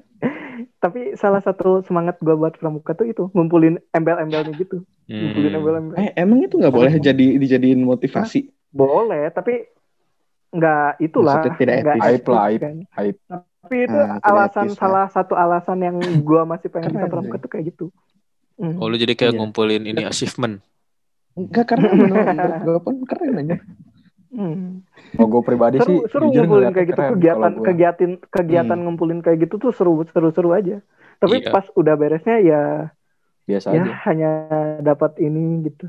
tapi 0.78 1.13
salah 1.13 1.38
satu 1.38 1.80
semangat 1.82 2.18
gua 2.18 2.36
buat 2.36 2.53
pramuka 2.53 2.91
tuh 2.91 3.05
itu 3.05 3.30
ngumpulin 3.32 3.78
embel-embelnya 3.89 4.53
gitu 4.53 4.82
ngumpulin 5.05 5.47
Hmm. 5.47 5.57
embel-embel 5.57 5.95
Eh, 5.95 6.09
emang 6.15 6.41
itu 6.41 6.57
nggak 6.57 6.74
boleh 6.74 6.93
jadi 6.97 7.38
dijadiin 7.38 7.80
motivasi? 7.80 8.49
boleh 8.68 9.30
tapi 9.30 9.63
nggak 10.49 10.99
itulah 10.99 11.39
Maksudnya 11.39 11.57
tidak 11.57 11.76
nggak 11.78 11.95
etis. 11.95 12.07
Aib 12.07 12.26
lah, 12.26 12.43
aib. 12.43 12.59
kan. 12.59 12.76
Aib. 12.95 13.15
Tapi 13.60 13.76
itu 13.84 13.93
Ah, 13.93 14.16
tidak 14.16 14.24
alasan 14.24 14.66
lah. 14.66 14.76
salah 14.76 15.05
satu 15.08 15.34
alasan 15.34 15.78
yang 15.80 15.95
gua 16.22 16.43
masih 16.43 16.68
pengen 16.68 16.91
bisa 16.91 17.08
pramuka 17.08 17.36
sih. 17.36 17.41
tuh 17.41 17.49
kayak 17.49 17.66
gitu 17.68 17.86
Hmm. 18.55 18.74
Oh 18.76 18.86
lu 18.86 18.95
jadi 18.95 19.14
kayak 19.14 19.32
Iya. 19.32 19.39
ngumpulin 19.39 19.84
ini 19.84 20.01
achievement. 20.03 20.66
Enggak 21.32 21.66
karena 21.68 21.93
menurut, 21.93 22.26
gue 22.60 22.78
pun 22.82 22.95
keren 23.05 23.38
aja. 23.38 23.55
Hmm. 24.28 24.82
Kalau 25.14 25.28
gue 25.30 25.41
pribadi 25.43 25.78
sih 25.78 25.86
seru 25.86 26.10
seru 26.10 26.26
jujur 26.28 26.41
ngumpulin 26.43 26.72
kayak 26.72 26.88
gitu 26.88 27.01
kegiatan 27.14 27.53
kegiatan 27.55 28.10
kegiatan 28.24 28.74
Hmm. 28.74 28.84
ngumpulin 28.84 29.20
kayak 29.22 29.45
gitu 29.45 29.55
tuh 29.60 29.72
seru 29.72 30.01
seru 30.05 30.30
seru 30.30 30.51
aja 30.51 30.82
tapi 31.16 31.39
Iya. 31.39 31.49
pas 31.49 31.70
udah 31.72 31.93
beresnya 31.93 32.38
ya 32.39 32.62
biasa 33.45 33.68
ya 33.72 33.80
aja. 33.80 33.93
hanya 34.05 34.30
dapat 34.80 35.18
ini 35.18 35.43
gitu 35.64 35.86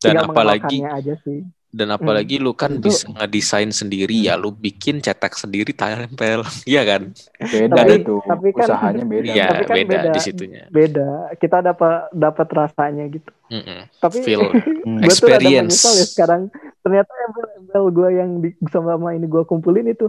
Dan 0.00 0.16
Tinggal 0.16 0.24
apalagi 0.26 0.78
aja 0.82 1.14
sih 1.18 1.44
dan 1.68 1.88
apalagi 1.90 2.36
lu 2.36 2.52
kan 2.52 2.72
Itu- 2.74 2.88
bisa 2.88 3.04
ngedesain 3.10 3.68
sendiri 3.68 4.16
ya, 4.18 4.34
lu 4.34 4.50
bikin 4.50 4.98
cetak 4.98 5.32
sendiri 5.32 5.70
tempel. 5.70 6.40
Iya 6.64 6.82
kan? 6.82 7.12
Beda 7.38 7.76
Tapi- 7.76 8.00
itu. 8.00 8.14
tapi 8.24 8.48
kan- 8.50 8.68
Usahanya 8.68 9.04
beda. 9.12 9.24
Iya, 9.26 9.46
Tapi 9.46 9.62
kan 9.62 9.76
beda, 9.76 9.88
beda. 9.90 10.10
di 10.10 10.20
situnya. 10.20 10.62
beda 10.68 11.08
kita 11.36 11.58
dapat 11.60 12.08
dapat 12.10 12.48
rasanya 12.50 13.04
gitu 13.06 13.30
Mm-mm. 13.48 13.80
tapi 13.96 14.16
Feel 14.20 14.44
Hmm. 14.88 14.98
tuh 14.98 15.04
experience. 15.04 15.76
ya 15.84 16.04
sekarang 16.06 16.48
ternyata 16.78 17.12
embel-embel 17.22 17.84
gue 17.90 18.08
yang 18.14 18.30
di, 18.38 18.50
sama 18.66 18.96
ini 19.10 19.24
gue 19.24 19.42
kumpulin 19.42 19.84
itu 19.86 20.08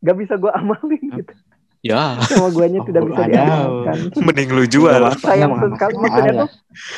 gak 0.00 0.16
bisa 0.16 0.34
gue 0.34 0.48
amalin 0.48 1.02
gitu 1.14 1.34
Ya, 1.80 2.20
sama 2.20 2.48
guanya 2.50 2.84
tidak 2.88 3.00
Oh, 3.00 3.08
bisa 3.08 3.22
ada. 3.22 3.32
diamalkan 3.32 3.96
mending 4.20 4.50
lu 4.50 4.64
jual. 4.64 5.00
sayang 5.16 5.52
sekali 5.64 5.94
maksudnya 5.96 6.32
tuh 6.36 6.48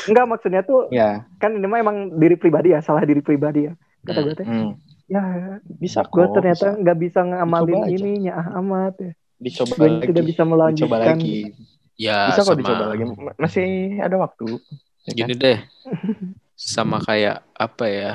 enggak 0.07 0.27
maksudnya 0.27 0.63
tuh 0.63 0.81
Ya, 0.89 1.09
kan 1.39 1.55
ini 1.55 1.65
mah 1.65 1.79
emang 1.79 1.97
diri 2.17 2.35
pribadi 2.35 2.71
ya 2.71 2.81
salah 2.81 3.03
diri 3.03 3.21
pribadi 3.21 3.67
ya 3.67 3.73
kata 4.03 4.19
gue 4.21 4.35
teh 4.35 4.43
hmm. 4.43 4.71
ya 5.07 5.23
bisa 5.73 6.03
kok. 6.03 6.11
gue 6.11 6.27
ternyata 6.35 6.67
bisa. 6.69 6.81
nggak 6.83 6.99
bisa 6.99 7.21
ngamalin 7.23 7.71
Dicoba 7.73 7.87
aja. 7.87 7.95
ini 7.97 8.11
nyah 8.21 8.47
amat 8.59 8.95
ya 8.99 9.11
dicoba 9.39 9.73
gue 9.73 9.87
lagi. 9.89 10.07
tidak 10.09 10.25
bisa 10.25 10.35
dicoba 10.37 10.51
melanjutkan 10.51 10.99
lagi. 11.15 11.39
Ya, 11.95 12.19
Bisa 12.27 12.41
kok 12.41 12.47
sama 12.49 12.59
dicoba 12.59 12.85
lagi. 12.89 13.03
Ma- 13.07 13.39
Masih 13.39 13.69
ada 13.97 14.17
waktu. 14.17 14.47
Ya 15.05 15.11
kan? 15.13 15.15
gini 15.15 15.35
deh. 15.37 15.59
Sama 16.55 16.99
kayak 16.99 17.47
apa 17.53 17.85
ya? 17.87 18.13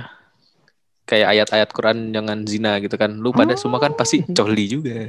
Kayak 1.05 1.27
ayat-ayat 1.29 1.69
Quran 1.71 2.11
jangan 2.11 2.43
zina 2.43 2.79
gitu 2.79 2.95
kan. 2.95 3.15
Lu 3.15 3.31
pada 3.31 3.55
semua 3.55 3.79
kan 3.79 3.93
pasti 3.93 4.27
coli 4.27 4.65
juga. 4.67 5.07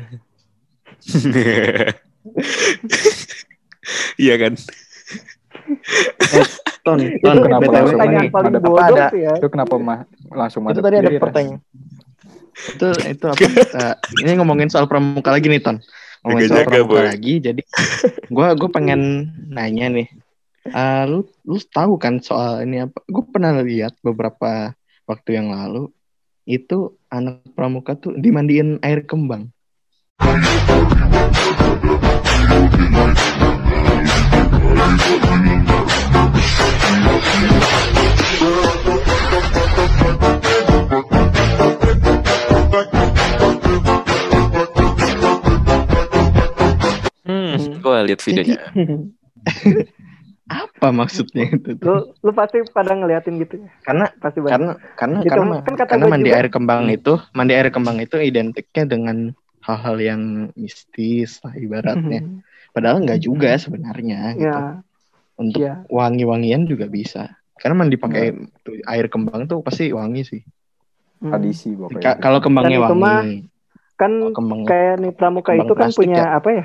Iya 4.21 4.35
kan? 4.37 4.53
Ton, 6.85 6.99
itu, 7.01 7.25
ton 7.25 7.37
Itu 7.41 7.45
kenapa 7.45 7.65
itu 7.65 7.73
langsung 7.73 7.97
pertanyaan 7.97 8.25
ini? 8.25 8.33
paling 8.33 8.53
apa 8.57 8.83
ada? 8.85 9.07
ya 9.17 9.33
Itu 9.41 9.49
kenapa 9.49 9.75
mah 9.81 9.99
langsung 10.29 10.61
Itu 10.65 10.69
madep 10.69 10.83
tadi 10.85 10.97
ada 11.01 11.11
pertanyaan. 11.17 11.61
Itu 12.59 12.89
itu 13.09 13.25
apa? 13.29 13.47
eh, 13.81 13.95
ini 14.25 14.31
ngomongin 14.41 14.69
soal 14.69 14.87
pramuka 14.91 15.31
lagi 15.33 15.49
nih, 15.49 15.63
Ton. 15.63 15.77
Ngomongin 16.25 16.49
soal 16.53 16.65
pramuka 16.69 17.01
Boy. 17.01 17.07
lagi. 17.09 17.35
Jadi 17.41 17.63
gua 18.29 18.53
gua 18.59 18.69
pengen 18.69 19.33
nanya 19.49 19.89
nih. 19.89 20.09
Eh, 20.69 21.05
lu 21.09 21.25
lu 21.49 21.57
tahu 21.65 21.97
kan 21.97 22.21
soal 22.21 22.65
ini 22.65 22.85
apa? 22.85 23.01
Gue 23.09 23.25
pernah 23.25 23.57
lihat 23.65 23.97
beberapa 24.05 24.77
waktu 25.09 25.41
yang 25.41 25.49
lalu 25.49 25.89
itu 26.45 26.97
anak 27.09 27.41
pramuka 27.57 27.97
tuh 27.97 28.17
dimandiin 28.17 28.81
air 28.85 29.05
kembang. 29.05 29.49
Hmm, 47.29 47.85
gua 47.85 48.09
lihat 48.09 48.25
videonya. 48.25 48.57
Apa 50.49 50.89
maksudnya 50.89 51.45
itu? 51.45 51.77
tuh? 51.77 51.85
lu 51.85 51.97
lu 52.25 52.31
pasti 52.33 52.65
pada 52.73 52.97
ngeliatin 52.97 53.37
gitu 53.37 53.61
ya 53.61 53.69
Karena 53.85 54.09
pasti 54.17 54.41
banget 54.41 54.57
karena 54.57 54.73
karena 54.97 55.17
Gitu, 55.21 55.29
karena, 55.37 55.55
kan 55.61 55.75
kata 55.77 55.91
karena 55.93 56.07
mandi 56.09 56.25
juga- 56.25 56.39
air 56.41 56.49
kembang 56.49 56.83
itu 56.89 57.13
mandi 57.37 57.53
air 57.53 57.69
kembang 57.69 57.97
itu 58.01 58.17
identiknya 58.17 58.85
dengan 58.89 59.17
hal-hal 59.69 59.97
yang 60.01 60.23
mistis 60.57 61.45
lah 61.45 61.53
ibaratnya. 61.53 62.25
Padahal 62.73 63.05
nggak 63.05 63.21
juga 63.21 63.53
sebenarnya 63.61 64.33
gitu. 64.35 64.49
ya 64.49 64.81
Untuk 65.39 65.61
ya 65.61 65.73
wangi-wangian 65.93 66.65
juga 66.65 66.89
bisa. 66.89 67.37
Karena 67.59 67.85
mandi 67.85 68.01
pakai 68.01 68.33
tuh 68.65 68.81
air 68.89 69.07
kembang 69.13 69.45
tuh 69.45 69.61
pasti 69.61 69.93
wangi 69.93 70.23
sih. 70.25 70.43
Hmm. 71.21 71.35
Tradisi 71.35 71.75
pokoknya. 71.77 72.03
Ka- 72.03 72.19
kalau 72.23 72.39
kembangnya 72.41 72.79
Dan 72.79 72.85
itu 72.89 72.95
mah 72.97 73.21
wangi, 73.23 73.49
kan 73.99 74.13
kembang 74.31 74.61
kayak 74.65 74.95
nih 75.03 75.13
pramuka 75.13 75.53
itu 75.59 75.73
kan 75.75 75.91
punya 75.91 76.23
ya. 76.23 76.39
apa 76.39 76.49
ya 76.55 76.65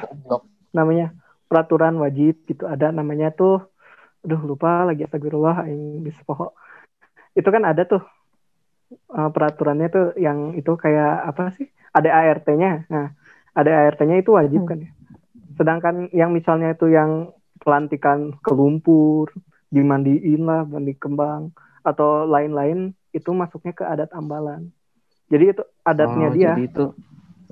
namanya 0.70 1.18
peraturan 1.49 1.97
wajib 1.97 2.45
gitu 2.45 2.70
ada 2.70 2.93
namanya 2.93 3.34
tuh 3.34 3.66
aduh 4.22 4.41
lupa 4.45 4.86
lagi 4.86 5.04
astagfirullah 5.04 5.66
aing 5.66 6.06
bisa 6.06 6.22
pokok 6.24 6.54
itu 7.34 7.49
kan 7.49 7.66
ada 7.66 7.89
tuh 7.89 8.06
uh, 9.14 9.30
peraturannya 9.34 9.89
tuh 9.89 10.08
yang 10.22 10.54
itu 10.54 10.78
kayak 10.78 11.26
apa 11.26 11.58
sih 11.58 11.68
ada 11.98 12.10
ART-nya 12.20 12.72
nah 12.94 13.08
ada 13.60 13.72
ART-nya 13.86 14.16
itu 14.22 14.32
wajib 14.39 14.62
kan 14.70 14.78
ya. 14.86 14.89
Sedangkan 15.60 15.96
yang 16.14 16.32
misalnya 16.34 16.74
itu 16.76 16.89
yang 16.89 17.12
pelantikan 17.62 18.34
ke 18.46 18.52
lumpur 18.54 19.30
dimandiin 19.76 20.41
lah 20.50 20.62
mandi 20.66 20.94
kembang 20.98 21.54
atau 21.86 22.26
lain-lain 22.30 22.94
itu 23.18 23.30
masuknya 23.34 23.74
ke 23.80 23.84
adat 23.86 24.10
ambalan. 24.18 24.62
Jadi 25.32 25.46
itu 25.54 25.64
adatnya 25.86 26.28
Oh, 26.28 26.34
dia. 26.38 26.52
Jadi 26.52 26.62
itu 26.70 26.82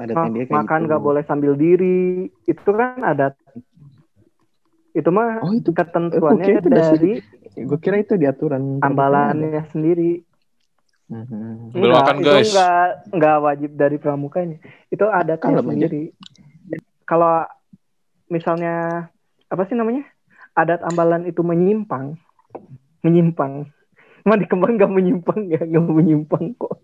adatnya 0.01 0.29
Ma- 0.29 0.33
dia 0.35 0.43
kayak 0.49 0.63
makan 0.65 0.79
gitu. 0.79 0.83
nggak 0.87 1.03
boleh 1.07 1.23
sambil 1.29 1.53
diri 1.55 2.27
itu 2.51 2.69
kan 2.79 2.99
adat. 3.11 3.33
Itu 4.99 5.09
mah 5.17 5.29
Oh 5.43 5.51
itu 5.59 5.71
ketentuannya 5.77 6.47
itu 6.59 6.67
dari 6.79 7.11
gue 7.67 7.77
kira 7.83 7.97
itu 8.03 8.13
di 8.21 8.25
aturan 8.27 8.63
ambalannya 8.87 9.61
sendiri 9.71 10.21
Mhm. 11.11 11.75
Belum 11.75 11.91
enggak 11.91 11.99
makan, 12.01 12.15
itu 12.15 12.23
guys. 12.25 12.47
enggak 12.47 12.83
enggak 13.11 13.37
wajib 13.41 13.71
dari 13.75 13.97
pramukanya 13.97 14.57
itu 14.87 15.03
adatnya 15.03 15.43
Kalem 15.43 15.59
aja. 15.59 15.67
sendiri 15.67 16.03
kalau 17.03 17.43
misalnya 18.25 18.75
apa 19.45 19.63
sih 19.65 19.75
namanya 19.75 20.07
adat 20.53 20.79
ambalan 20.81 21.23
itu 21.25 21.41
menyimpang 21.41 22.15
menyimpang 23.01 23.67
Emang 24.21 24.37
di 24.37 24.45
kembang 24.45 24.77
nggak 24.77 24.87
menyimpang 24.87 25.39
ya 25.47 25.59
nggak 25.59 25.83
menyimpang 25.83 26.55
kok 26.55 26.79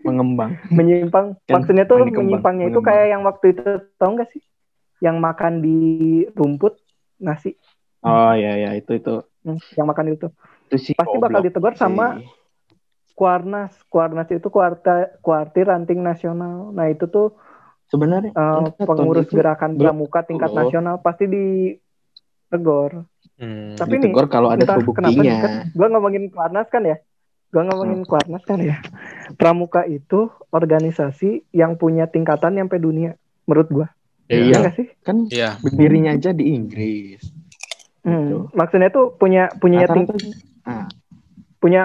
Mengembang. 0.00 0.54
menyimpang 0.72 1.34
Kan 1.42 1.52
maksudnya 1.52 1.84
tuh 1.84 2.00
kembang, 2.00 2.16
menyimpangnya 2.16 2.66
itu 2.66 2.78
mengembang. 2.78 2.86
kayak 2.88 3.06
yang 3.10 3.22
waktu 3.22 3.46
itu 3.50 3.62
tau 3.92 4.10
nggak 4.10 4.30
sih 4.30 4.42
yang 5.00 5.18
makan 5.18 5.60
di 5.60 5.76
rumput 6.32 6.78
nasi 7.18 7.58
Oh 8.00 8.32
ya 8.32 8.56
ya 8.56 8.72
itu 8.72 8.96
itu 8.96 9.20
Hmm, 9.42 9.58
yang 9.74 9.84
makan 9.84 10.06
itu 10.08 10.30
itu 10.64 10.76
sih 10.80 10.94
Pasti 10.94 11.18
bakal 11.18 11.42
ditegur 11.42 11.74
sama 11.74 12.14
sih. 12.16 12.30
Kuarnas 13.12 13.72
Kuarnas 13.86 14.28
itu 14.28 14.48
kuarta 14.48 15.12
kuartir 15.20 15.66
ranting 15.66 16.00
nasional. 16.00 16.70
Nah 16.70 16.86
itu 16.86 17.06
tuh 17.06 17.36
sebenarnya 17.86 18.32
eh, 18.32 18.64
Ton, 18.78 18.86
pengurus 18.88 19.26
itu 19.26 19.36
gerakan 19.36 19.76
pramuka 19.76 20.22
tingkat 20.22 20.50
nasional 20.50 20.98
pasti 20.98 21.24
ditegur 21.26 23.06
Hmm. 23.32 23.74
Tapi 23.74 23.98
nih, 23.98 24.06
ditegur 24.06 24.30
kalau 24.30 24.54
ada 24.54 24.62
entah 24.62 24.78
kenapa 24.78 25.18
nih, 25.18 25.26
terbuktinya. 25.26 25.36
kan? 25.40 25.52
Gua 25.74 25.86
ngomongin 25.90 26.24
Kuarnas 26.30 26.68
kan 26.68 26.82
ya? 26.84 26.96
Gua 27.50 27.62
ngomongin 27.66 28.00
Kuarnas 28.04 28.44
kan 28.44 28.58
ya? 28.60 28.76
Pramuka 29.34 29.82
itu 29.82 30.30
organisasi 30.48 31.50
yang 31.50 31.74
punya 31.74 32.06
tingkatan 32.06 32.54
sampai 32.54 32.78
dunia 32.78 33.18
menurut 33.42 33.66
gua. 33.66 33.88
Ya, 34.30 34.36
Iya. 34.36 34.44
iya 34.46 34.54
nggak 34.62 34.74
sih? 34.78 34.86
Kan 35.02 35.16
Iya. 35.26 35.58
berdirinya 35.58 36.14
aja 36.14 36.30
di 36.30 36.54
Inggris. 36.54 37.24
Hmm, 38.04 38.14
Gitu. 38.14 38.36
maksudnya 38.54 38.90
tuh 38.90 39.16
punya 39.16 39.50
punya 39.58 39.90
ting- 39.90 40.06
ah, 40.62 40.86
punya 41.58 41.82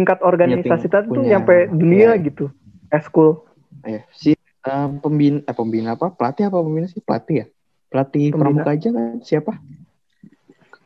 tingkat 0.00 0.18
organisasi 0.24 0.64
ting- 0.80 0.90
tadi 0.90 1.06
tuh 1.06 1.22
sampai 1.22 1.68
dunia 1.68 2.16
iya. 2.16 2.24
gitu 2.24 2.48
eskul 2.88 3.44
eh, 3.84 4.08
si 4.10 4.32
eh, 4.32 4.88
pembina 4.96 5.44
eh, 5.44 5.52
pembina 5.52 5.92
apa 5.92 6.08
pelatih 6.10 6.48
apa 6.48 6.56
pembina 6.56 6.88
sih 6.88 6.98
pelatih 6.98 7.36
ya 7.36 7.46
pelatih 7.86 8.32
Pembina. 8.32 8.40
pramuka 8.40 8.70
aja 8.72 8.88
kan 8.88 9.20
siapa 9.20 9.52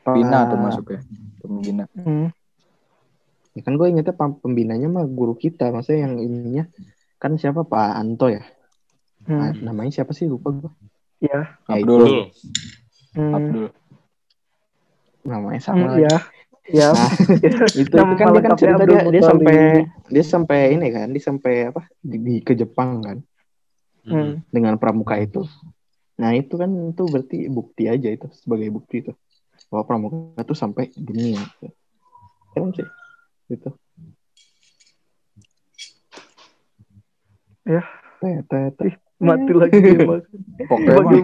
Pembina 0.02 0.36
Ah, 0.36 0.44
tuh 0.44 0.58
masuk 0.58 0.84
ya. 0.90 1.00
Pembina. 1.38 1.84
Hmm. 1.94 2.28
ya 3.52 3.62
kan 3.62 3.72
gue 3.72 3.86
ingetnya 3.86 4.12
pem- 4.12 4.36
pembinanya 4.36 4.90
mah 4.90 5.06
guru 5.06 5.32
kita 5.32 5.70
maksudnya 5.70 6.04
yang 6.04 6.18
ininya 6.18 6.64
kan 7.16 7.38
siapa 7.38 7.62
Pak 7.62 7.94
Anto 7.94 8.26
ya 8.26 8.42
Nah, 9.24 9.54
Hmm. 9.54 9.64
namanya 9.64 9.88
siapa 9.94 10.12
sih 10.12 10.26
lupa 10.26 10.50
gue 10.50 10.68
Ya. 11.22 11.56
ya, 11.64 11.74
itu, 11.74 11.88
Abdul. 11.88 12.00
Betul. 12.02 12.20
Hmm. 13.14 13.32
Abdul. 13.32 13.66
namanya 15.24 15.56
Hmm, 15.56 15.64
sama 15.64 15.86
lagi. 15.88 16.04
ya. 16.04 16.16
Ya. 16.72 16.88
Nah, 16.96 17.10
itu, 17.76 17.84
itu 17.84 17.96
kan 17.96 18.28
dia 18.32 18.42
kan 18.42 18.52
cerita 18.56 18.82
dia, 18.88 19.00
dia 19.04 19.04
Muthalib. 19.04 19.28
sampai 19.28 19.58
dia 20.08 20.24
sampai 20.24 20.58
ini 20.72 20.86
kan 20.88 21.06
dia 21.12 21.22
sampai 21.22 21.54
apa 21.68 21.80
di, 22.00 22.16
di- 22.20 22.44
ke 22.44 22.52
Jepang 22.56 23.02
kan 23.04 23.18
Hmm. 24.04 24.44
dengan 24.52 24.76
pramuka 24.76 25.16
itu 25.16 25.48
nah 26.20 26.36
itu 26.36 26.60
kan 26.60 26.68
itu 26.92 27.08
berarti 27.08 27.48
bukti 27.48 27.88
aja 27.88 28.12
itu 28.12 28.28
sebagai 28.36 28.68
bukti 28.68 29.00
itu 29.00 29.16
bahwa 29.72 29.80
pramuka 29.88 30.44
itu 30.44 30.52
sampai 30.52 30.92
dunia 30.92 31.40
keren 32.52 32.68
sih 32.76 32.84
gitu 33.48 33.72
Ya. 37.64 37.80
Teh, 38.20 38.44
teh, 38.44 38.64
teh. 38.76 38.92
Mati 39.24 39.56
lagi 39.56 39.72
dia 39.80 40.04
Mas. 40.04 40.28
Pokoknya. 40.68 41.16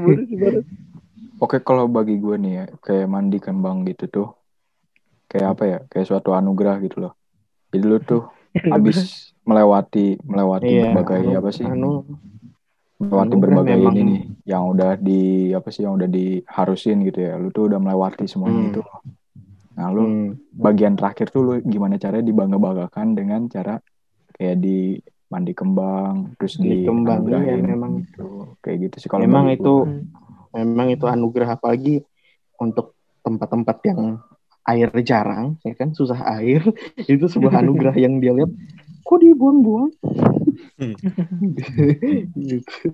Oke 1.36 1.61
kalau 1.61 1.84
bagi 1.84 2.16
gue 2.16 2.36
nih 2.41 2.53
ya 2.57 2.64
kayak 2.80 3.12
mandi 3.12 3.36
kembang 3.45 3.84
gitu 3.84 4.09
tuh 4.09 4.28
kayak 5.31 5.49
apa 5.55 5.64
ya 5.72 5.78
kayak 5.91 6.07
suatu 6.11 6.31
anugerah 6.39 6.76
gitu 6.85 6.97
loh. 7.05 7.12
Jadi 7.72 7.85
lu 7.91 7.97
tuh 8.03 8.22
habis 8.74 8.99
melewati 9.49 10.18
melewati 10.26 10.66
Iya, 10.66 10.83
berbagai 10.93 11.20
anu- 11.22 11.39
apa 11.41 11.51
sih 11.55 11.66
anu 11.72 11.87
melewati 13.01 13.35
anugerah 13.35 13.41
berbagai 13.43 13.78
memang. 13.78 13.95
ini 13.95 14.01
nih 14.11 14.20
yang 14.53 14.62
udah 14.72 14.91
di 15.01 15.20
apa 15.59 15.68
sih 15.74 15.83
yang 15.87 15.95
udah 15.99 16.09
diharusin 16.11 16.99
gitu 17.09 17.18
ya. 17.26 17.33
Lu 17.41 17.49
tuh 17.57 17.64
udah 17.70 17.78
melewati 17.81 18.24
semuanya 18.28 18.61
Hmm. 18.61 18.70
itu. 18.74 18.83
Nah 19.78 19.89
lu 19.95 20.03
hmm, 20.05 20.26
bagian 20.66 20.95
terakhir 20.99 21.26
tuh 21.35 21.41
lu 21.47 21.53
gimana 21.64 21.95
caranya 21.97 22.24
dibangga-banggakan 22.26 23.07
dengan 23.18 23.41
cara 23.49 23.74
kayak 24.37 24.57
di 24.61 24.99
mandi 25.31 25.53
kembang 25.55 26.35
terus 26.37 26.59
Di 26.59 26.68
di 26.68 26.85
kembang, 26.85 27.20
iya, 27.31 27.39
anugerahin 27.39 27.62
memang. 27.64 27.93
gitu. 28.03 28.26
kayak 28.61 28.76
gitu 28.91 28.97
sih 29.01 29.09
kalau 29.09 29.24
memang 29.24 29.47
itu 29.55 29.72
gue. 29.87 29.95
Memang 30.51 30.89
itu 30.91 31.07
anugerah 31.07 31.55
apalagi 31.57 32.03
untuk 32.59 32.99
tempat-tempat 33.22 33.76
yang 33.87 34.18
air 34.66 34.88
jarang 35.00 35.56
ya 35.62 35.72
kan 35.72 35.92
susah 35.92 36.20
air 36.36 36.61
itu 37.12 37.26
sebuah 37.26 37.61
anugerah 37.61 37.96
yang 37.96 38.18
dia 38.18 38.32
lihat 38.36 38.50
kok 39.02 39.18
dibuang-buang 39.20 39.90
Hmm. 40.80 40.96
gitu. 42.48 42.88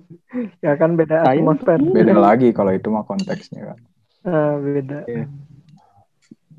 Ya 0.59 0.75
kan 0.75 0.99
beda 0.99 1.23
Sayang. 1.23 1.47
atmosfer. 1.47 1.79
beda 1.79 2.15
lagi 2.19 2.51
kalau 2.51 2.75
itu 2.75 2.91
mah 2.91 3.07
konteksnya 3.07 3.73
kan 3.73 3.79
Ah, 4.27 4.59
beda. 4.59 5.07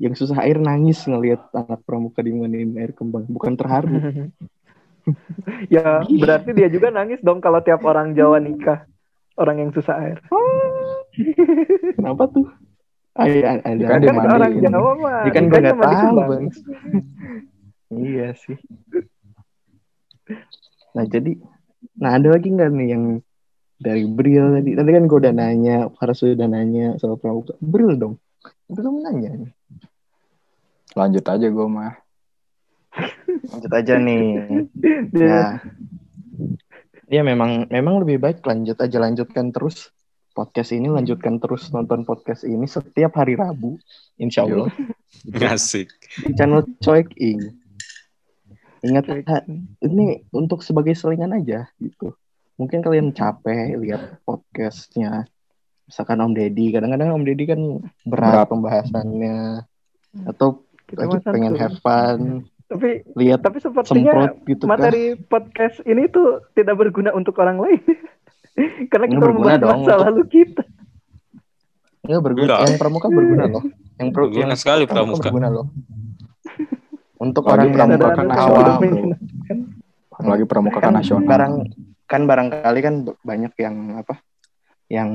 yang 0.01 0.17
susah 0.17 0.41
air 0.41 0.57
nangis 0.57 1.05
ngelihat 1.05 1.43
anak 1.53 1.85
pramuka 1.85 2.25
dimandiin 2.25 2.73
air 2.81 2.97
kembang 2.97 3.29
bukan 3.29 3.53
terharu 3.53 3.93
ya 5.69 6.01
berarti 6.01 6.49
dia 6.57 6.69
juga 6.71 6.89
nangis 6.89 7.21
dong 7.21 7.41
kalau 7.43 7.61
tiap 7.61 7.85
orang 7.85 8.17
Jawa 8.17 8.41
nikah 8.41 8.89
orang 9.37 9.65
yang 9.65 9.71
susah 9.71 9.95
air. 10.01 10.17
kenapa 11.93 12.25
tuh 12.31 12.47
Ah, 12.49 12.68
iya, 13.27 13.59
ada 13.59 13.83
Kan 13.83 13.99
Kan 13.99 14.01
dimandiin. 14.03 14.31
orang 14.31 14.53
Jawa 14.63 14.91
mah 14.99 15.19
dia 15.25 15.31
kan 15.33 15.43
gue 15.43 15.59
nikahnya 15.59 15.71
nggak 15.73 15.79
tahu 15.83 16.17
bang 16.23 16.45
iya 17.89 18.27
sih. 18.37 18.57
Nah 20.93 21.03
jadi 21.09 21.31
nah 21.97 22.15
ada 22.15 22.27
lagi 22.37 22.47
nggak 22.53 22.69
nih 22.69 22.87
yang 22.93 23.03
dari 23.79 24.05
Bril 24.05 24.59
tadi? 24.59 24.77
Tadi 24.77 24.89
kan 24.93 25.03
gue 25.09 25.17
udah 25.25 25.33
nanya 25.33 25.77
harus 25.97 26.19
udah 26.21 26.47
nanya 26.51 26.99
soal 27.01 27.17
pramuka. 27.17 27.57
Bril 27.57 27.97
dong. 27.97 28.15
Belum 28.69 29.01
nanya 29.01 29.33
nih. 29.41 29.51
Lanjut 30.93 31.25
aja 31.25 31.47
gue 31.49 31.67
mah. 31.67 31.97
Lanjut 33.49 33.71
aja 33.73 33.93
nih. 33.97 34.27
Ya 35.15 35.63
ya 37.09 37.25
memang 37.25 37.65
memang 37.73 38.05
lebih 38.05 38.21
baik 38.21 38.45
lanjut 38.45 38.77
aja 38.77 38.97
lanjutkan 39.01 39.49
terus 39.49 39.89
podcast 40.39 40.71
ini 40.71 40.87
lanjutkan 40.87 41.35
terus 41.43 41.67
nonton 41.75 42.07
podcast 42.07 42.47
ini 42.47 42.63
setiap 42.63 43.19
hari 43.19 43.35
Rabu 43.35 43.75
Insya 44.15 44.47
Allah. 44.47 44.71
Asik. 45.51 45.91
di 46.23 46.31
channel 46.31 46.63
Coek 46.79 47.11
Ing 47.19 47.59
ingat 48.79 49.11
ini 49.83 50.23
untuk 50.31 50.63
sebagai 50.63 50.95
selingan 50.95 51.35
aja 51.35 51.67
gitu. 51.83 52.15
Mungkin 52.55 52.79
kalian 52.79 53.11
capek 53.11 53.75
lihat 53.75 54.23
podcastnya 54.23 55.27
misalkan 55.83 56.23
Om 56.23 56.31
Deddy. 56.31 56.71
Kadang-kadang 56.71 57.11
Om 57.19 57.23
Deddy 57.27 57.43
kan 57.43 57.61
berat, 58.07 58.47
Berat. 58.47 58.47
pembahasannya. 58.47 59.67
Atau 60.23 60.63
kita 60.87 61.03
lagi 61.03 61.19
pengen 61.27 61.53
santuy. 61.53 61.61
have 61.61 61.77
fun 61.83 62.19
Tapi 62.69 62.89
lihat 63.17 63.41
tapi 63.41 63.57
sepertinya 63.59 64.13
semprot 64.13 64.33
gitu 64.45 64.63
kan. 64.65 64.69
materi 64.77 65.03
podcast 65.17 65.81
ini 65.89 66.05
tuh 66.05 66.45
tidak 66.53 66.77
berguna 66.79 67.11
untuk 67.11 67.35
orang 67.41 67.59
lain. 67.59 67.81
Karena 68.87 69.05
kita 69.05 69.15
Nggak 69.15 69.23
berguna 69.23 69.45
membahas 69.45 69.61
dong 69.61 69.69
masa 69.71 69.79
untuk- 69.91 70.03
lalu 70.05 70.21
kita. 70.27 70.63
Nggak 71.99 72.21
berguna. 72.23 72.45
Enggak. 72.45 72.59
Yang 72.65 72.77
pramuka 72.77 73.07
berguna 73.07 73.43
loh. 73.45 73.63
Yang 73.99 74.09
pro, 74.09 74.23
Berguna 74.25 74.45
yang 74.45 74.55
sekali 74.55 74.83
pramuka. 74.85 75.27
berguna 75.27 75.47
loh. 75.49 75.65
Untuk 77.19 77.43
Apalagi 77.43 77.67
orang 77.67 77.89
pramuka 77.99 78.07
kan 78.15 78.25
menghina. 78.79 79.17
apalagi 80.09 80.45
pramuka 80.45 80.77
kan 80.77 80.83
kan 80.85 80.93
nasional 80.99 81.23
barang 81.23 81.53
kan 82.05 82.21
barangkali 82.25 82.79
kan 82.79 82.95
banyak 83.21 83.53
yang 83.55 83.75
apa? 83.97 84.19
Yang 84.89 85.09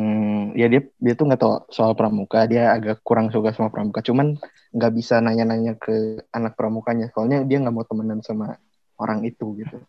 ya 0.54 0.66
dia 0.68 0.80
dia 0.94 1.14
tuh 1.14 1.24
nggak 1.26 1.40
tahu 1.40 1.52
soal 1.68 1.92
pramuka, 1.92 2.44
dia 2.44 2.70
agak 2.70 3.00
kurang 3.00 3.28
suka 3.28 3.50
sama 3.50 3.68
pramuka. 3.68 4.00
Cuman 4.00 4.36
nggak 4.70 4.92
bisa 4.92 5.18
nanya-nanya 5.18 5.74
ke 5.74 6.22
anak 6.30 6.54
pramukanya, 6.54 7.08
soalnya 7.10 7.42
dia 7.42 7.58
nggak 7.58 7.72
mau 7.72 7.82
temenan 7.82 8.20
sama 8.20 8.54
orang 8.96 9.24
itu 9.24 9.56
gitu. 9.58 9.80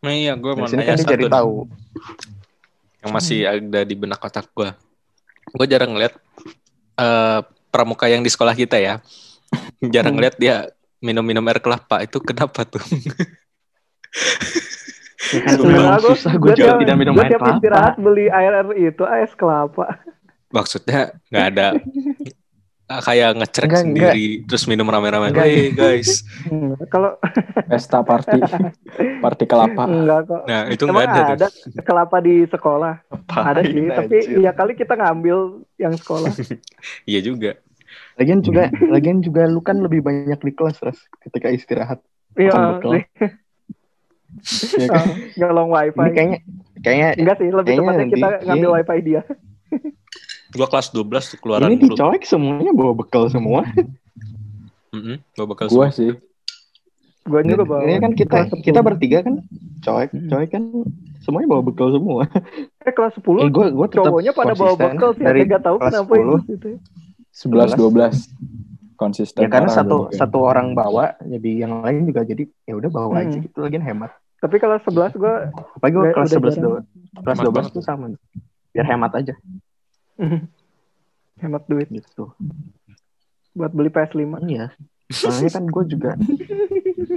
Nah 0.00 0.12
iya, 0.12 0.36
gue 0.36 0.52
mau 0.52 0.68
sini 0.68 0.84
nanya 0.84 0.92
kan 0.92 0.96
dia 0.96 1.04
satu 1.04 1.14
jadi 1.16 1.24
tahu. 1.26 1.54
Yang 3.06 3.14
masih 3.14 3.38
ada 3.46 3.80
di 3.82 3.94
benak 3.94 4.18
otak 4.18 4.50
gue. 4.50 4.70
Gue 5.54 5.66
jarang 5.66 5.94
ngeliat 5.94 6.14
eh, 6.96 7.40
pramuka 7.70 8.10
yang 8.10 8.20
di 8.20 8.28
sekolah 8.28 8.52
kita 8.52 8.76
ya. 8.76 8.98
jarang 9.94 10.12
Hmm. 10.12 10.18
ngeliat 10.18 10.36
dia 10.36 10.66
minum-minum 10.98 11.46
air 11.46 11.62
kelapa. 11.62 12.02
Itu 12.02 12.18
kenapa 12.18 12.66
tuh? 12.66 12.82
Ya 15.26 15.58
gua 15.58 15.98
gue 15.98 16.14
juga 16.54 16.54
tiap- 16.54 16.80
tidak 16.86 16.96
minum 16.96 17.18
air 17.18 17.34
tiap 17.34 17.42
kelapa. 17.42 17.58
istirahat 17.58 17.94
beli 17.98 18.30
air 18.30 18.52
air 18.54 18.68
itu 18.78 19.02
es 19.02 19.34
kelapa. 19.34 19.98
Maksudnya 20.54 21.18
nggak 21.26 21.46
ada 21.50 21.66
kayak 22.86 23.34
ngecek 23.34 23.66
Enggak, 23.66 23.82
sendiri 23.82 24.24
terus 24.46 24.64
minum 24.70 24.86
rame-rame. 24.86 25.34
Enggak. 25.34 25.46
Hey 25.46 25.74
guys. 25.74 26.22
Kalau 26.92 27.18
pesta 27.66 27.98
party 28.00 28.38
party 29.24 29.44
kelapa 29.44 29.84
enggak 29.84 30.20
kok. 30.30 30.42
Nah 30.46 30.62
itu 30.70 30.82
Emang 30.86 30.94
nggak 31.02 31.10
ada, 31.10 31.18
tuh. 31.18 31.34
ada 31.34 31.48
kelapa 31.82 32.16
di 32.22 32.46
sekolah? 32.46 32.94
ada 33.34 33.60
sih, 33.62 33.86
tapi 33.90 34.16
ya 34.38 34.54
kali 34.54 34.78
kita 34.78 34.94
ngambil 34.94 35.38
yang 35.76 35.94
sekolah. 35.94 36.30
Iya 37.10 37.20
juga. 37.22 37.58
Lagian 38.16 38.40
juga, 38.40 38.72
lagian 38.88 39.20
juga 39.20 39.44
lu 39.44 39.60
kan 39.60 39.76
lebih 39.76 40.00
banyak 40.00 40.40
di 40.40 40.52
kelas, 40.52 40.80
Ras, 40.80 40.96
ketika 41.20 41.52
istirahat. 41.52 42.00
Iya. 42.32 42.80
Ya 44.76 44.86
kan? 44.88 45.04
nyolong 45.34 45.68
Ini 45.68 45.76
wifi. 45.92 46.00
kayaknya, 46.12 46.38
kayaknya 46.80 47.08
Enggak 47.16 47.36
sih, 47.40 47.48
lebih 47.48 47.64
kayaknya 47.66 47.84
tepatnya 47.84 48.00
nanti- 48.00 48.14
kita 48.16 48.28
ngambil 48.44 48.68
iya. 48.68 48.74
wifi 48.76 48.98
dia. 49.00 49.22
Gua 50.56 50.66
kelas 50.66 50.88
12 50.88 51.04
tuh 51.26 51.38
keluaran 51.38 51.68
ini 51.68 51.76
dulu. 51.78 51.92
dicoek 51.92 52.22
semuanya 52.24 52.72
bawa 52.72 52.92
bekal 52.94 53.28
semua. 53.28 53.62
Mm-mm, 54.88 55.20
Gua 55.32 55.46
bakal 55.46 55.66
gue 55.66 55.86
sih 55.90 56.10
Gua 57.22 57.42
juga 57.42 57.64
bawa. 57.64 57.82
Ini 57.82 57.98
kan 57.98 58.12
kita 58.12 58.32
kelas 58.40 58.48
10. 58.54 58.62
kita 58.62 58.80
bertiga 58.80 59.18
kan, 59.20 59.34
coek, 59.80 60.08
Hmm. 60.10 60.28
coek 60.28 60.48
kan 60.48 60.62
semuanya 61.20 61.48
bawa 61.48 61.62
bekal 61.64 61.88
semua. 61.90 62.22
eh 62.86 62.92
kelas 62.92 63.12
10 63.14 63.42
Eh, 63.42 63.50
gue 63.50 63.66
gue 63.68 63.86
tetap 63.88 64.06
cowoknya 64.06 64.32
pada 64.32 64.54
bawa 64.54 64.74
bekal 64.74 65.10
sih, 65.12 65.20
dari 65.20 65.38
saya 65.38 65.48
nggak 65.48 65.62
tahu 65.62 65.76
kelas 65.76 65.90
kenapa 65.92 66.12
10. 66.12 66.22
itu. 66.22 66.36
Gitu. 66.48 66.68
11 67.28 67.70
12 67.74 68.16
konsisten 68.96 69.40
Ya 69.42 69.48
karena 69.50 69.68
satu 69.68 69.96
gua 69.98 70.08
juga. 70.08 70.16
satu 70.16 70.38
orang 70.40 70.68
bawa, 70.72 71.04
jadi 71.20 71.50
yang 71.60 71.82
lain 71.82 72.06
juga 72.06 72.22
jadi 72.22 72.46
ya 72.62 72.74
udah 72.74 72.88
bawa 72.88 73.10
Hmm. 73.12 73.22
aja 73.26 73.36
gitu 73.38 73.58
lagi 73.58 73.76
hemat. 73.76 74.10
Tapi 74.36 74.56
kalau 74.56 74.76
11 74.78 75.12
gua 75.12 75.34
Apalagi 75.74 75.92
gue 75.92 76.04
kelas 76.14 76.28
udah 76.28 76.38
11 76.38 76.54
jarang. 76.54 76.64
do- 76.64 76.84
kelas 77.18 77.36
Hemat 77.36 77.44
12 77.44 77.56
banget. 77.58 77.72
tuh 77.74 77.82
sama. 77.82 78.04
Biar 78.70 78.86
hemat 78.86 79.12
aja 79.12 79.34
hemat 81.42 81.64
duit 81.68 81.88
gitu. 81.92 82.32
buat 83.56 83.72
beli 83.72 83.88
PS5. 83.88 84.20
Iya. 84.46 84.66
Soalnya 85.08 85.50
kan 85.54 85.64
gue 85.64 85.84
juga 85.86 86.12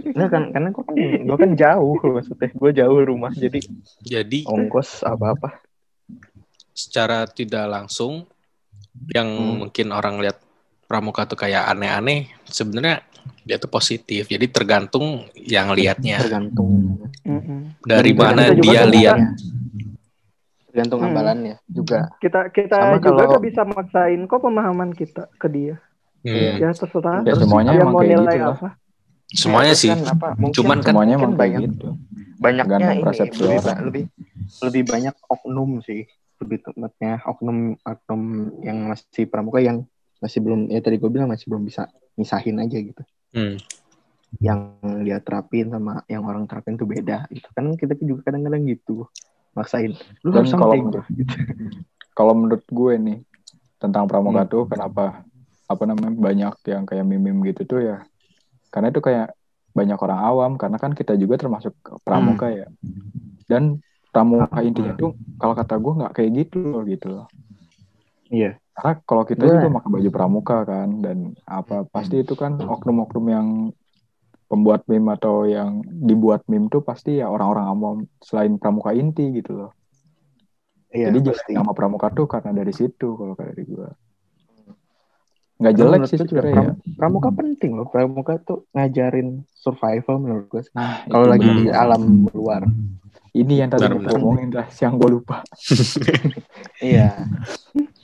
Nah, 0.09 0.27
kan 0.29 0.51
karena 0.51 0.69
gue 0.73 0.83
kan 0.83 0.95
gue 0.99 1.37
kan 1.37 1.51
jauh 1.57 1.95
maksudnya 2.01 2.49
gue 2.53 2.71
jauh 2.75 2.97
rumah 3.01 3.31
jadi 3.33 3.59
Jadi 4.03 4.45
ongkos 4.45 5.05
apa 5.05 5.37
apa 5.37 5.49
secara 6.73 7.27
tidak 7.27 7.65
langsung 7.67 8.23
yang 9.11 9.27
Hmm. 9.27 9.57
mungkin 9.67 9.87
orang 9.91 10.19
lihat 10.23 10.39
pramuka 10.89 11.29
tuh 11.29 11.37
kayak 11.37 11.69
aneh-aneh, 11.69 12.33
sebenarnya 12.49 13.05
dia 13.45 13.61
tuh 13.61 13.69
positif. 13.69 14.25
Jadi 14.25 14.49
tergantung 14.49 15.29
yang 15.35 15.69
lihatnya 15.75 16.17
tergantung 16.23 16.97
dari 17.85 18.11
Dan 18.11 18.17
mana 18.17 18.43
dia 18.57 18.81
kan 18.81 18.89
lihat. 18.89 19.17
Tergantung 20.69 21.01
Hmm. 21.01 21.09
amalannya 21.11 21.55
juga 21.65 22.13
Kita 22.17 22.49
kita 22.49 22.77
Sama 22.77 22.97
juga 22.97 23.25
kalau- 23.27 23.41
bisa 23.41 23.61
maksain 23.63 24.21
kok 24.23 24.39
pemahaman 24.39 24.89
kita 24.91 25.25
ke 25.35 25.47
dia. 25.47 25.75
Hmm. 26.19 26.55
Ya 26.57 26.69
terserah. 26.69 27.23
ya 27.23 27.33
semuanya 27.33 27.71
Dia 27.73 27.83
mau 27.83 27.99
nilai 27.99 28.13
gitu 28.27 28.43
lah 28.43 28.53
apa? 28.53 28.69
Semuanya 29.29 29.73
Terus 29.73 29.81
sih. 29.81 29.89
kan 29.89 30.01
apa, 30.09 30.27
mungkin 30.35 30.55
Cuman 30.57 30.77
kan 30.79 30.85
semuanya 30.89 31.15
kayak 31.15 31.33
banyak 31.35 31.61
gitu 31.69 31.87
banyaknya 32.39 32.87
ini 32.89 33.03
lebih, 33.03 33.59
orang. 33.59 33.79
lebih 33.83 34.03
lebih 34.59 34.83
banyak 34.85 35.15
oknum 35.27 35.69
sih 35.79 36.01
lebih 36.39 36.57
tepatnya 36.61 37.19
oknum 37.21 37.57
oknum 37.77 38.21
yang 38.59 38.87
masih 38.87 39.27
pramuka 39.27 39.59
yang 39.59 39.83
masih 40.17 40.39
belum 40.39 40.67
ya 40.67 40.79
tadi 40.79 40.95
gue 40.95 41.09
bilang 41.09 41.27
masih 41.27 41.45
belum 41.45 41.63
bisa 41.63 41.87
misahin 42.15 42.57
aja 42.57 42.77
gitu 42.79 43.03
Hmm. 43.29 43.59
yang 44.39 44.75
dia 45.01 45.19
terapin 45.19 45.67
sama 45.67 46.01
yang 46.05 46.23
orang 46.23 46.45
terapin 46.45 46.73
tuh 46.73 46.85
beda 46.85 47.27
gitu 47.29 47.45
kan 47.49 47.69
kita 47.75 47.93
juga 47.99 48.25
kadang-kadang 48.25 48.65
gitu 48.65 49.05
maksain. 49.53 49.93
Lu 50.21 50.29
Dan 50.31 50.45
harus 50.45 50.53
kalau 50.53 50.75
menurut- 50.75 51.09
gitu. 51.09 51.33
Kalau 52.13 52.33
menurut 52.35 52.63
gue 52.67 52.93
nih 52.99 53.19
tentang 53.79 54.03
pramuka 54.05 54.43
Hmm. 54.43 54.51
tuh 54.51 54.63
kenapa 54.67 55.23
apa 55.65 55.83
namanya 55.85 56.11
banyak 56.11 56.53
yang 56.67 56.83
kayak 56.83 57.05
mimim 57.05 57.39
gitu 57.47 57.63
tuh 57.63 57.79
ya. 57.79 57.97
Karena 58.69 58.91
itu 58.91 58.99
kayak 58.99 59.31
banyak 59.71 59.95
orang 59.95 60.19
awam 60.19 60.51
karena 60.57 60.75
kan 60.75 60.91
kita 60.91 61.13
juga 61.15 61.37
termasuk 61.37 61.71
pramuka 62.01 62.49
ya. 62.51 62.67
Dan 63.45 63.79
pramuka 64.09 64.59
intinya 64.59 64.93
tuh 64.93 65.13
kalau 65.37 65.53
kata 65.53 65.77
gue 65.77 65.93
nggak 66.03 66.13
kayak 66.13 66.31
gitu 66.35 66.57
loh 66.59 66.83
gitu 66.83 67.07
loh. 67.13 67.27
Iya. 68.29 68.57
Karena 68.73 68.93
kalau 69.03 69.23
kita 69.23 69.43
Gue- 69.43 69.53
juga 69.59 69.69
pakai 69.79 69.89
baju 69.91 70.09
pramuka 70.09 70.57
kan 70.63 70.89
dan 70.99 71.17
apa 71.43 71.83
pasti 71.85 72.21
itu 72.21 72.33
kan 72.33 72.57
oknum-oknum 72.57 73.25
yang 73.27 73.47
pembuat 74.49 74.81
meme 74.89 75.13
atau 75.13 75.45
yang 75.45 75.85
dibuat 75.85 76.41
meme 76.49 76.73
tuh 76.73 76.81
pasti 76.81 77.21
ya 77.21 77.29
orang-orang 77.29 77.65
awam 77.69 77.97
selain 78.19 78.57
pramuka 78.57 78.97
inti 78.97 79.29
gitu 79.37 79.53
loh. 79.53 79.71
Iya 80.89 81.13
jadi 81.13 81.21
pasti. 81.29 81.53
nama 81.53 81.71
pramuka 81.77 82.09
tuh 82.09 82.25
karena 82.25 82.49
dari 82.49 82.73
situ 82.73 83.13
kalau 83.13 83.37
dari 83.37 83.61
gue 83.61 83.89
nggak 85.59 85.73
jelek 85.75 85.99
menurut 86.01 86.09
sih 86.09 86.17
sebenarnya 86.17 86.49
ya. 86.49 86.55
pram- 86.55 86.77
pramuka 86.97 87.29
penting 87.35 87.71
loh. 87.77 87.85
Pramuka 87.85 88.33
tuh 88.41 88.65
ngajarin 88.73 89.45
survival 89.53 90.17
menurut 90.17 90.45
gue 90.49 90.61
nah 90.73 91.05
kalau 91.05 91.29
lagi 91.29 91.45
bener. 91.45 91.61
di 91.61 91.65
alam 91.69 92.01
luar 92.33 92.65
ini 93.31 93.53
yang 93.57 93.69
tadi 93.69 93.85
benar. 93.85 94.09
ngomongin 94.15 94.49
dah 94.49 94.67
yang 94.71 94.93
gue 94.95 95.09
lupa 95.11 95.41
iya 96.81 97.13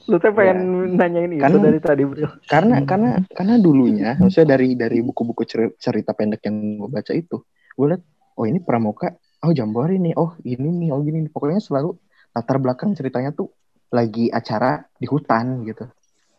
Lu 0.05 0.21
teh 0.21 0.29
pengen 0.29 0.93
nanyain 1.01 1.33
itu 1.33 1.41
Kan- 1.41 1.57
dari 1.57 1.81
tadi, 1.81 2.05
Bro. 2.05 2.29
karena 2.45 2.85
karena 2.85 3.17
karena 3.33 3.55
dulunya 3.57 4.13
maksudnya 4.15 4.53
dari 4.53 4.77
dari 4.77 5.01
buku-buku 5.01 5.41
ceri- 5.43 5.73
cerita 5.81 6.13
pendek 6.13 6.45
yang 6.45 6.77
gue 6.77 6.89
baca 6.93 7.09
itu 7.09 7.41
gue 7.73 7.85
liat 7.89 8.01
oh 8.37 8.45
ini 8.45 8.61
pramuka 8.61 9.09
oh 9.41 9.49
jambore 9.49 9.97
nih 9.97 10.13
oh 10.13 10.37
ini 10.45 10.69
nih 10.69 10.89
oh 10.93 11.01
gini 11.01 11.25
nih. 11.25 11.31
pokoknya 11.33 11.57
selalu 11.57 11.97
latar 12.31 12.61
belakang 12.61 12.93
ceritanya 12.93 13.33
tuh 13.33 13.49
lagi 13.89 14.29
acara 14.29 14.85
di 14.93 15.09
hutan 15.09 15.65
gitu 15.65 15.89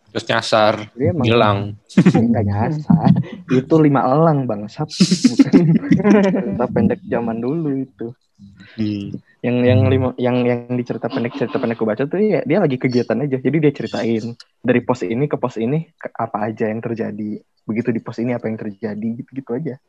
Terus 0.07 0.32
nyasar, 0.32 0.74
emang 0.97 1.26
hilang. 1.26 1.59
nggak 2.30 2.45
nyasar 2.47 3.11
itu 3.51 3.74
lima 3.76 4.01
elang 4.07 4.47
bangsat 4.47 4.89
cerita 4.95 6.66
pendek 6.70 7.03
zaman 7.05 7.37
dulu 7.37 7.74
itu 7.76 8.14
Hmm. 8.37 9.16
yang 9.41 9.57
yang 9.64 9.80
lima 9.89 10.12
yang 10.20 10.45
yang 10.45 10.68
di 10.76 10.84
cerita 10.84 11.09
pendek 11.09 11.41
cerita 11.41 11.57
pendek 11.57 11.80
gue 11.80 11.89
baca 11.89 12.05
tuh 12.05 12.20
ya 12.20 12.45
dia 12.45 12.61
lagi 12.61 12.76
kegiatan 12.76 13.16
aja. 13.24 13.41
Jadi 13.41 13.57
dia 13.64 13.72
ceritain 13.72 14.37
dari 14.61 14.80
pos 14.84 15.01
ini 15.01 15.24
ke 15.24 15.41
pos 15.41 15.57
ini 15.57 15.89
ke- 15.97 16.12
apa 16.12 16.53
aja 16.53 16.68
yang 16.68 16.84
terjadi. 16.84 17.41
Begitu 17.64 17.89
di 17.97 18.01
pos 18.05 18.20
ini 18.20 18.37
apa 18.37 18.45
yang 18.53 18.61
terjadi 18.61 19.09
gitu 19.24 19.30
gitu 19.32 19.51
aja. 19.57 19.80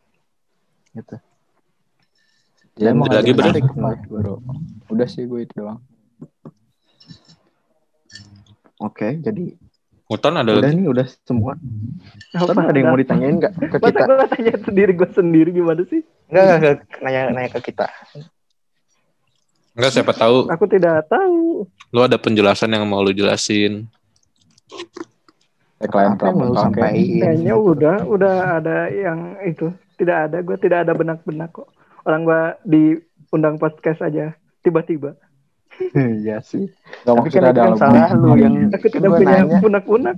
Gitu. 0.95 1.15
Ya 2.79 2.95
mau 2.95 3.11
lagi 3.11 3.35
bro 3.35 4.39
udah 4.87 5.07
sih 5.11 5.27
gue 5.27 5.43
itu 5.43 5.53
doang. 5.59 5.83
Oke 8.79 9.19
jadi 9.19 9.59
Uton 10.07 10.39
ada 10.39 10.55
udah 10.55 10.71
lagi? 10.71 10.79
nih 10.79 10.87
udah 10.87 11.05
semua. 11.27 11.59
Apa 12.31 12.55
Ntar 12.55 12.71
ada 12.71 12.77
yang 12.79 12.95
mau 12.95 12.99
ditanyain 13.01 13.35
nggak 13.43 13.53
ke 13.59 13.77
Masa 13.83 13.91
kita? 13.91 14.03
gue 14.07 14.27
tanya 14.31 14.53
sendiri 14.63 14.91
gue 14.95 15.09
sendiri 15.11 15.49
gimana 15.51 15.83
sih? 15.83 15.99
nggak 16.31 16.43
nggak, 16.59 16.75
nanya 17.03 17.21
nanya 17.35 17.49
ke 17.55 17.71
kita 17.71 17.87
Enggak, 19.77 19.91
siapa 19.93 20.09
tahu 20.11 20.49
Aku 20.49 20.65
tidak 20.65 21.05
tahu. 21.05 21.69
lu 21.87 21.99
ada 21.99 22.17
penjelasan 22.17 22.69
yang 22.69 22.83
mau 22.83 22.99
lu 22.99 23.13
jelasin. 23.13 23.85
tagline 25.77 26.09
apa 26.09 26.25
yang 26.25 26.35
mau 26.35 26.49
pramuka 26.49 26.49
kayak 26.49 26.65
sampaikan 26.65 27.21
Kayaknya 27.21 27.53
udah 27.55 27.97
udah 28.03 28.33
ada 28.57 28.77
yang 28.89 29.19
itu. 29.43 29.67
Tidak 29.95 30.17
ada, 30.23 30.37
gue 30.39 30.57
tidak 30.57 30.79
ada 30.81 30.93
benak-benak 30.93 31.49
kok. 31.51 31.69
Orang 32.03 32.21
gue 32.23 32.41
diundang 32.65 33.55
podcast 33.55 34.01
aja 34.01 34.33
tiba-tiba. 34.59 35.13
iya 36.17 36.41
sih 36.41 36.65
nggak 37.05 37.13
tapi 37.13 37.29
kan 37.29 37.43
ada 37.43 37.53
kan 37.53 37.61
yang 37.63 37.77
salah 37.77 38.09
lu 38.11 38.33
yang 38.33 38.53
Aku 38.73 38.89
tidak 38.89 39.13
punya 39.13 39.45
nanya 39.45 39.61
unak-unak. 39.61 40.17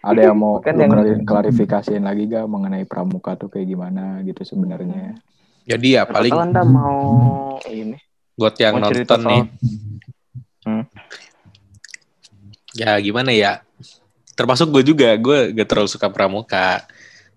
ada 0.00 0.20
yang 0.22 0.38
mau 0.38 0.58
lu 0.62 0.78
yang- 0.78 0.86
klari- 0.88 1.26
klarifikasiin 1.26 2.06
lagi 2.06 2.30
gak 2.30 2.46
mengenai 2.46 2.86
pramuka 2.86 3.34
tuh 3.34 3.50
kayak 3.50 3.66
gimana 3.66 4.22
gitu 4.22 4.46
sebenarnya 4.46 5.18
Jadi 5.66 5.98
ya 5.98 6.06
paling 6.06 6.30
paling 6.30 6.46
anda 6.54 6.62
mau 6.62 7.58
ini 7.66 7.98
buat 8.42 8.54
yang 8.58 8.74
mau 8.74 8.82
nonton 8.84 9.06
soal- 9.16 9.30
nih. 9.30 9.42
Hmm. 10.62 10.84
Ya 12.74 12.98
gimana 12.98 13.30
ya? 13.30 13.62
Termasuk 14.32 14.72
gue 14.72 14.82
juga, 14.84 15.12
gue 15.14 15.52
gak 15.52 15.68
terlalu 15.68 15.86
suka 15.86 16.08
pramuka. 16.08 16.82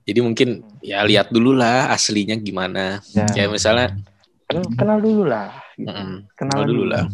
Jadi 0.01 0.20
mungkin 0.20 0.49
ya 0.80 1.01
lihat 1.01 1.30
dulu 1.30 1.51
lah 1.51 1.91
aslinya 1.91 2.34
gimana. 2.36 3.01
ya, 3.12 3.26
Ya 3.36 3.45
misalnya, 3.45 3.93
ken- 4.45 4.74
kenal 4.74 4.97
dulu 4.97 5.26
lah 5.26 5.49
gitu. 5.76 5.91
mm, 5.91 6.16
kenal 6.34 6.56
kenal 6.56 6.62
dulu 6.64 6.84
lah. 6.88 7.06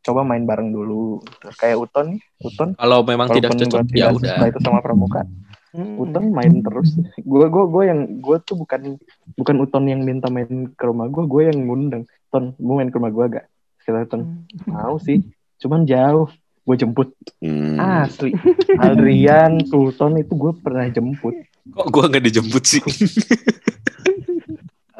coba 0.00 0.22
main 0.24 0.42
bareng 0.42 0.66
dulu 0.68 1.22
gitu. 1.22 1.46
kayak 1.54 1.78
Uton 1.78 2.06
nih 2.08 2.22
Uton 2.40 2.68
Kalau 2.74 2.98
memang 3.02 3.30
tidak 3.30 3.54
cocok, 3.54 3.86
ya 3.92 4.10
udah. 4.10 4.34
itu 4.44 4.58
sama 4.58 4.80
pramuka 4.80 5.22
Hmm. 5.70 5.96
Uton 5.96 6.28
main 6.28 6.52
terus 6.58 6.92
gue 7.16 7.46
gue 7.46 7.64
gue 7.66 7.82
yang 7.82 8.00
gue 8.18 8.36
tuh 8.40 8.58
bukan 8.58 8.98
bukan 9.32 9.56
Uton 9.58 9.84
yang 9.86 10.00
minta 10.00 10.26
main 10.26 10.44
ke 10.68 10.82
rumah 10.82 11.06
gue 11.06 11.24
gue 11.24 11.42
yang 11.44 11.58
ngundang 11.62 12.02
Ton. 12.32 12.56
Mau 12.56 12.74
main 12.74 12.88
ke 12.88 12.96
rumah 12.96 13.12
gue 13.12 13.26
gak 13.30 13.46
kata 13.78 14.08
Ton. 14.08 14.22
Mau 14.64 14.96
sih 14.96 15.20
cuman 15.58 15.84
jauh. 15.84 16.26
Gue 16.62 16.78
jemput. 16.78 17.10
Hmm. 17.38 17.74
asli. 17.76 18.30
Adrian 18.78 19.60
Sultan 19.62 20.16
itu 20.16 20.32
gue 20.32 20.52
pernah 20.56 20.86
jemput. 20.86 21.34
Kok 21.68 21.86
gue 21.88 22.04
gak 22.08 22.24
dijemput 22.24 22.64
sih? 22.64 22.82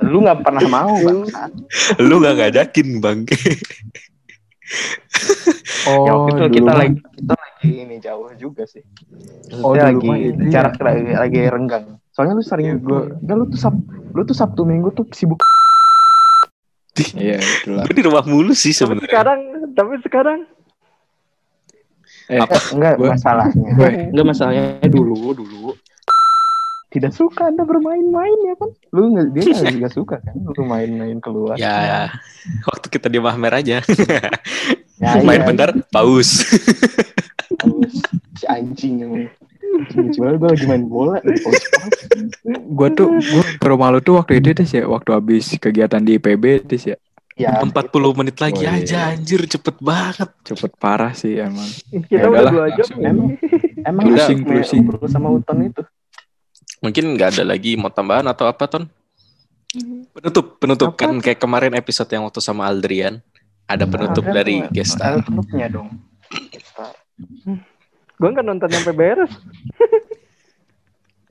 lu 0.02 0.18
nggak 0.20 0.42
pernah 0.42 0.66
mau 0.66 0.92
bang. 0.92 1.20
Lu 2.00 2.18
gak 2.18 2.34
ngajakin 2.36 2.88
bang. 2.98 3.18
oh 5.84 6.02
ya 6.02 6.12
waktu 6.12 6.30
itu 6.30 6.42
dulu 6.42 6.56
kita 6.56 6.72
lagi 6.72 6.94
kita 7.12 7.34
lagi 7.36 7.70
ini 7.78 7.96
jauh 7.98 8.28
juga 8.34 8.62
sih. 8.66 8.82
Oh, 9.60 9.72
Maksudnya 9.72 9.94
dulu 9.94 10.10
lagi 10.10 10.26
ini. 10.26 10.42
ya. 10.42 10.50
jarak 10.50 10.74
lagi, 10.80 11.12
lagi 11.14 11.40
renggang. 11.46 11.84
Soalnya 12.10 12.34
lu 12.34 12.42
sering 12.42 12.66
Iya, 12.68 12.76
gua- 12.78 13.08
enggak 13.14 13.36
lu 13.38 13.44
tuh 13.46 13.60
sab 13.60 13.74
lu 14.12 14.22
tuh 14.22 14.36
sabtu 14.36 14.62
minggu 14.64 14.90
tuh 14.92 15.06
sibuk 15.12 15.38
iya 17.16 17.36
itulah 17.40 17.84
Gue 17.84 17.94
di 17.94 18.04
rumah 18.04 18.22
mulu 18.22 18.52
sih 18.52 18.70
Tapi 18.70 18.78
sebenarnya. 18.78 19.08
sekarang, 19.08 19.40
tapi 19.72 19.94
sekarang? 20.00 20.38
Eh 22.28 22.38
enggak 22.72 22.94
Gua- 22.96 23.10
masalahnya. 23.10 23.68
gue- 23.72 23.96
enggak 24.10 24.26
masalahnya 24.26 24.64
dulu 24.86 25.32
dulu. 25.32 25.72
Tidak 26.88 27.08
suka 27.08 27.48
anda 27.48 27.64
bermain-main 27.64 28.36
ya 28.44 28.54
kan? 28.54 28.68
Lu 28.92 29.08
nggak 29.10 29.26
dia 29.32 29.42
nggak 29.42 29.72
nggak 29.80 29.94
suka 29.94 30.16
kan 30.20 30.36
lu 30.36 30.62
main-main 30.62 31.16
keluar. 31.18 31.56
Ya, 31.56 32.12
waktu 32.62 32.86
kita 32.88 33.08
di 33.08 33.16
Mahmer 33.16 33.52
aja. 33.54 33.80
Ya, 35.00 35.18
Main 35.18 35.40
iya, 35.40 35.48
bentar, 35.48 35.68
paus. 35.88 36.46
Terus 37.58 37.94
si 38.36 38.44
anjing 38.46 38.94
yang 39.00 39.12
Coba 39.92 40.36
gue 40.36 40.48
lagi 40.52 40.66
main 40.68 40.84
bola 40.84 41.16
gue 42.46 42.88
tuh 42.92 43.08
gue 43.16 43.44
ke 43.56 43.66
rumah 43.66 43.88
lu 43.88 43.98
tuh 43.98 44.20
waktu 44.20 44.38
itu 44.38 44.52
tis 44.52 44.72
ya 44.72 44.84
waktu 44.84 45.10
habis 45.16 45.56
kegiatan 45.56 45.98
di 45.98 46.20
IPB 46.20 46.68
tis 46.68 46.92
ya 46.92 46.96
Ya 47.32 47.64
40 47.64 47.72
menit 48.12 48.36
lagi 48.44 48.60
Oh, 48.60 48.68
iya. 48.68 48.76
aja 48.76 48.98
anjir, 49.16 49.40
cepet 49.48 49.80
banget. 49.80 50.28
cepet 50.44 50.68
parah 50.76 51.16
sih 51.16 51.40
emang 51.40 51.64
kita 52.04 52.28
Ya 52.28 52.28
udah 52.28 52.44
dua 52.52 52.66
jam. 52.76 52.86
Emang 53.00 53.26
Emang 53.88 54.04
ngobrol 54.12 55.08
sama 55.08 55.32
Uton 55.32 55.64
itu 55.64 55.80
Mungkin 56.84 57.16
nggak 57.16 57.40
ada 57.40 57.44
lagi 57.48 57.72
mau 57.80 57.88
tambahan 57.88 58.28
atau 58.28 58.44
apa, 58.44 58.68
Ton? 58.68 58.84
Penutup, 60.12 60.60
penutup. 60.60 60.92
Apa? 60.92 61.08
Kan 61.08 61.24
kayak 61.24 61.40
kemarin 61.40 61.72
episode 61.72 62.10
yang 62.12 62.28
waktu 62.28 62.44
sama 62.44 62.68
Aldrian. 62.68 63.24
Ada 63.64 63.88
penutup 63.88 64.28
Ada 64.28 64.34
dari 64.42 64.68
penutupnya 64.68 65.66
dong 65.72 65.88
Star. 66.60 66.92
Gue 68.22 68.30
nggak 68.30 68.46
nonton 68.46 68.70
sampai 68.70 68.94
beres. 68.94 69.32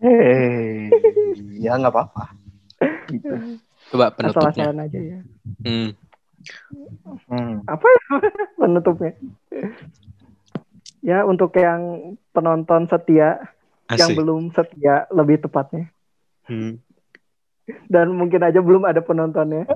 Hei 0.03 0.91
Ya 1.55 1.79
nggak 1.79 1.93
apa-apa 1.95 2.41
gitu. 3.11 3.31
Coba 3.95 4.11
penutupnya. 4.11 4.71
Aja 4.71 4.99
ya. 4.99 5.19
Hmm. 5.63 5.89
Hmm. 7.27 7.55
Apa 7.67 7.85
ya 7.85 8.01
penutupnya? 8.59 9.11
Ya 11.01 11.23
untuk 11.23 11.53
yang 11.57 12.13
penonton 12.31 12.87
setia, 12.87 13.51
yang 13.91 14.09
Asik. 14.11 14.17
belum 14.17 14.51
setia 14.55 15.05
lebih 15.11 15.43
tepatnya. 15.43 15.89
Hmm. 16.47 16.79
Dan 17.87 18.17
mungkin 18.17 18.41
aja 18.41 18.59
belum 18.59 18.83
ada 18.87 18.99
penontonnya. 19.03 19.67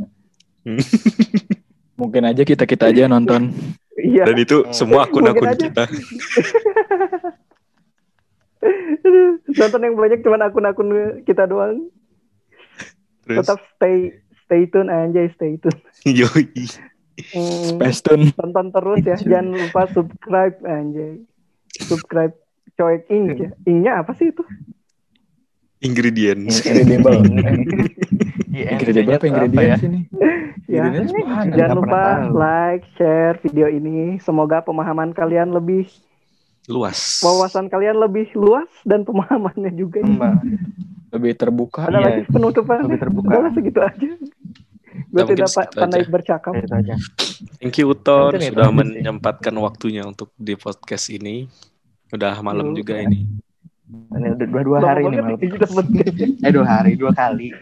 mungkin 1.99 2.27
aja 2.27 2.43
kita 2.43 2.67
kita 2.67 2.91
aja 2.91 3.07
nonton 3.07 3.55
Iya. 3.95 4.27
Dan 4.27 4.37
itu 4.43 4.67
semua 4.75 5.07
akun-akun 5.07 5.47
aja. 5.47 5.71
kita. 5.71 5.83
Nonton 9.55 9.81
yang 9.85 9.95
banyak 9.95 10.19
cuman 10.25 10.41
akun-akun 10.51 10.89
kita 11.23 11.47
doang. 11.47 11.87
Terus, 13.23 13.41
Tetap 13.41 13.59
stay 13.77 14.19
stay 14.45 14.67
tune 14.67 14.91
aja, 14.91 15.21
stay 15.33 15.55
tune. 15.57 15.79
yoi. 16.19 16.45
Hmm, 17.31 17.79
tonton 18.35 18.75
terus 18.75 18.99
ya. 19.07 19.15
Jangan 19.15 19.55
lupa 19.55 19.87
subscribe 19.95 20.55
anjay. 20.67 21.23
Subscribe 21.87 22.35
Coek 22.75 23.07
Ing 23.07 23.25
ya. 23.39 23.49
Ingnya 23.63 24.03
apa 24.03 24.11
sih 24.19 24.35
itu? 24.35 24.43
Ingredients. 25.79 26.59
Incredible. 26.67 27.23
Iya, 28.51 28.67
Incredible 28.75 29.15
apa 29.15 29.23
apa 29.23 29.27
ya? 29.27 29.31
ingredients 29.31 29.83
ini? 29.87 29.99
Ya. 30.65 30.89
Jangan 30.89 31.45
Nggak 31.47 31.69
lupa 31.77 32.01
like, 32.27 32.85
share 32.95 33.37
video 33.39 33.67
ini. 33.67 34.17
Semoga 34.17 34.59
pemahaman 34.59 35.11
kalian 35.11 35.49
lebih, 35.49 35.85
Luas. 36.65 37.21
wawasan 37.21 37.69
kalian 37.69 37.97
lebih 37.97 38.33
luas 38.33 38.65
dan 38.81 39.05
pemahamannya 39.05 39.69
juga. 39.71 40.01
Mbak. 40.01 40.35
Lebih 41.13 41.31
terbuka. 41.37 41.85
Ada 41.85 41.95
Iya, 41.95 42.05
lagi 42.09 42.21
penutupan? 42.27 42.77
lebih 42.81 42.99
terbuka. 42.99 43.29
Udahlah 43.29 43.51
segitu 43.53 43.79
aja. 43.79 44.09
Gue 45.05 45.23
tidak 45.27 45.47
pa- 45.47 45.63
segitu 45.63 45.79
pandai 45.79 46.01
aja. 46.01 46.09
bercakap. 46.09 46.53
Aja. 46.57 46.95
Thank 47.61 47.75
you 47.77 47.87
Uton 47.87 48.33
Mungkin 48.33 48.49
sudah 48.49 48.69
menyempatkan 48.73 49.55
waktunya 49.55 50.01
untuk 50.03 50.33
di 50.35 50.57
podcast 50.57 51.07
ini. 51.07 51.45
Udah 52.09 52.41
malam 52.41 52.73
Lu, 52.73 52.79
juga 52.79 52.97
ya. 52.97 53.05
ini. 53.05 53.27
Ini 53.85 54.27
udah 54.33 54.47
dua, 54.49 54.61
dua 54.65 54.77
hari 54.81 55.01
nih 55.05 55.19
malam. 55.21 55.37
Eh 56.41 56.51
dua 56.51 56.65
hari, 56.65 56.91
dua 56.97 57.11
kali. 57.13 57.53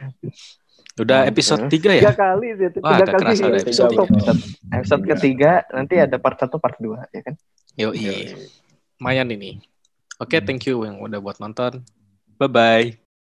Udah 0.94 1.26
episode 1.26 1.66
3 1.74 1.74
ya? 1.74 2.02
Tiga 2.06 2.14
kali 2.14 2.48
sih, 2.54 2.68
Wah, 2.70 2.74
tiga 2.78 2.94
gak 3.02 3.08
kali. 3.10 3.22
kerasa 3.26 3.44
udah 3.50 3.62
episode 3.66 3.90
tiga. 3.90 4.04
Episode, 4.06 4.42
episode 4.70 5.04
ketiga 5.10 5.52
nanti 5.74 5.96
ada 5.98 6.18
part 6.22 6.38
satu, 6.38 6.62
part 6.62 6.78
dua, 6.78 7.10
ya 7.10 7.22
kan? 7.26 7.34
Yoi. 7.74 8.30
Lumayan 9.02 9.34
ini. 9.34 9.58
Oke, 10.22 10.38
thank 10.46 10.70
you 10.70 10.86
yang 10.86 11.02
udah 11.02 11.18
buat 11.18 11.42
nonton. 11.42 11.82
Bye-bye. 12.38 13.03